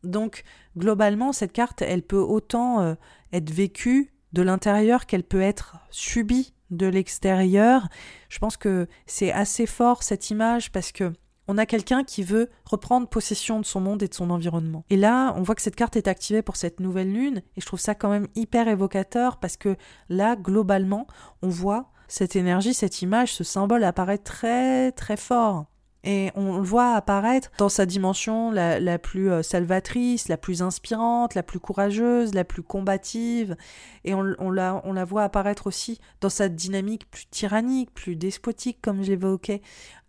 Donc 0.04 0.44
globalement, 0.78 1.32
cette 1.32 1.54
carte, 1.54 1.82
elle 1.82 2.04
peut 2.04 2.20
autant 2.20 2.96
être 3.32 3.50
vécue 3.50 4.14
de 4.34 4.44
l'intérieur 4.44 5.08
qu'elle 5.08 5.24
peut 5.24 5.42
être 5.42 5.78
subie 5.90 6.54
de 6.70 6.86
l'extérieur. 6.86 7.88
Je 8.30 8.38
pense 8.38 8.56
que 8.56 8.88
c'est 9.08 9.32
assez 9.32 9.66
fort 9.66 10.04
cette 10.04 10.30
image 10.30 10.72
parce 10.72 10.92
que 10.92 11.12
on 11.48 11.58
a 11.58 11.66
quelqu'un 11.66 12.04
qui 12.04 12.24
veut 12.24 12.50
reprendre 12.66 13.08
possession 13.08 13.60
de 13.60 13.66
son 13.66 13.80
monde 13.80 14.04
et 14.04 14.08
de 14.08 14.14
son 14.14 14.30
environnement. 14.30 14.84
Et 14.90 14.98
là, 14.98 15.34
on 15.38 15.42
voit 15.42 15.56
que 15.56 15.62
cette 15.62 15.76
carte 15.76 15.96
est 15.96 16.08
activée 16.08 16.42
pour 16.42 16.56
cette 16.56 16.80
nouvelle 16.80 17.12
lune, 17.12 17.42
et 17.56 17.62
je 17.62 17.66
trouve 17.66 17.80
ça 17.80 17.96
quand 17.96 18.10
même 18.10 18.28
hyper 18.36 18.68
évocateur 18.68 19.38
parce 19.38 19.58
que 19.58 19.76
là, 20.10 20.36
globalement, 20.36 21.08
on 21.42 21.50
voit 21.50 21.92
cette 22.08 22.36
énergie, 22.36 22.74
cette 22.74 23.02
image, 23.02 23.34
ce 23.34 23.44
symbole 23.44 23.84
apparaître 23.84 24.24
très 24.24 24.92
très 24.92 25.18
fort. 25.18 25.66
Et 26.06 26.32
on 26.36 26.58
le 26.58 26.64
voit 26.64 26.94
apparaître 26.94 27.50
dans 27.58 27.68
sa 27.68 27.88
dimension 27.88 28.52
la, 28.52 29.00
plus 29.00 29.32
euh, 29.32 29.42
salvatrice, 29.42 30.28
la 30.28 30.38
plus 30.38 30.62
inspirante, 30.62 31.34
la 31.34 31.42
plus 31.42 31.60
courageuse, 31.60 32.36
la 32.36 32.44
plus 32.44 32.62
combative. 32.62 33.58
Et 34.04 34.14
on, 34.14 34.22
la, 34.22 34.82
on 34.86 34.94
la 34.94 35.04
voit 35.04 35.24
apparaître 35.24 35.66
aussi 35.66 36.00
dans 36.22 36.30
sa 36.30 36.48
dynamique 36.48 37.10
plus 37.10 37.26
tyrannique, 37.26 37.92
plus 37.94 38.16
despotique, 38.16 38.78
comme 38.84 39.02
j'évoquais, 39.02 39.64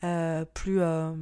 euh, 0.05 0.45
plus, 0.45 0.83
euh, 0.83 1.13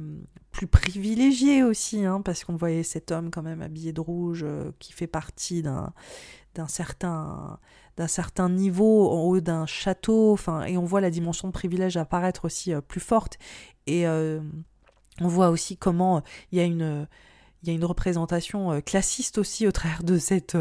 plus 0.51 0.67
privilégiée 0.67 1.63
aussi, 1.63 2.03
hein, 2.03 2.21
parce 2.21 2.43
qu'on 2.43 2.57
voyait 2.57 2.83
cet 2.83 3.11
homme 3.11 3.31
quand 3.31 3.43
même 3.43 3.61
habillé 3.61 3.93
de 3.93 4.01
rouge 4.01 4.45
qui 4.79 4.91
fait 4.91 5.07
partie 5.07 5.63
d'un 5.63 6.67
certain 6.67 7.59
d'un 7.97 8.07
certain 8.07 8.49
niveau 8.49 9.09
en 9.09 9.21
haut 9.23 9.39
d'un 9.39 9.65
château 9.65 10.33
enfin 10.33 10.63
et 10.63 10.77
on 10.77 10.85
voit 10.85 11.01
la 11.01 11.09
dimension 11.09 11.47
de 11.47 11.53
privilège 11.53 11.97
apparaître 11.97 12.45
aussi 12.45 12.73
plus 12.87 12.99
forte. 12.99 13.37
Et 13.87 14.07
euh, 14.07 14.39
on 15.21 15.27
voit 15.27 15.49
aussi 15.49 15.77
comment 15.77 16.17
euh, 16.17 16.21
il 16.51 16.57
y 16.57 16.61
a 17.71 17.73
une 17.73 17.85
représentation 17.85 18.71
euh, 18.71 18.81
classiste 18.81 19.37
aussi 19.37 19.67
au 19.67 19.71
travers 19.71 20.03
de 20.03 20.17
cette, 20.17 20.57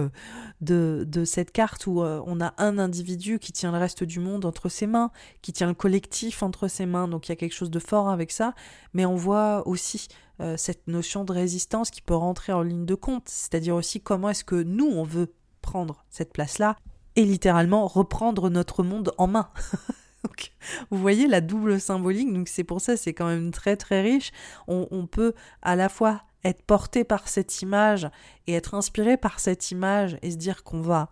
de, 0.61 1.05
de 1.09 1.25
cette 1.25 1.53
carte 1.53 1.87
où 1.87 2.01
on 2.01 2.41
a 2.41 2.55
un 2.59 2.79
individu 2.79 3.39
qui 3.39 3.53
tient 3.53 3.73
le 3.73 3.79
reste 3.79 4.05
du 4.05 4.21
monde 4.21 4.45
entre 4.45 4.69
ses 4.69 4.87
mains, 4.87 5.11
qui 5.43 5.53
tient 5.53 5.67
le 5.69 5.75
collectif 5.75 6.43
entre 6.43 6.69
ses 6.69 6.87
mains, 6.87 7.09
donc 7.09 7.29
il 7.29 7.31
y 7.31 7.33
a 7.33 7.37
quelque 7.37 7.55
chose 7.55 7.71
de 7.71 7.79
fort 7.81 8.09
avec 8.09 8.31
ça, 8.31 8.55
mais 8.93 9.07
on 9.07 9.17
voit 9.17 9.67
aussi 9.67 10.09
cette 10.57 10.89
notion 10.89 11.25
de 11.25 11.33
résistance 11.33 11.91
qui 11.91 12.03
peut 12.03 12.15
rentrer 12.15 12.53
en 12.53 12.63
ligne 12.63 12.87
de 12.87 12.95
compte, 12.95 13.29
c'est-à-dire 13.29 13.77
aussi 13.77 14.01
comment 14.01 14.31
est-ce 14.31 14.45
que 14.45 14.63
nous, 14.63 14.87
on 14.87 15.05
veut 15.05 15.33
prendre 15.63 16.05
cette 16.11 16.33
place-là 16.33 16.77
et 17.17 17.25
littéralement 17.25 17.87
reprendre 17.87 18.51
notre 18.51 18.83
monde 18.83 19.13
en 19.19 19.27
main. 19.27 19.51
vous 20.91 20.99
voyez 20.99 21.27
la 21.27 21.41
double 21.41 21.81
symbolique, 21.81 22.33
donc 22.33 22.49
c'est 22.49 22.65
pour 22.65 22.81
ça 22.81 22.97
c'est 22.97 23.15
quand 23.15 23.27
même 23.27 23.51
très 23.51 23.77
très 23.77 24.03
riche. 24.03 24.33
On, 24.67 25.07
peut 25.07 25.35
à 25.63 25.77
la 25.77 25.89
fois 25.89 26.23
être 26.45 26.63
porté 26.63 27.05
par 27.05 27.29
cette 27.29 27.63
image 27.63 28.09
et 28.47 28.55
être 28.55 28.75
inspiré 28.75 29.17
par 29.17 29.41
cette 29.41 29.71
image 29.71 30.19
et 30.23 30.31
se 30.31 30.37
dire 30.37 30.63
qu'on 30.65 30.81
va 30.81 31.11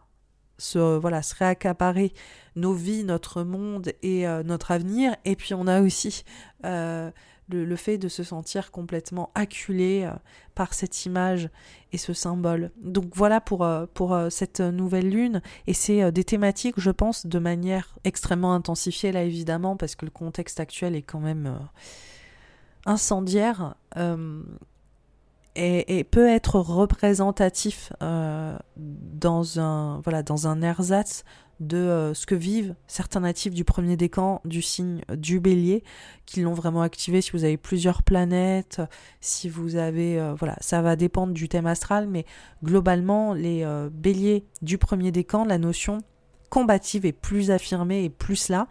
se 0.58 0.98
voilà 0.98 1.22
se 1.22 1.34
réaccaparer 1.34 2.12
nos 2.54 2.74
vies, 2.74 3.04
notre 3.04 3.42
monde 3.42 3.92
et 4.02 4.28
euh, 4.28 4.42
notre 4.42 4.70
avenir. 4.70 5.16
Et 5.24 5.36
puis 5.36 5.54
on 5.54 5.66
a 5.66 5.80
aussi 5.80 6.24
euh, 6.64 7.10
le, 7.48 7.76
fait 7.76 7.98
de 7.98 8.08
se 8.08 8.22
sentir 8.22 8.70
complètement 8.70 9.30
acculé 9.34 10.04
euh, 10.04 10.12
par 10.54 10.74
cette 10.74 11.04
image 11.06 11.50
et 11.92 11.98
ce 11.98 12.12
symbole. 12.12 12.70
Donc 12.82 13.10
voilà 13.14 13.40
pour, 13.40 13.64
euh, 13.64 13.86
pour 13.92 14.14
euh, 14.14 14.30
cette 14.30 14.60
nouvelle 14.60 15.08
lune. 15.08 15.42
Et 15.66 15.74
c'est 15.74 16.12
des 16.12 16.24
thématiques, 16.24 16.78
je 16.78 16.90
pense, 16.90 17.26
de 17.26 17.38
manière 17.38 17.96
extrêmement 18.04 18.54
intensifiée, 18.54 19.12
là 19.12 19.22
évidemment, 19.22 19.76
parce 19.76 19.94
que 19.94 20.04
le 20.04 20.10
contexte 20.10 20.60
actuel 20.60 20.94
est 20.94 21.02
quand 21.02 21.20
même 21.20 21.58
incendiaire. 22.86 23.74
Et, 25.54 26.04
peut 26.04 26.28
être 26.28 26.58
représentatif 26.60 27.92
dans 28.76 29.60
un 29.60 30.00
voilà 30.00 30.22
dans 30.22 30.46
un 30.46 30.62
ersatz 30.62 31.24
de 31.62 31.76
euh, 31.76 32.14
ce 32.14 32.26
que 32.26 32.34
vivent 32.34 32.74
certains 32.86 33.20
natifs 33.20 33.54
du 33.54 33.64
premier 33.64 33.96
décan 33.96 34.40
du 34.44 34.60
signe 34.60 35.00
du 35.16 35.40
bélier, 35.40 35.84
qui 36.26 36.40
l'ont 36.40 36.54
vraiment 36.54 36.82
activé 36.82 37.20
si 37.20 37.30
vous 37.30 37.44
avez 37.44 37.56
plusieurs 37.56 38.02
planètes, 38.02 38.82
si 39.20 39.48
vous 39.48 39.76
avez... 39.76 40.18
Euh, 40.18 40.34
voilà, 40.34 40.56
ça 40.60 40.82
va 40.82 40.96
dépendre 40.96 41.32
du 41.32 41.48
thème 41.48 41.66
astral, 41.66 42.08
mais 42.08 42.26
globalement, 42.62 43.32
les 43.32 43.62
euh, 43.64 43.88
béliers 43.90 44.44
du 44.60 44.76
premier 44.76 45.12
décan, 45.12 45.44
la 45.44 45.58
notion 45.58 46.02
combative 46.50 47.06
est 47.06 47.12
plus 47.12 47.50
affirmée 47.50 48.04
et 48.04 48.10
plus 48.10 48.50
là. 48.50 48.68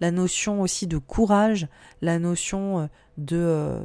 La 0.00 0.12
notion 0.12 0.60
aussi 0.60 0.86
de 0.86 0.98
courage, 0.98 1.66
la 2.00 2.20
notion 2.20 2.88
de 3.16 3.80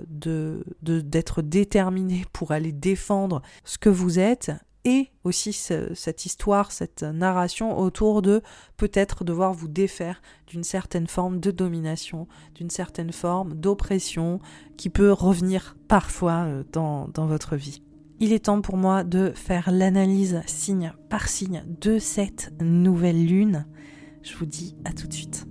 d'être 0.82 1.42
déterminé 1.42 2.26
pour 2.32 2.52
aller 2.52 2.72
défendre 2.72 3.42
ce 3.64 3.80
que 3.80 3.90
vous 3.90 4.20
êtes 4.20 4.52
et 4.86 5.12
aussi 5.24 5.54
cette 5.54 6.26
histoire, 6.26 6.72
cette 6.72 7.04
narration 7.04 7.78
autour 7.78 8.22
de 8.22 8.42
peut-être 8.78 9.24
devoir 9.24 9.54
vous 9.54 9.68
défaire 9.68 10.22
d'une 10.48 10.64
certaine 10.64 11.08
forme 11.08 11.40
de 11.40 11.52
domination, 11.52 12.28
d'une 12.56 12.70
certaine 12.70 13.12
forme 13.12 13.56
d'oppression 13.56 14.40
qui 14.78 14.90
peut 14.90 15.12
revenir 15.12 15.76
parfois 15.88 16.46
euh, 16.46 16.64
dans, 16.72 17.08
dans 17.10 17.28
votre 17.28 17.56
vie. 17.56 17.82
Il 18.22 18.34
est 18.34 18.46
temps 18.46 18.62
pour 18.62 18.78
moi 18.78 19.04
de 19.04 19.32
faire 19.34 19.72
l'analyse 19.72 20.42
signe 20.46 20.94
par 21.10 21.30
signe 21.30 21.64
de 21.82 22.00
cette 22.00 22.54
nouvelle 22.62 23.26
lune. 23.26 23.66
Je 24.24 24.36
vous 24.36 24.46
dis 24.46 24.76
à 24.84 24.92
tout 24.92 25.08
de 25.08 25.14
suite. 25.14 25.46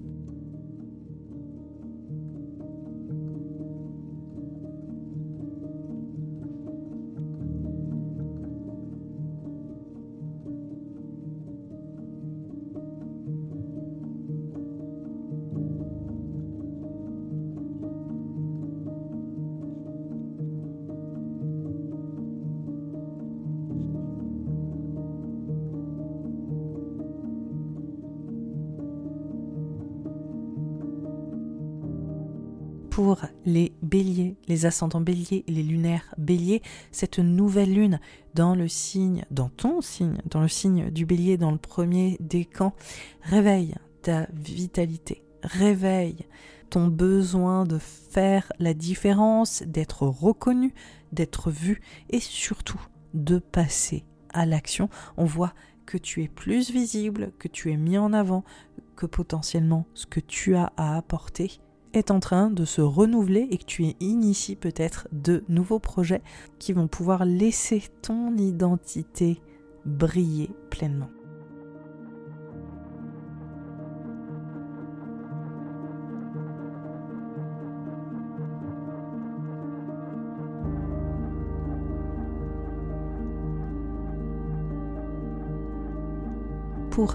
Les 33.44 33.72
béliers, 33.82 34.36
les 34.46 34.66
ascendants 34.66 35.00
béliers 35.00 35.44
les 35.48 35.62
lunaires 35.62 36.14
béliers, 36.18 36.62
cette 36.92 37.18
nouvelle 37.18 37.72
lune 37.72 38.00
dans 38.34 38.54
le 38.54 38.68
signe, 38.68 39.24
dans 39.30 39.48
ton 39.48 39.80
signe, 39.80 40.18
dans 40.26 40.40
le 40.40 40.48
signe 40.48 40.90
du 40.90 41.06
bélier, 41.06 41.36
dans 41.36 41.50
le 41.50 41.58
premier 41.58 42.16
décan, 42.20 42.74
réveille 43.22 43.74
ta 44.02 44.26
vitalité, 44.32 45.22
réveille 45.42 46.26
ton 46.70 46.88
besoin 46.88 47.64
de 47.64 47.78
faire 47.78 48.52
la 48.58 48.74
différence, 48.74 49.62
d'être 49.62 50.06
reconnu, 50.06 50.74
d'être 51.12 51.50
vu 51.50 51.80
et 52.10 52.20
surtout 52.20 52.80
de 53.14 53.38
passer 53.38 54.04
à 54.30 54.46
l'action. 54.46 54.88
On 55.16 55.24
voit 55.24 55.54
que 55.86 55.96
tu 55.96 56.22
es 56.22 56.28
plus 56.28 56.70
visible, 56.70 57.32
que 57.38 57.48
tu 57.48 57.72
es 57.72 57.76
mis 57.76 57.96
en 57.96 58.12
avant, 58.12 58.44
que 58.96 59.06
potentiellement 59.06 59.86
ce 59.94 60.06
que 60.06 60.20
tu 60.20 60.54
as 60.54 60.72
à 60.76 60.96
apporter 60.96 61.60
est 61.92 62.10
en 62.10 62.20
train 62.20 62.50
de 62.50 62.64
se 62.64 62.80
renouveler 62.80 63.48
et 63.50 63.58
que 63.58 63.64
tu 63.64 63.84
inities 64.00 64.56
peut-être 64.56 65.08
de 65.12 65.44
nouveaux 65.48 65.78
projets 65.78 66.22
qui 66.58 66.72
vont 66.72 66.88
pouvoir 66.88 67.24
laisser 67.24 67.82
ton 68.02 68.36
identité 68.36 69.40
briller 69.84 70.50
pleinement. 70.70 71.10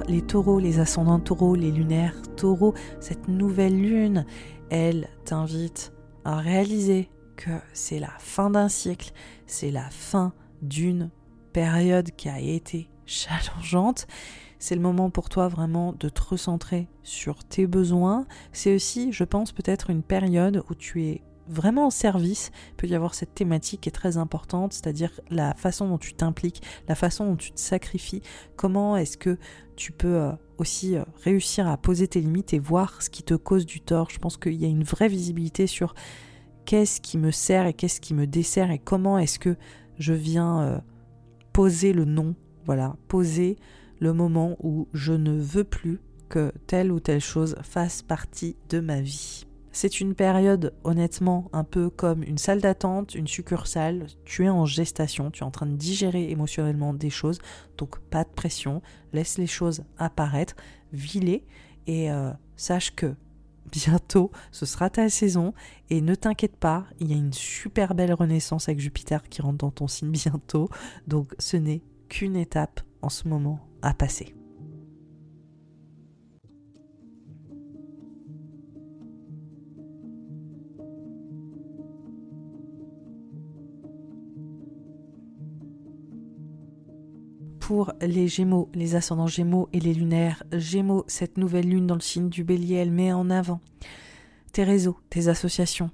Les 0.07 0.21
taureaux, 0.21 0.59
les 0.59 0.79
ascendants 0.79 1.19
taureaux, 1.19 1.55
les 1.55 1.71
lunaires 1.71 2.15
taureaux, 2.35 2.73
cette 2.99 3.27
nouvelle 3.27 3.79
lune, 3.79 4.25
elle 4.69 5.09
t'invite 5.25 5.93
à 6.23 6.37
réaliser 6.37 7.09
que 7.35 7.51
c'est 7.73 7.99
la 7.99 8.13
fin 8.19 8.49
d'un 8.49 8.69
cycle, 8.69 9.11
c'est 9.45 9.71
la 9.71 9.89
fin 9.89 10.33
d'une 10.61 11.09
période 11.51 12.11
qui 12.11 12.29
a 12.29 12.39
été 12.39 12.89
challengeante. 13.05 14.07
C'est 14.59 14.75
le 14.75 14.81
moment 14.81 15.09
pour 15.09 15.27
toi 15.27 15.49
vraiment 15.49 15.93
de 15.99 16.07
te 16.07 16.21
recentrer 16.21 16.87
sur 17.03 17.43
tes 17.43 17.67
besoins. 17.67 18.25
C'est 18.53 18.73
aussi, 18.73 19.11
je 19.11 19.25
pense, 19.25 19.51
peut-être 19.51 19.89
une 19.89 20.03
période 20.03 20.63
où 20.69 20.75
tu 20.75 21.03
es 21.03 21.21
vraiment 21.47 21.87
en 21.87 21.89
service, 21.89 22.51
il 22.69 22.75
peut 22.75 22.87
y 22.87 22.95
avoir 22.95 23.13
cette 23.13 23.33
thématique 23.33 23.81
qui 23.81 23.89
est 23.89 23.93
très 23.93 24.17
importante, 24.17 24.73
c'est-à-dire 24.73 25.11
la 25.29 25.53
façon 25.55 25.87
dont 25.87 25.97
tu 25.97 26.13
t'impliques, 26.13 26.61
la 26.87 26.95
façon 26.95 27.25
dont 27.25 27.35
tu 27.35 27.51
te 27.51 27.59
sacrifies, 27.59 28.21
comment 28.55 28.97
est-ce 28.97 29.17
que 29.17 29.37
tu 29.75 29.91
peux 29.91 30.15
euh, 30.15 30.31
aussi 30.57 30.95
euh, 30.95 31.03
réussir 31.23 31.67
à 31.67 31.77
poser 31.77 32.07
tes 32.07 32.21
limites 32.21 32.53
et 32.53 32.59
voir 32.59 33.01
ce 33.01 33.09
qui 33.09 33.23
te 33.23 33.33
cause 33.33 33.65
du 33.65 33.81
tort? 33.81 34.09
Je 34.09 34.19
pense 34.19 34.37
qu'il 34.37 34.53
y 34.53 34.65
a 34.65 34.69
une 34.69 34.83
vraie 34.83 35.07
visibilité 35.07 35.67
sur 35.67 35.95
qu'est-ce 36.65 37.01
qui 37.01 37.17
me 37.17 37.31
sert 37.31 37.65
et 37.65 37.73
qu'est-ce 37.73 38.01
qui 38.01 38.13
me 38.13 38.27
dessert 38.27 38.71
et 38.71 38.79
comment 38.79 39.17
est-ce 39.17 39.39
que 39.39 39.55
je 39.97 40.13
viens 40.13 40.61
euh, 40.61 40.77
poser 41.51 41.93
le 41.93 42.05
non, 42.05 42.35
voilà, 42.65 42.95
poser 43.07 43.57
le 43.99 44.13
moment 44.13 44.57
où 44.61 44.87
je 44.93 45.13
ne 45.13 45.33
veux 45.33 45.63
plus 45.63 45.99
que 46.29 46.51
telle 46.67 46.91
ou 46.91 46.99
telle 46.99 47.21
chose 47.21 47.55
fasse 47.61 48.01
partie 48.01 48.55
de 48.69 48.79
ma 48.79 49.01
vie. 49.01 49.45
C'est 49.75 49.99
une 49.99 50.13
période 50.13 50.71
honnêtement 50.83 51.49
un 51.51 51.63
peu 51.63 51.89
comme 51.89 52.21
une 52.21 52.37
salle 52.37 52.61
d'attente, 52.61 53.15
une 53.15 53.27
succursale. 53.27 54.05
Tu 54.23 54.45
es 54.45 54.49
en 54.49 54.67
gestation, 54.67 55.31
tu 55.31 55.39
es 55.39 55.45
en 55.45 55.51
train 55.51 55.65
de 55.65 55.75
digérer 55.75 56.29
émotionnellement 56.29 56.93
des 56.93 57.09
choses, 57.09 57.39
donc 57.79 57.99
pas 57.99 58.23
de 58.23 58.29
pression, 58.29 58.83
laisse 59.13 59.39
les 59.39 59.47
choses 59.47 59.83
apparaître, 59.97 60.55
vis-les 60.93 61.43
et 61.87 62.11
euh, 62.11 62.31
sache 62.55 62.93
que 62.95 63.15
bientôt 63.71 64.31
ce 64.51 64.67
sera 64.67 64.91
ta 64.91 65.09
saison 65.09 65.55
et 65.89 66.01
ne 66.01 66.13
t'inquiète 66.13 66.55
pas, 66.55 66.85
il 66.99 67.09
y 67.09 67.15
a 67.15 67.17
une 67.17 67.33
super 67.33 67.95
belle 67.95 68.13
renaissance 68.13 68.69
avec 68.69 68.79
Jupiter 68.79 69.27
qui 69.27 69.41
rentre 69.41 69.57
dans 69.57 69.71
ton 69.71 69.87
signe 69.87 70.11
bientôt, 70.11 70.69
donc 71.07 71.33
ce 71.39 71.57
n'est 71.57 71.81
qu'une 72.09 72.35
étape 72.35 72.81
en 73.01 73.09
ce 73.09 73.27
moment 73.27 73.59
à 73.81 73.95
passer. 73.95 74.35
Pour 87.63 87.93
les 88.01 88.27
Gémeaux, 88.27 88.69
les 88.73 88.95
ascendants 88.95 89.25
Gémeaux 89.25 89.69
et 89.71 89.79
les 89.79 89.93
lunaires 89.93 90.43
Gémeaux, 90.51 91.05
cette 91.07 91.37
nouvelle 91.37 91.69
lune 91.69 91.87
dans 91.87 91.95
le 91.95 92.01
signe 92.01 92.27
du 92.27 92.43
Bélier, 92.43 92.75
elle 92.75 92.91
met 92.91 93.13
en 93.13 93.29
avant 93.29 93.61
tes 94.51 94.65
réseaux, 94.65 94.97
tes 95.09 95.29
associations, 95.29 95.89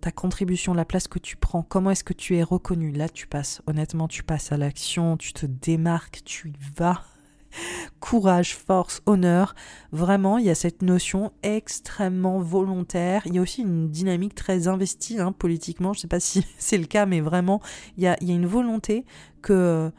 ta 0.00 0.10
contribution, 0.10 0.72
la 0.72 0.86
place 0.86 1.06
que 1.06 1.18
tu 1.18 1.36
prends, 1.36 1.62
comment 1.62 1.90
est-ce 1.90 2.04
que 2.04 2.14
tu 2.14 2.38
es 2.38 2.42
reconnu? 2.42 2.90
Là, 2.90 3.10
tu 3.10 3.26
passes, 3.26 3.60
honnêtement, 3.66 4.08
tu 4.08 4.22
passes 4.22 4.50
à 4.50 4.56
l'action, 4.56 5.18
tu 5.18 5.34
te 5.34 5.44
démarques, 5.44 6.22
tu 6.24 6.48
y 6.48 6.56
vas. 6.74 7.02
Courage, 8.00 8.56
force, 8.56 9.02
honneur. 9.04 9.54
Vraiment, 9.92 10.38
il 10.38 10.46
y 10.46 10.50
a 10.50 10.54
cette 10.54 10.80
notion 10.80 11.32
extrêmement 11.42 12.40
volontaire. 12.40 13.24
Il 13.26 13.34
y 13.34 13.38
a 13.38 13.42
aussi 13.42 13.60
une 13.60 13.90
dynamique 13.90 14.34
très 14.34 14.68
investie 14.68 15.20
hein, 15.20 15.32
politiquement. 15.32 15.92
Je 15.92 15.98
ne 15.98 16.00
sais 16.02 16.08
pas 16.08 16.20
si 16.20 16.46
c'est 16.58 16.78
le 16.78 16.86
cas, 16.86 17.04
mais 17.04 17.20
vraiment, 17.20 17.60
il 17.98 18.04
y 18.04 18.06
a, 18.06 18.16
il 18.22 18.28
y 18.30 18.32
a 18.32 18.34
une 18.34 18.46
volonté 18.46 19.04
que 19.42 19.92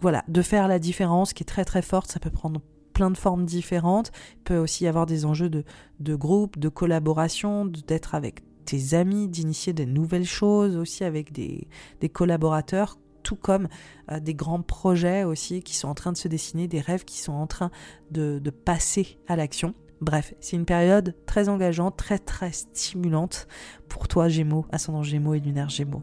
voilà, 0.00 0.24
de 0.28 0.42
faire 0.42 0.68
la 0.68 0.78
différence 0.78 1.32
qui 1.32 1.42
est 1.42 1.46
très 1.46 1.64
très 1.64 1.82
forte. 1.82 2.10
Ça 2.10 2.20
peut 2.20 2.30
prendre 2.30 2.60
plein 2.92 3.10
de 3.10 3.16
formes 3.16 3.44
différentes. 3.44 4.10
Il 4.38 4.42
peut 4.42 4.58
aussi 4.58 4.84
y 4.84 4.88
avoir 4.88 5.06
des 5.06 5.24
enjeux 5.24 5.50
de, 5.50 6.14
groupe, 6.16 6.58
de 6.58 6.68
collaboration, 6.68 7.64
d'être 7.64 8.14
avec 8.14 8.42
tes 8.64 8.94
amis, 8.94 9.28
d'initier 9.28 9.72
des 9.72 9.86
nouvelles 9.86 10.26
choses 10.26 10.76
aussi 10.76 11.04
avec 11.04 11.32
des, 11.32 11.68
des 12.00 12.08
collaborateurs, 12.08 12.98
tout 13.22 13.36
comme 13.36 13.68
euh, 14.10 14.20
des 14.20 14.34
grands 14.34 14.62
projets 14.62 15.24
aussi 15.24 15.62
qui 15.62 15.76
sont 15.76 15.88
en 15.88 15.94
train 15.94 16.12
de 16.12 16.16
se 16.16 16.28
dessiner, 16.28 16.68
des 16.68 16.80
rêves 16.80 17.04
qui 17.04 17.18
sont 17.18 17.32
en 17.32 17.46
train 17.46 17.70
de, 18.10 18.40
de 18.40 18.50
passer 18.50 19.18
à 19.28 19.36
l'action. 19.36 19.74
Bref, 20.00 20.34
c'est 20.40 20.56
une 20.56 20.66
période 20.66 21.14
très 21.26 21.48
engageante, 21.48 21.96
très 21.96 22.18
très 22.18 22.52
stimulante 22.52 23.48
pour 23.88 24.08
toi 24.08 24.28
Gémeaux, 24.28 24.66
ascendant 24.70 25.02
Gémeaux 25.02 25.34
et 25.34 25.40
lunaire 25.40 25.68
Gémeaux. 25.68 26.02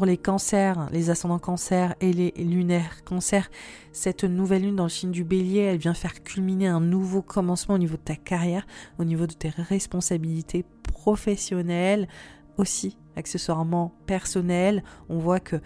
Pour 0.00 0.06
les 0.06 0.16
cancers, 0.16 0.88
les 0.92 1.10
ascendants 1.10 1.38
cancers 1.38 1.94
et 2.00 2.14
les 2.14 2.30
lunaires 2.38 3.04
cancers, 3.04 3.50
cette 3.92 4.24
nouvelle 4.24 4.62
lune 4.62 4.76
dans 4.76 4.84
le 4.84 4.88
signe 4.88 5.10
du 5.10 5.24
bélier, 5.24 5.60
elle 5.60 5.76
vient 5.76 5.92
faire 5.92 6.22
culminer 6.22 6.68
un 6.68 6.80
nouveau 6.80 7.20
commencement 7.20 7.74
au 7.74 7.78
niveau 7.78 7.98
de 7.98 8.02
ta 8.02 8.16
carrière, 8.16 8.66
au 8.98 9.04
niveau 9.04 9.26
de 9.26 9.34
tes 9.34 9.50
responsabilités 9.50 10.64
professionnelles, 10.84 12.08
aussi 12.56 12.96
accessoirement 13.14 13.92
personnelles. 14.06 14.82
On 15.10 15.18
voit 15.18 15.38
que 15.38 15.56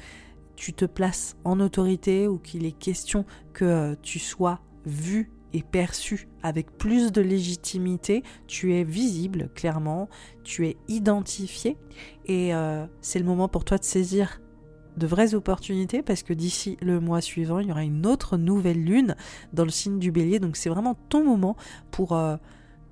tu 0.57 0.73
te 0.73 0.85
places 0.85 1.37
en 1.45 1.61
autorité 1.61 2.27
ou 2.27 2.39
qu'il 2.39 2.67
est 2.67 2.77
question 2.77 3.25
que 3.53 3.97
tu 4.03 4.19
sois 4.19 4.59
vu 4.85 5.31
perçu 5.63 6.29
avec 6.43 6.77
plus 6.77 7.13
de 7.13 7.21
légitimité, 7.21 8.23
tu 8.47 8.75
es 8.75 8.85
visible 8.85 9.51
clairement, 9.55 10.09
tu 10.43 10.67
es 10.67 10.77
identifié 10.89 11.77
et 12.27 12.55
euh, 12.55 12.87
c'est 13.01 13.19
le 13.19 13.25
moment 13.25 13.49
pour 13.49 13.65
toi 13.65 13.79
de 13.79 13.85
saisir 13.85 14.41
de 14.97 15.07
vraies 15.07 15.35
opportunités 15.35 16.03
parce 16.03 16.23
que 16.23 16.33
d'ici 16.33 16.77
le 16.81 17.01
mois 17.01 17.21
suivant, 17.21 17.59
il 17.59 17.69
y 17.69 17.71
aura 17.71 17.83
une 17.83 18.07
autre 18.07 18.37
nouvelle 18.37 18.83
lune 18.83 19.17
dans 19.53 19.65
le 19.65 19.71
signe 19.71 19.99
du 19.99 20.13
bélier. 20.13 20.39
Donc 20.39 20.57
c'est 20.57 20.71
vraiment 20.71 20.97
ton 21.09 21.25
moment 21.25 21.57
pour 21.91 22.13
euh, 22.13 22.37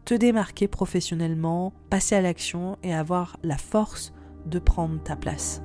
te 0.05 0.15
démarquer 0.15 0.69
professionnellement, 0.69 1.73
passer 1.91 2.15
à 2.15 2.21
l'action 2.21 2.79
et 2.83 2.95
avoir 2.95 3.37
la 3.43 3.57
force 3.57 4.13
de 4.47 4.59
prendre 4.59 5.01
ta 5.03 5.17
place. 5.17 5.63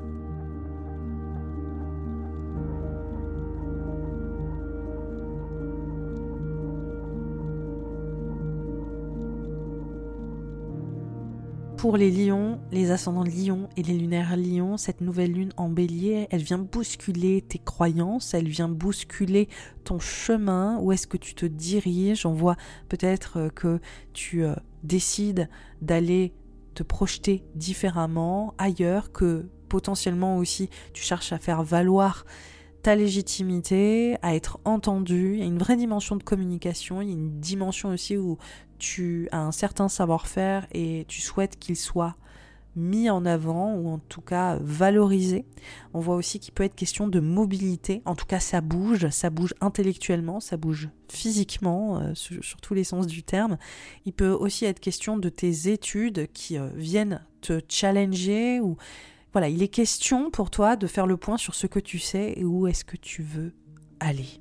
Pour 11.77 11.95
les 11.95 12.09
lions, 12.09 12.59
les 12.71 12.89
ascendants 12.89 13.23
de 13.23 13.29
lion 13.29 13.69
et 13.77 13.83
les 13.83 13.93
lunaires 13.93 14.35
lions, 14.35 14.77
cette 14.77 14.99
nouvelle 14.99 15.31
lune 15.31 15.53
en 15.57 15.69
bélier, 15.69 16.27
elle 16.31 16.41
vient 16.41 16.57
bousculer 16.57 17.43
tes 17.43 17.59
croyances, 17.59 18.33
elle 18.33 18.47
vient 18.47 18.67
bousculer 18.67 19.47
ton 19.83 19.99
chemin, 19.99 20.79
où 20.79 20.91
est-ce 20.91 21.05
que 21.05 21.17
tu 21.17 21.35
te 21.35 21.45
diriges? 21.45 22.25
On 22.25 22.33
voit 22.33 22.57
peut-être 22.89 23.37
euh, 23.37 23.49
que 23.49 23.79
tu 24.13 24.43
euh, 24.43 24.55
décides 24.81 25.49
d'aller 25.81 26.33
te 26.73 26.81
projeter 26.81 27.45
différemment 27.53 28.55
ailleurs, 28.57 29.11
que 29.11 29.47
potentiellement 29.69 30.37
aussi 30.37 30.71
tu 30.93 31.03
cherches 31.03 31.31
à 31.31 31.37
faire 31.37 31.61
valoir 31.61 32.25
ta 32.81 32.95
légitimité, 32.95 34.17
à 34.21 34.33
être 34.33 34.59
entendu. 34.65 35.33
Il 35.33 35.39
y 35.39 35.43
a 35.43 35.45
une 35.45 35.57
vraie 35.57 35.75
dimension 35.75 36.15
de 36.15 36.23
communication, 36.23 37.01
il 37.01 37.07
y 37.07 37.11
a 37.11 37.13
une 37.13 37.39
dimension 37.39 37.89
aussi 37.89 38.17
où 38.17 38.37
tu 38.77 39.27
as 39.31 39.39
un 39.39 39.51
certain 39.51 39.89
savoir-faire 39.89 40.67
et 40.71 41.05
tu 41.07 41.21
souhaites 41.21 41.57
qu'il 41.59 41.75
soit 41.75 42.15
mis 42.77 43.09
en 43.09 43.25
avant 43.25 43.73
ou 43.73 43.89
en 43.89 43.97
tout 43.97 44.21
cas 44.21 44.57
valorisé. 44.61 45.45
On 45.93 45.99
voit 45.99 46.15
aussi 46.15 46.39
qu'il 46.39 46.53
peut 46.53 46.63
être 46.63 46.75
question 46.75 47.07
de 47.07 47.19
mobilité. 47.19 48.01
En 48.05 48.15
tout 48.15 48.27
cas, 48.27 48.39
ça 48.39 48.61
bouge, 48.61 49.09
ça 49.09 49.29
bouge 49.29 49.53
intellectuellement, 49.61 50.39
ça 50.39 50.57
bouge 50.57 50.89
physiquement, 51.09 51.99
euh, 51.99 52.13
sur, 52.13 52.61
tous 52.61 52.75
les 52.75 52.83
sens 52.83 53.07
du 53.07 53.23
terme. 53.23 53.57
Il 54.05 54.13
peut 54.13 54.29
aussi 54.29 54.65
être 54.65 54.79
question 54.79 55.17
de 55.17 55.29
tes 55.29 55.69
études 55.69 56.27
qui 56.33 56.57
euh, 56.57 56.69
viennent 56.75 57.25
te 57.41 57.59
challenger 57.67 58.61
ou 58.61 58.77
voilà, 59.33 59.49
il 59.49 59.61
est 59.61 59.67
question 59.67 60.29
pour 60.29 60.49
toi 60.49 60.75
de 60.75 60.87
faire 60.87 61.07
le 61.07 61.17
point 61.17 61.37
sur 61.37 61.55
ce 61.55 61.67
que 61.67 61.79
tu 61.79 61.99
sais 61.99 62.33
et 62.37 62.45
où 62.45 62.67
est-ce 62.67 62.85
que 62.85 62.97
tu 62.97 63.23
veux 63.23 63.53
aller. 63.99 64.39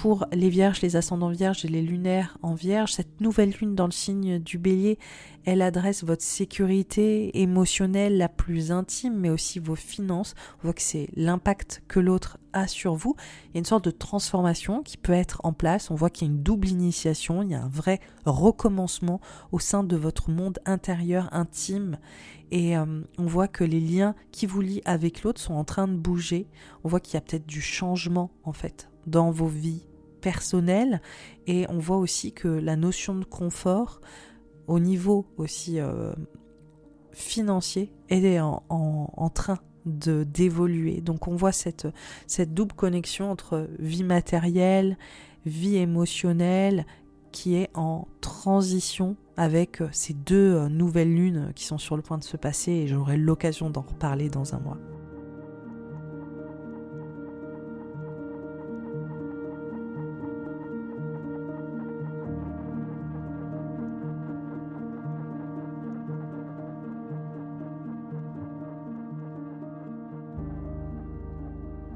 Pour 0.00 0.24
les 0.32 0.48
vierges, 0.48 0.80
les 0.80 0.96
ascendants 0.96 1.28
vierges 1.28 1.66
et 1.66 1.68
les 1.68 1.82
lunaires 1.82 2.38
en 2.40 2.54
vierge, 2.54 2.94
cette 2.94 3.20
nouvelle 3.20 3.50
lune 3.50 3.74
dans 3.74 3.84
le 3.84 3.92
signe 3.92 4.38
du 4.38 4.56
bélier, 4.56 4.98
elle 5.44 5.60
adresse 5.60 6.04
votre 6.04 6.22
sécurité 6.22 7.38
émotionnelle 7.42 8.16
la 8.16 8.30
plus 8.30 8.72
intime, 8.72 9.18
mais 9.18 9.28
aussi 9.28 9.58
vos 9.58 9.74
finances. 9.74 10.34
On 10.60 10.68
voit 10.68 10.72
que 10.72 10.80
c'est 10.80 11.10
l'impact 11.16 11.82
que 11.86 12.00
l'autre 12.00 12.38
a 12.54 12.66
sur 12.66 12.94
vous. 12.94 13.14
Il 13.48 13.56
y 13.56 13.56
a 13.56 13.58
une 13.58 13.66
sorte 13.66 13.84
de 13.84 13.90
transformation 13.90 14.82
qui 14.82 14.96
peut 14.96 15.12
être 15.12 15.38
en 15.44 15.52
place. 15.52 15.90
On 15.90 15.96
voit 15.96 16.08
qu'il 16.08 16.26
y 16.26 16.30
a 16.30 16.32
une 16.32 16.42
double 16.42 16.68
initiation, 16.68 17.42
il 17.42 17.50
y 17.50 17.54
a 17.54 17.62
un 17.62 17.68
vrai 17.68 18.00
recommencement 18.24 19.20
au 19.52 19.58
sein 19.58 19.84
de 19.84 19.96
votre 19.96 20.30
monde 20.30 20.60
intérieur 20.64 21.28
intime. 21.32 21.98
Et 22.50 22.74
euh, 22.74 23.02
on 23.18 23.26
voit 23.26 23.48
que 23.48 23.64
les 23.64 23.80
liens 23.80 24.14
qui 24.32 24.46
vous 24.46 24.62
lient 24.62 24.82
avec 24.86 25.24
l'autre 25.24 25.42
sont 25.42 25.54
en 25.54 25.64
train 25.64 25.88
de 25.88 25.96
bouger. 25.96 26.46
On 26.84 26.88
voit 26.88 27.00
qu'il 27.00 27.14
y 27.14 27.18
a 27.18 27.20
peut-être 27.20 27.46
du 27.46 27.60
changement 27.60 28.30
en 28.44 28.54
fait 28.54 28.88
dans 29.06 29.30
vos 29.30 29.46
vies 29.46 29.89
personnelles 30.20 31.00
et 31.46 31.66
on 31.68 31.78
voit 31.78 31.96
aussi 31.96 32.32
que 32.32 32.48
la 32.48 32.76
notion 32.76 33.14
de 33.14 33.24
confort 33.24 34.00
au 34.66 34.78
niveau 34.78 35.26
aussi 35.36 35.80
euh, 35.80 36.12
financier 37.12 37.92
est 38.08 38.38
en, 38.40 39.30
train 39.34 39.58
de 39.86 40.24
d'évoluer. 40.24 41.00
Donc 41.00 41.26
on 41.26 41.34
voit 41.34 41.52
cette, 41.52 41.88
cette 42.26 42.54
double 42.54 42.74
connexion 42.74 43.30
entre 43.30 43.68
vie 43.78 44.04
matérielle, 44.04 44.96
vie 45.46 45.76
émotionnelle 45.76 46.86
qui 47.32 47.54
est 47.54 47.70
en 47.74 48.08
transition 48.20 49.16
avec 49.36 49.82
ces 49.92 50.14
deux 50.14 50.54
euh, 50.54 50.68
nouvelles 50.68 51.14
lunes 51.14 51.52
qui 51.54 51.64
sont 51.64 51.78
sur 51.78 51.96
le 51.96 52.02
point 52.02 52.18
de 52.18 52.24
se 52.24 52.36
passer 52.36 52.72
et 52.72 52.86
j'aurai 52.86 53.16
l'occasion 53.16 53.70
d'en 53.70 53.82
reparler 53.82 54.28
dans 54.28 54.54
un 54.54 54.58
mois. 54.58 54.78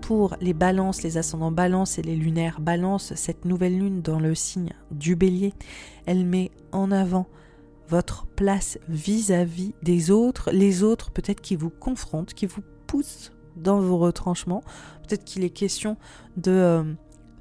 Pour 0.05 0.37
les 0.43 0.53
balances, 0.53 1.03
les 1.03 1.17
ascendants 1.17 1.51
balance 1.51 1.99
et 1.99 2.03
les 2.03 2.15
lunaires 2.15 2.61
balance, 2.61 3.15
cette 3.15 3.47
nouvelle 3.47 3.79
lune 3.79 4.03
dans 4.03 4.21
le 4.21 4.35
signe 4.35 4.75
du 4.91 5.17
bélier, 5.17 5.55
elle 6.05 6.27
met 6.27 6.51
en 6.73 6.91
avant 6.91 7.27
votre 7.89 8.27
place 8.27 8.79
vis-à-vis 8.87 9.73
des 9.83 10.11
autres, 10.11 10.51
les 10.53 10.83
autres 10.83 11.11
peut-être 11.11 11.41
qui 11.41 11.57
vous 11.57 11.71
confrontent, 11.71 12.35
qui 12.35 12.45
vous 12.45 12.61
poussent 12.87 13.33
dans 13.57 13.81
vos 13.81 13.97
retranchements, 13.97 14.63
peut-être 15.09 15.25
qu'il 15.25 15.43
est 15.43 15.49
question 15.49 15.97
de 16.37 16.51
euh, 16.51 16.85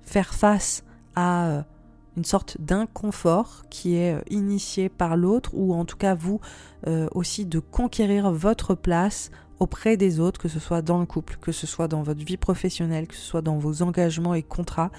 faire 0.04 0.34
face 0.34 0.86
à 1.16 1.48
euh, 1.48 1.62
une 2.16 2.24
sorte 2.24 2.62
d'inconfort 2.62 3.64
qui 3.70 3.98
est 3.98 4.14
euh, 4.14 4.22
initié 4.30 4.88
par 4.88 5.18
l'autre, 5.18 5.50
ou 5.54 5.74
en 5.74 5.84
tout 5.84 5.98
cas 5.98 6.16
vous 6.16 6.40
aussi 7.14 7.46
de 7.46 7.60
conquérir 7.60 8.32
votre 8.32 8.74
place 8.74 9.32
auprès 9.64 9.96
des 9.96 10.20
autres, 10.20 10.42
que 10.42 10.50
ce 10.50 10.60
soit 10.60 10.82
dans 10.82 11.00
le 11.00 11.06
couple, 11.06 11.38
que 11.40 11.54
ce 11.54 11.66
soit 11.66 11.88
dans 11.88 12.04
votre 12.04 12.24
vie 12.24 12.36
professionnelle, 12.36 13.08
que 13.08 13.16
ce 13.16 13.22
soit 13.22 13.42
dans 13.42 13.58
vos 13.58 13.82
engagements 13.82 14.34
et 14.34 14.44
contrats. 14.44 14.92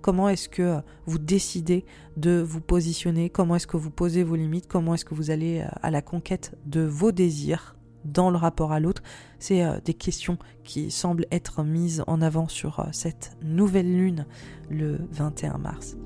Comment 0.00 0.28
est-ce 0.28 0.48
que 0.48 0.78
vous 1.06 1.18
décidez 1.18 1.84
de 2.16 2.40
vous 2.40 2.60
positionner? 2.60 3.30
Comment 3.30 3.56
est-ce 3.56 3.66
que 3.66 3.76
vous 3.76 3.90
posez 3.90 4.22
vos 4.22 4.36
limites? 4.36 4.68
Comment 4.68 4.94
est-ce 4.94 5.04
que 5.04 5.14
vous 5.14 5.32
allez 5.32 5.60
euh, 5.60 5.68
à 5.82 5.90
la 5.90 6.02
conquête 6.02 6.56
de 6.66 6.82
vos 6.82 7.10
désirs 7.10 7.74
dans 8.04 8.30
le 8.30 8.36
rapport 8.36 8.70
à 8.70 8.78
l'autre? 8.78 9.02
C'est 9.40 9.64
euh, 9.64 9.80
des 9.84 9.94
questions 9.94 10.38
qui 10.62 10.92
semblent 10.92 11.26
être 11.32 11.64
mises 11.64 12.04
en 12.06 12.22
avant 12.22 12.46
sur 12.46 12.78
euh, 12.78 12.84
cette 12.92 13.36
nouvelle 13.42 13.92
lune 13.92 14.26
le 14.70 15.00
21 15.10 15.58
mars. 15.58 15.96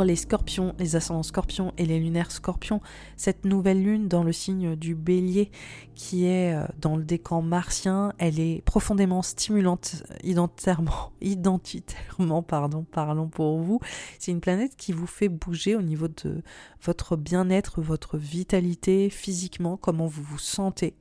Les 0.00 0.16
scorpions, 0.16 0.74
les 0.78 0.96
ascendants 0.96 1.22
scorpions 1.22 1.72
et 1.76 1.84
les 1.84 2.00
lunaires 2.00 2.30
scorpions, 2.30 2.80
cette 3.16 3.44
nouvelle 3.44 3.82
lune 3.82 4.08
dans 4.08 4.24
le 4.24 4.32
signe 4.32 4.74
du 4.76 4.94
bélier 4.94 5.50
qui 5.94 6.24
est 6.24 6.54
euh, 6.54 6.66
dans 6.80 6.96
le 6.96 7.04
décan 7.04 7.42
martien, 7.42 8.12
elle 8.18 8.40
est 8.40 8.62
profondément 8.64 9.22
stimulante 9.22 10.02
identitairement, 10.24 11.12
identitairement 11.20 12.42
pardon, 12.42 12.84
parlons 12.90 13.28
pour 13.28 13.58
vous. 13.58 13.80
C'est 14.18 14.32
une 14.32 14.40
planète 14.40 14.76
qui 14.76 14.92
vous 14.92 15.06
fait 15.06 15.28
bouger 15.28 15.76
au 15.76 15.82
niveau 15.82 16.08
de 16.08 16.42
votre 16.82 17.16
bien-être, 17.16 17.80
votre 17.82 18.16
vitalité 18.16 19.10
physiquement, 19.10 19.76
comment 19.76 20.06
vous 20.06 20.22
vous 20.22 20.38
sentez. 20.38 20.96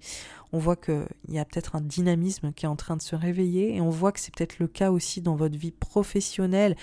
On 0.54 0.60
voit 0.60 0.76
qu'il 0.76 1.06
y 1.30 1.40
a 1.40 1.46
peut-être 1.46 1.76
un 1.76 1.82
dynamisme 1.82 2.52
qui 2.52 2.66
est 2.66 2.70
en 2.70 2.76
train 2.76 2.98
de 2.98 3.02
se 3.02 3.16
réveiller 3.16 3.76
et 3.76 3.82
on 3.82 3.90
voit 3.90 4.12
que 4.12 4.20
c'est 4.20 4.36
peut-être 4.36 4.60
le 4.60 4.68
cas 4.68 4.92
aussi 4.92 5.22
dans 5.22 5.36
votre 5.36 5.58
vie 5.58 5.72
professionnelle, 5.72 6.76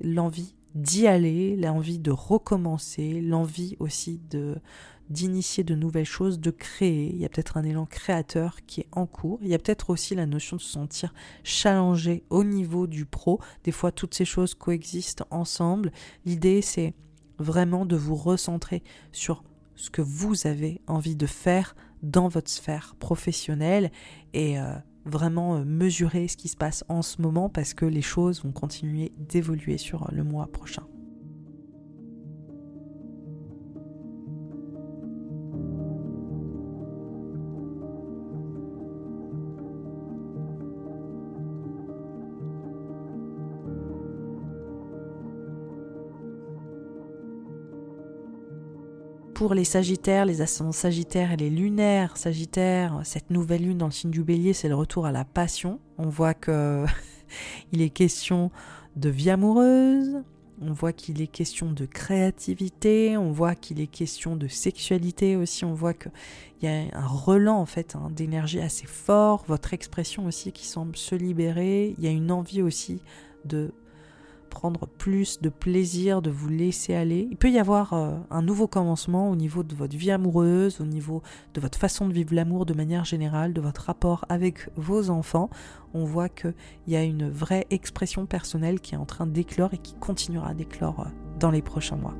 l'envie 0.00 0.54
d'y 0.74 1.06
aller, 1.06 1.56
l'envie 1.56 1.98
de 1.98 2.10
recommencer, 2.10 3.20
l'envie 3.20 3.76
aussi 3.78 4.20
de 4.30 4.56
d'initier 5.10 5.64
de 5.64 5.74
nouvelles 5.74 6.06
choses, 6.06 6.40
de 6.40 6.50
créer. 6.50 7.10
Il 7.12 7.18
y 7.18 7.24
a 7.24 7.28
peut-être 7.28 7.56
un 7.56 7.62
élan 7.62 7.86
créateur 7.86 8.56
qui 8.66 8.80
est 8.80 8.88
en 8.92 9.06
cours. 9.06 9.38
Il 9.42 9.48
y 9.48 9.54
a 9.54 9.58
peut-être 9.58 9.90
aussi 9.90 10.14
la 10.14 10.26
notion 10.26 10.56
de 10.56 10.62
se 10.62 10.72
sentir 10.72 11.12
challengé 11.42 12.24
au 12.30 12.42
niveau 12.42 12.86
du 12.86 13.04
pro. 13.04 13.40
Des 13.64 13.70
fois, 13.70 13.92
toutes 13.92 14.14
ces 14.14 14.24
choses 14.24 14.54
coexistent 14.54 15.24
ensemble. 15.30 15.92
L'idée, 16.24 16.62
c'est 16.62 16.94
vraiment 17.38 17.84
de 17.84 17.96
vous 17.96 18.14
recentrer 18.14 18.82
sur 19.12 19.44
ce 19.74 19.90
que 19.90 20.02
vous 20.02 20.46
avez 20.46 20.80
envie 20.86 21.16
de 21.16 21.26
faire 21.26 21.74
dans 22.02 22.28
votre 22.28 22.50
sphère 22.50 22.94
professionnelle 22.98 23.90
et 24.32 24.58
euh, 24.58 24.74
vraiment 25.04 25.56
euh, 25.56 25.64
mesurer 25.64 26.28
ce 26.28 26.36
qui 26.36 26.48
se 26.48 26.56
passe 26.56 26.84
en 26.88 27.02
ce 27.02 27.20
moment 27.20 27.48
parce 27.48 27.74
que 27.74 27.84
les 27.84 28.02
choses 28.02 28.42
vont 28.42 28.52
continuer 28.52 29.12
d'évoluer 29.18 29.78
sur 29.78 30.08
le 30.12 30.24
mois 30.24 30.46
prochain. 30.46 30.84
Pour 49.44 49.52
les 49.52 49.64
Sagittaires, 49.64 50.24
les 50.24 50.40
ascendants 50.40 50.72
Sagittaires 50.72 51.30
et 51.32 51.36
les 51.36 51.50
lunaires 51.50 52.16
Sagittaires, 52.16 53.02
cette 53.04 53.28
nouvelle 53.28 53.62
lune 53.62 53.76
dans 53.76 53.84
le 53.84 53.92
signe 53.92 54.10
du 54.10 54.24
Bélier, 54.24 54.54
c'est 54.54 54.70
le 54.70 54.74
retour 54.74 55.04
à 55.04 55.12
la 55.12 55.26
passion. 55.26 55.80
On 55.98 56.08
voit 56.08 56.32
que 56.32 56.86
il 57.72 57.82
est 57.82 57.90
question 57.90 58.50
de 58.96 59.10
vie 59.10 59.28
amoureuse, 59.28 60.22
on 60.62 60.72
voit 60.72 60.94
qu'il 60.94 61.20
est 61.20 61.26
question 61.26 61.72
de 61.72 61.84
créativité, 61.84 63.18
on 63.18 63.32
voit 63.32 63.54
qu'il 63.54 63.80
est 63.80 63.86
question 63.86 64.34
de 64.34 64.48
sexualité 64.48 65.36
aussi, 65.36 65.66
on 65.66 65.74
voit 65.74 65.92
qu'il 65.92 66.10
y 66.62 66.66
a 66.66 66.84
un 66.94 67.06
relan 67.06 67.58
en 67.58 67.66
fait 67.66 67.96
hein, 67.96 68.08
d'énergie 68.16 68.62
assez 68.62 68.86
fort, 68.86 69.44
votre 69.46 69.74
expression 69.74 70.24
aussi 70.24 70.52
qui 70.52 70.66
semble 70.66 70.96
se 70.96 71.14
libérer, 71.14 71.94
il 71.98 72.02
y 72.02 72.06
a 72.06 72.12
une 72.12 72.32
envie 72.32 72.62
aussi 72.62 73.02
de 73.44 73.74
prendre 74.44 74.86
plus 74.86 75.40
de 75.40 75.48
plaisir, 75.48 76.22
de 76.22 76.30
vous 76.30 76.48
laisser 76.48 76.94
aller. 76.94 77.28
Il 77.30 77.36
peut 77.36 77.50
y 77.50 77.58
avoir 77.58 77.92
euh, 77.92 78.12
un 78.30 78.42
nouveau 78.42 78.66
commencement 78.66 79.30
au 79.30 79.36
niveau 79.36 79.62
de 79.62 79.74
votre 79.74 79.96
vie 79.96 80.10
amoureuse, 80.10 80.80
au 80.80 80.84
niveau 80.84 81.22
de 81.54 81.60
votre 81.60 81.78
façon 81.78 82.08
de 82.08 82.12
vivre 82.12 82.34
l'amour 82.34 82.66
de 82.66 82.74
manière 82.74 83.04
générale, 83.04 83.52
de 83.52 83.60
votre 83.60 83.82
rapport 83.82 84.24
avec 84.28 84.68
vos 84.76 85.10
enfants. 85.10 85.50
On 85.92 86.04
voit 86.04 86.28
qu'il 86.28 86.54
y 86.88 86.96
a 86.96 87.02
une 87.02 87.28
vraie 87.30 87.66
expression 87.70 88.26
personnelle 88.26 88.80
qui 88.80 88.94
est 88.94 88.98
en 88.98 89.06
train 89.06 89.26
d'éclore 89.26 89.74
et 89.74 89.78
qui 89.78 89.94
continuera 89.94 90.54
d'éclore 90.54 91.00
euh, 91.00 91.38
dans 91.38 91.50
les 91.50 91.62
prochains 91.62 91.96
mois. 91.96 92.14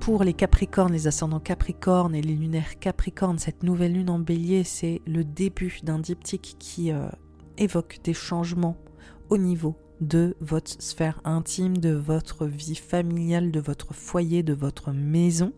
Pour 0.00 0.24
les 0.24 0.32
Capricornes, 0.32 0.92
les 0.92 1.06
ascendants 1.06 1.40
Capricornes 1.40 2.14
et 2.14 2.22
les 2.22 2.34
lunaires 2.34 2.78
Capricornes, 2.78 3.38
cette 3.38 3.62
nouvelle 3.62 3.94
lune 3.94 4.10
en 4.10 4.18
bélier, 4.18 4.64
c'est 4.64 5.02
le 5.06 5.24
début 5.24 5.80
d'un 5.82 5.98
diptyque 5.98 6.56
qui 6.58 6.92
euh, 6.92 7.08
évoque 7.56 7.98
des 8.04 8.14
changements 8.14 8.76
au 9.30 9.38
niveau 9.38 9.76
de 10.00 10.36
votre 10.40 10.80
sphère 10.80 11.20
intime, 11.24 11.76
de 11.76 11.92
votre 11.92 12.46
vie 12.46 12.76
familiale, 12.76 13.50
de 13.50 13.60
votre 13.60 13.94
foyer, 13.94 14.42
de 14.42 14.54
votre 14.54 14.92
maison, 14.92 15.52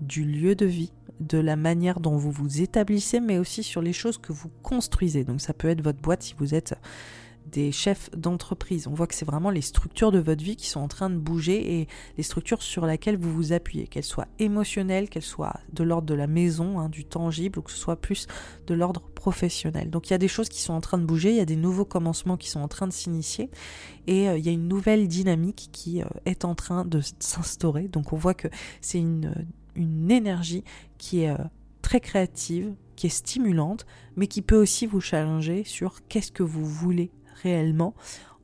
du 0.00 0.24
lieu 0.24 0.54
de 0.54 0.66
vie, 0.66 0.92
de 1.18 1.38
la 1.38 1.56
manière 1.56 2.00
dont 2.00 2.16
vous 2.16 2.30
vous 2.30 2.62
établissez, 2.62 3.20
mais 3.20 3.38
aussi 3.38 3.62
sur 3.62 3.82
les 3.82 3.92
choses 3.92 4.18
que 4.18 4.32
vous 4.32 4.50
construisez. 4.62 5.24
Donc 5.24 5.40
ça 5.40 5.52
peut 5.52 5.68
être 5.68 5.82
votre 5.82 6.00
boîte 6.00 6.22
si 6.22 6.34
vous 6.38 6.54
êtes 6.54 6.74
des 7.50 7.72
chefs 7.72 8.10
d'entreprise. 8.16 8.86
On 8.86 8.94
voit 8.94 9.06
que 9.06 9.14
c'est 9.14 9.24
vraiment 9.24 9.50
les 9.50 9.60
structures 9.60 10.12
de 10.12 10.18
votre 10.18 10.42
vie 10.42 10.56
qui 10.56 10.68
sont 10.68 10.80
en 10.80 10.88
train 10.88 11.10
de 11.10 11.16
bouger 11.16 11.80
et 11.80 11.88
les 12.16 12.22
structures 12.22 12.62
sur 12.62 12.86
lesquelles 12.86 13.16
vous 13.16 13.32
vous 13.32 13.52
appuyez, 13.52 13.86
qu'elles 13.86 14.04
soient 14.04 14.28
émotionnelles, 14.38 15.08
qu'elles 15.08 15.22
soient 15.22 15.54
de 15.72 15.84
l'ordre 15.84 16.06
de 16.06 16.14
la 16.14 16.26
maison, 16.26 16.78
hein, 16.78 16.88
du 16.88 17.04
tangible, 17.04 17.58
ou 17.58 17.62
que 17.62 17.70
ce 17.70 17.78
soit 17.78 17.96
plus 17.96 18.26
de 18.66 18.74
l'ordre 18.74 19.02
professionnel. 19.14 19.90
Donc 19.90 20.08
il 20.08 20.12
y 20.12 20.14
a 20.14 20.18
des 20.18 20.28
choses 20.28 20.48
qui 20.48 20.60
sont 20.60 20.72
en 20.72 20.80
train 20.80 20.98
de 20.98 21.04
bouger, 21.04 21.30
il 21.30 21.36
y 21.36 21.40
a 21.40 21.46
des 21.46 21.56
nouveaux 21.56 21.84
commencements 21.84 22.36
qui 22.36 22.48
sont 22.48 22.60
en 22.60 22.68
train 22.68 22.86
de 22.86 22.92
s'initier 22.92 23.50
et 24.06 24.28
euh, 24.28 24.38
il 24.38 24.44
y 24.44 24.48
a 24.48 24.52
une 24.52 24.68
nouvelle 24.68 25.08
dynamique 25.08 25.68
qui 25.72 26.02
euh, 26.02 26.06
est 26.24 26.44
en 26.44 26.54
train 26.54 26.84
de 26.84 27.00
s'instaurer. 27.18 27.88
Donc 27.88 28.12
on 28.12 28.16
voit 28.16 28.34
que 28.34 28.48
c'est 28.80 28.98
une, 28.98 29.46
une 29.74 30.10
énergie 30.10 30.64
qui 30.98 31.22
est... 31.22 31.30
Euh, 31.30 31.44
très 31.90 32.00
créative, 32.00 32.74
qui 32.94 33.06
est 33.06 33.10
stimulante, 33.10 33.86
mais 34.14 34.26
qui 34.26 34.42
peut 34.42 34.60
aussi 34.60 34.86
vous 34.86 35.00
challenger 35.00 35.64
sur 35.64 36.06
qu'est-ce 36.08 36.30
que 36.30 36.42
vous 36.42 36.64
voulez 36.64 37.10
réellement 37.42 37.94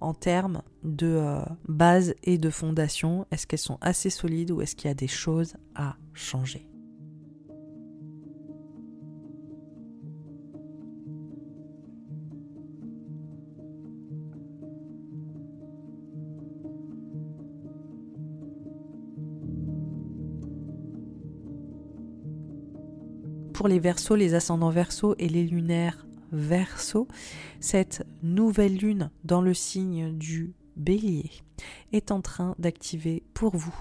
en 0.01 0.15
termes 0.15 0.63
de 0.85 1.07
euh, 1.07 1.41
base 1.69 2.15
et 2.23 2.39
de 2.39 2.51
fondation? 2.51 3.27
Est-ce 3.31 3.47
qu'elles 3.47 3.59
sont 3.59 3.79
assez 3.81 4.11
solides 4.11 4.51
ou 4.51 4.61
est-ce 4.61 4.77
qu'il 4.77 4.89
y 4.89 4.91
a 4.91 4.95
des 4.95 5.09
choses 5.09 5.55
à 5.75 5.97
changer? 6.13 6.69
Pour 23.53 23.69
les 23.69 23.79
versos, 23.79 24.17
les 24.17 24.35
ascendants 24.35 24.69
versos 24.69 25.15
et 25.19 25.31
les 25.31 25.45
lunaires 25.45 26.07
Verseau, 26.33 27.09
cette 27.61 28.07
nouvelle 28.23 28.77
lune 28.77 29.11
dans 29.25 29.41
le 29.41 29.55
signe 29.55 30.17
du 30.17 30.55
bélier 30.77 31.31
est 31.93 32.11
en 32.11 32.21
train 32.21 32.55
d'activer 32.59 33.23
pour 33.35 33.57
vous 33.57 33.75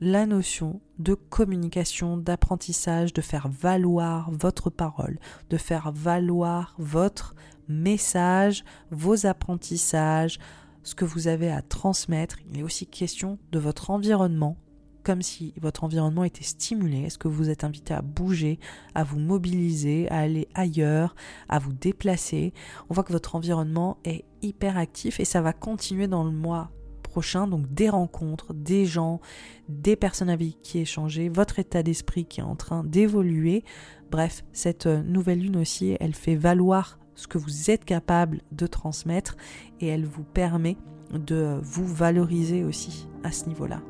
la 0.00 0.24
notion 0.24 0.80
de 0.98 1.14
communication, 1.14 2.16
d'apprentissage, 2.16 3.12
de 3.12 3.20
faire 3.20 3.48
valoir 3.48 4.30
votre 4.32 4.70
parole, 4.70 5.18
de 5.50 5.58
faire 5.58 5.92
valoir 5.92 6.74
votre 6.78 7.34
message, 7.68 8.64
vos 8.90 9.26
apprentissages, 9.26 10.38
ce 10.82 10.94
que 10.94 11.04
vous 11.04 11.28
avez 11.28 11.50
à 11.50 11.60
transmettre. 11.60 12.38
Il 12.48 12.60
est 12.60 12.62
aussi 12.62 12.86
question 12.86 13.38
de 13.52 13.58
votre 13.58 13.90
environnement, 13.90 14.56
comme 15.02 15.22
si 15.22 15.54
votre 15.60 15.84
environnement 15.84 16.24
était 16.24 16.44
stimulé 16.44 17.02
Est-ce 17.02 17.18
que 17.18 17.28
vous 17.28 17.50
êtes 17.50 17.64
invité 17.64 17.94
à 17.94 18.02
bouger, 18.02 18.58
à 18.94 19.04
vous 19.04 19.18
mobiliser, 19.18 20.08
à 20.10 20.20
aller 20.20 20.48
ailleurs, 20.54 21.14
à 21.48 21.58
vous 21.58 21.72
déplacer? 21.72 22.52
On 22.88 22.94
voit 22.94 23.04
que 23.04 23.12
votre 23.12 23.34
environnement 23.34 23.98
est 24.04 24.24
hyper 24.42 24.76
actif 24.76 25.20
et 25.20 25.24
ça 25.24 25.40
va 25.40 25.52
continuer 25.52 26.06
dans 26.06 26.24
le 26.24 26.30
mois 26.30 26.70
prochain, 27.02 27.46
donc 27.46 27.72
des 27.72 27.88
rencontres, 27.88 28.54
des 28.54 28.86
gens, 28.86 29.20
des 29.68 29.96
personnes 29.96 30.30
avec 30.30 30.62
qui 30.62 30.78
échanger, 30.78 31.28
votre 31.28 31.58
état 31.58 31.82
d'esprit 31.82 32.24
qui 32.24 32.40
est 32.40 32.44
en 32.44 32.56
train 32.56 32.84
d'évoluer. 32.84 33.64
Bref, 34.10 34.44
cette 34.52 34.86
nouvelle 34.86 35.40
lune 35.40 35.56
aussi, 35.56 35.96
elle 36.00 36.14
fait 36.14 36.36
valoir 36.36 36.98
ce 37.16 37.26
que 37.26 37.38
vous 37.38 37.70
êtes 37.70 37.84
capable 37.84 38.40
de 38.52 38.66
transmettre 38.66 39.36
et 39.80 39.88
elle 39.88 40.06
vous 40.06 40.24
permet 40.24 40.76
de 41.12 41.58
vous 41.62 41.86
valoriser 41.86 42.64
aussi 42.64 43.08
à 43.24 43.32
ce 43.32 43.46
niveau-là. 43.46 43.82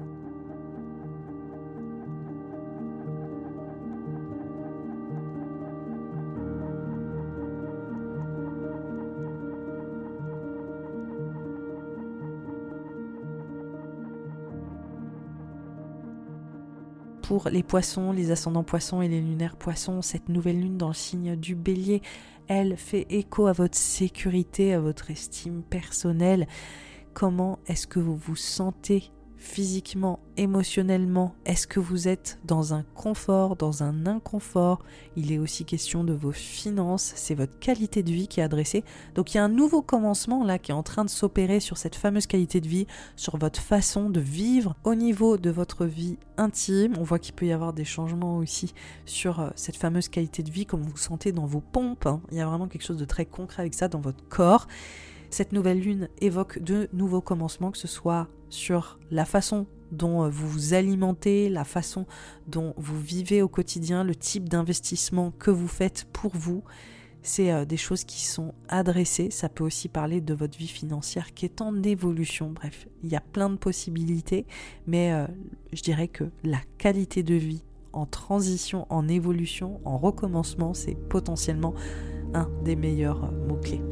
Pour 17.31 17.49
les 17.49 17.63
poissons, 17.63 18.11
les 18.11 18.33
ascendants 18.33 18.65
poissons 18.65 19.03
et 19.03 19.07
les 19.07 19.21
lunaires 19.21 19.55
poissons, 19.55 20.03
cette 20.03 20.29
nouvelle 20.29 20.59
lune 20.59 20.77
dans 20.77 20.89
le 20.89 20.95
signe 20.95 21.37
du 21.37 21.55
bélier, 21.55 22.03
elle 22.49 22.77
fait 22.77 23.07
écho 23.09 23.47
à 23.47 23.53
votre 23.53 23.79
sécurité, 23.79 24.75
à 24.75 24.81
votre 24.81 25.13
estime 25.13 25.63
personnelle. 25.63 26.49
Comment 27.15 27.61
est-ce 27.69 27.87
que 27.87 28.01
vous 28.01 28.17
vous 28.17 28.35
sentez 28.35 29.13
physiquement, 29.41 30.21
émotionnellement 30.37 31.35
Est-ce 31.47 31.67
que 31.67 31.81
vous 31.81 32.09
êtes 32.09 32.39
dans 32.45 32.75
un 32.75 32.85
confort, 32.95 33.57
dans 33.57 33.83
un 33.83 34.07
inconfort? 34.07 34.85
Il 35.17 35.33
est 35.33 35.39
aussi 35.39 35.65
question 35.65 36.05
de 36.05 36.13
vos 36.13 36.31
finances, 36.31 37.13
c'est 37.17 37.35
votre 37.35 37.59
qualité 37.59 38.03
de 38.03 38.13
vie 38.13 38.29
qui 38.29 38.41
est 38.41 38.43
adressée. 38.43 38.85
Donc 39.15 39.33
il 39.33 39.39
y 39.39 39.41
a 39.41 39.45
un 39.45 39.49
nouveau 39.49 39.81
commencement 39.81 40.45
là 40.45 40.59
qui 40.59 40.73
est 40.73 40.75
en 40.75 40.83
train 40.83 41.07
de 41.07 41.11
s'opérer 41.11 41.59
sur 41.59 41.79
cette 41.79 41.97
fameuse 41.97 42.27
qualité 42.27 42.61
de 42.61 42.69
vie, 42.69 42.87
sur 43.17 43.39
votre 43.39 43.61
façon 43.61 44.11
de 44.11 44.21
vivre 44.21 44.77
au 44.85 44.95
niveau 44.95 45.39
de 45.39 45.51
votre 45.51 45.87
vie 45.87 46.19
intime. 46.37 46.93
On 46.99 47.03
voit 47.03 47.19
qu'il 47.19 47.35
peut 47.35 47.47
y 47.47 47.53
avoir 47.53 47.73
des 47.73 47.87
changements 47.87 48.37
aussi 48.37 48.75
sur 49.07 49.41
euh, 49.41 49.49
cette 49.57 49.77
fameuse 49.77 50.09
qualité 50.09 50.43
de 50.43 50.51
vie, 50.51 50.67
comme 50.67 50.83
vous 50.83 50.91
vous 50.91 50.97
sentez 50.99 51.33
dans 51.33 51.47
vos 51.47 51.61
pompes. 51.61 52.07
Hein. 52.07 52.21
Il 52.31 52.37
y 52.37 52.41
a 52.43 52.47
vraiment 52.47 52.69
quelque 52.69 52.85
chose 52.85 52.99
de 52.99 53.07
très 53.07 53.25
concret 53.25 53.63
avec 53.63 53.73
ça 53.73 53.89
dans 53.89 54.01
votre 54.01 54.23
corps. 54.29 54.69
Cette 55.31 55.53
nouvelle 55.53 55.81
lune 55.81 56.09
évoque 56.21 56.59
de 56.59 56.89
nouveaux 56.93 57.21
commencements, 57.21 57.71
que 57.71 57.79
ce 57.79 57.87
soit 57.87 58.29
sur 58.49 58.99
la 59.13 59.25
façon 59.25 59.67
dont 59.93 60.25
euh, 60.25 60.29
vous 60.29 60.49
vous 60.49 60.75
alimentez, 60.75 61.49
la 61.49 61.65
façon 61.65 62.05
dont 62.49 62.75
vous 62.77 63.01
vivez 63.01 63.41
au 63.41 63.49
quotidien, 63.49 64.03
le 64.03 64.17
type 64.17 64.49
d'investissement 64.49 65.33
que 65.39 65.53
vous 65.53 65.69
faites 65.69 66.07
pour 66.13 66.33
vous. 66.35 66.65
C'est 67.23 67.53
euh, 67.53 67.65
des 67.65 67.77
choses 67.77 68.03
qui 68.03 68.27
sont 68.27 68.55
adressées. 68.69 69.31
Ça 69.31 69.49
peut 69.49 69.63
aussi 69.63 69.89
parler 69.89 70.21
de 70.21 70.35
votre 70.35 70.59
vie 70.59 70.67
financière 70.67 71.33
qui 71.33 71.45
est 71.45 71.61
en 71.61 71.81
évolution. 71.85 72.51
Bref, 72.51 72.89
il 73.05 73.11
y 73.11 73.17
a 73.17 73.21
plein 73.21 73.51
de 73.51 73.57
possibilités, 73.57 74.47
mais 74.89 75.13
euh, 75.13 75.27
je 75.73 75.83
dirais 75.83 76.09
que 76.09 76.25
la 76.43 76.61
qualité 76.79 77.23
de 77.23 77.35
vie 77.35 77.63
en 77.93 78.07
transition, 78.07 78.87
en 78.89 79.07
évolution, 79.07 79.81
en 79.85 79.97
recommencement, 79.97 80.75
c'est 80.75 80.95
potentiellement 80.95 81.75
un 82.35 82.49
des 82.65 82.77
meilleurs 82.77 83.33
mots-clés. 83.33 83.83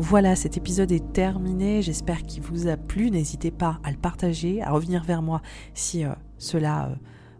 Voilà, 0.00 0.36
cet 0.36 0.56
épisode 0.56 0.92
est 0.92 1.12
terminé. 1.12 1.82
J'espère 1.82 2.22
qu'il 2.22 2.40
vous 2.40 2.68
a 2.68 2.76
plu. 2.76 3.10
N'hésitez 3.10 3.50
pas 3.50 3.80
à 3.82 3.90
le 3.90 3.96
partager, 3.96 4.62
à 4.62 4.70
revenir 4.70 5.02
vers 5.02 5.22
moi 5.22 5.42
si 5.74 6.04
euh, 6.04 6.12
cela 6.38 6.86
euh, 6.86 6.94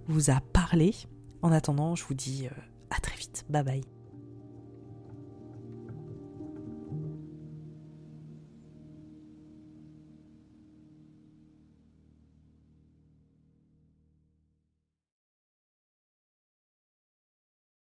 vous 0.09 0.31
a 0.31 0.41
parlé. 0.53 0.93
En 1.41 1.53
attendant, 1.53 1.95
je 1.95 2.05
vous 2.05 2.15
dis 2.15 2.49
euh, 2.51 2.61
à 2.91 2.99
très 2.99 3.17
vite. 3.17 3.45
Bye 3.49 3.63
bye. 3.63 3.98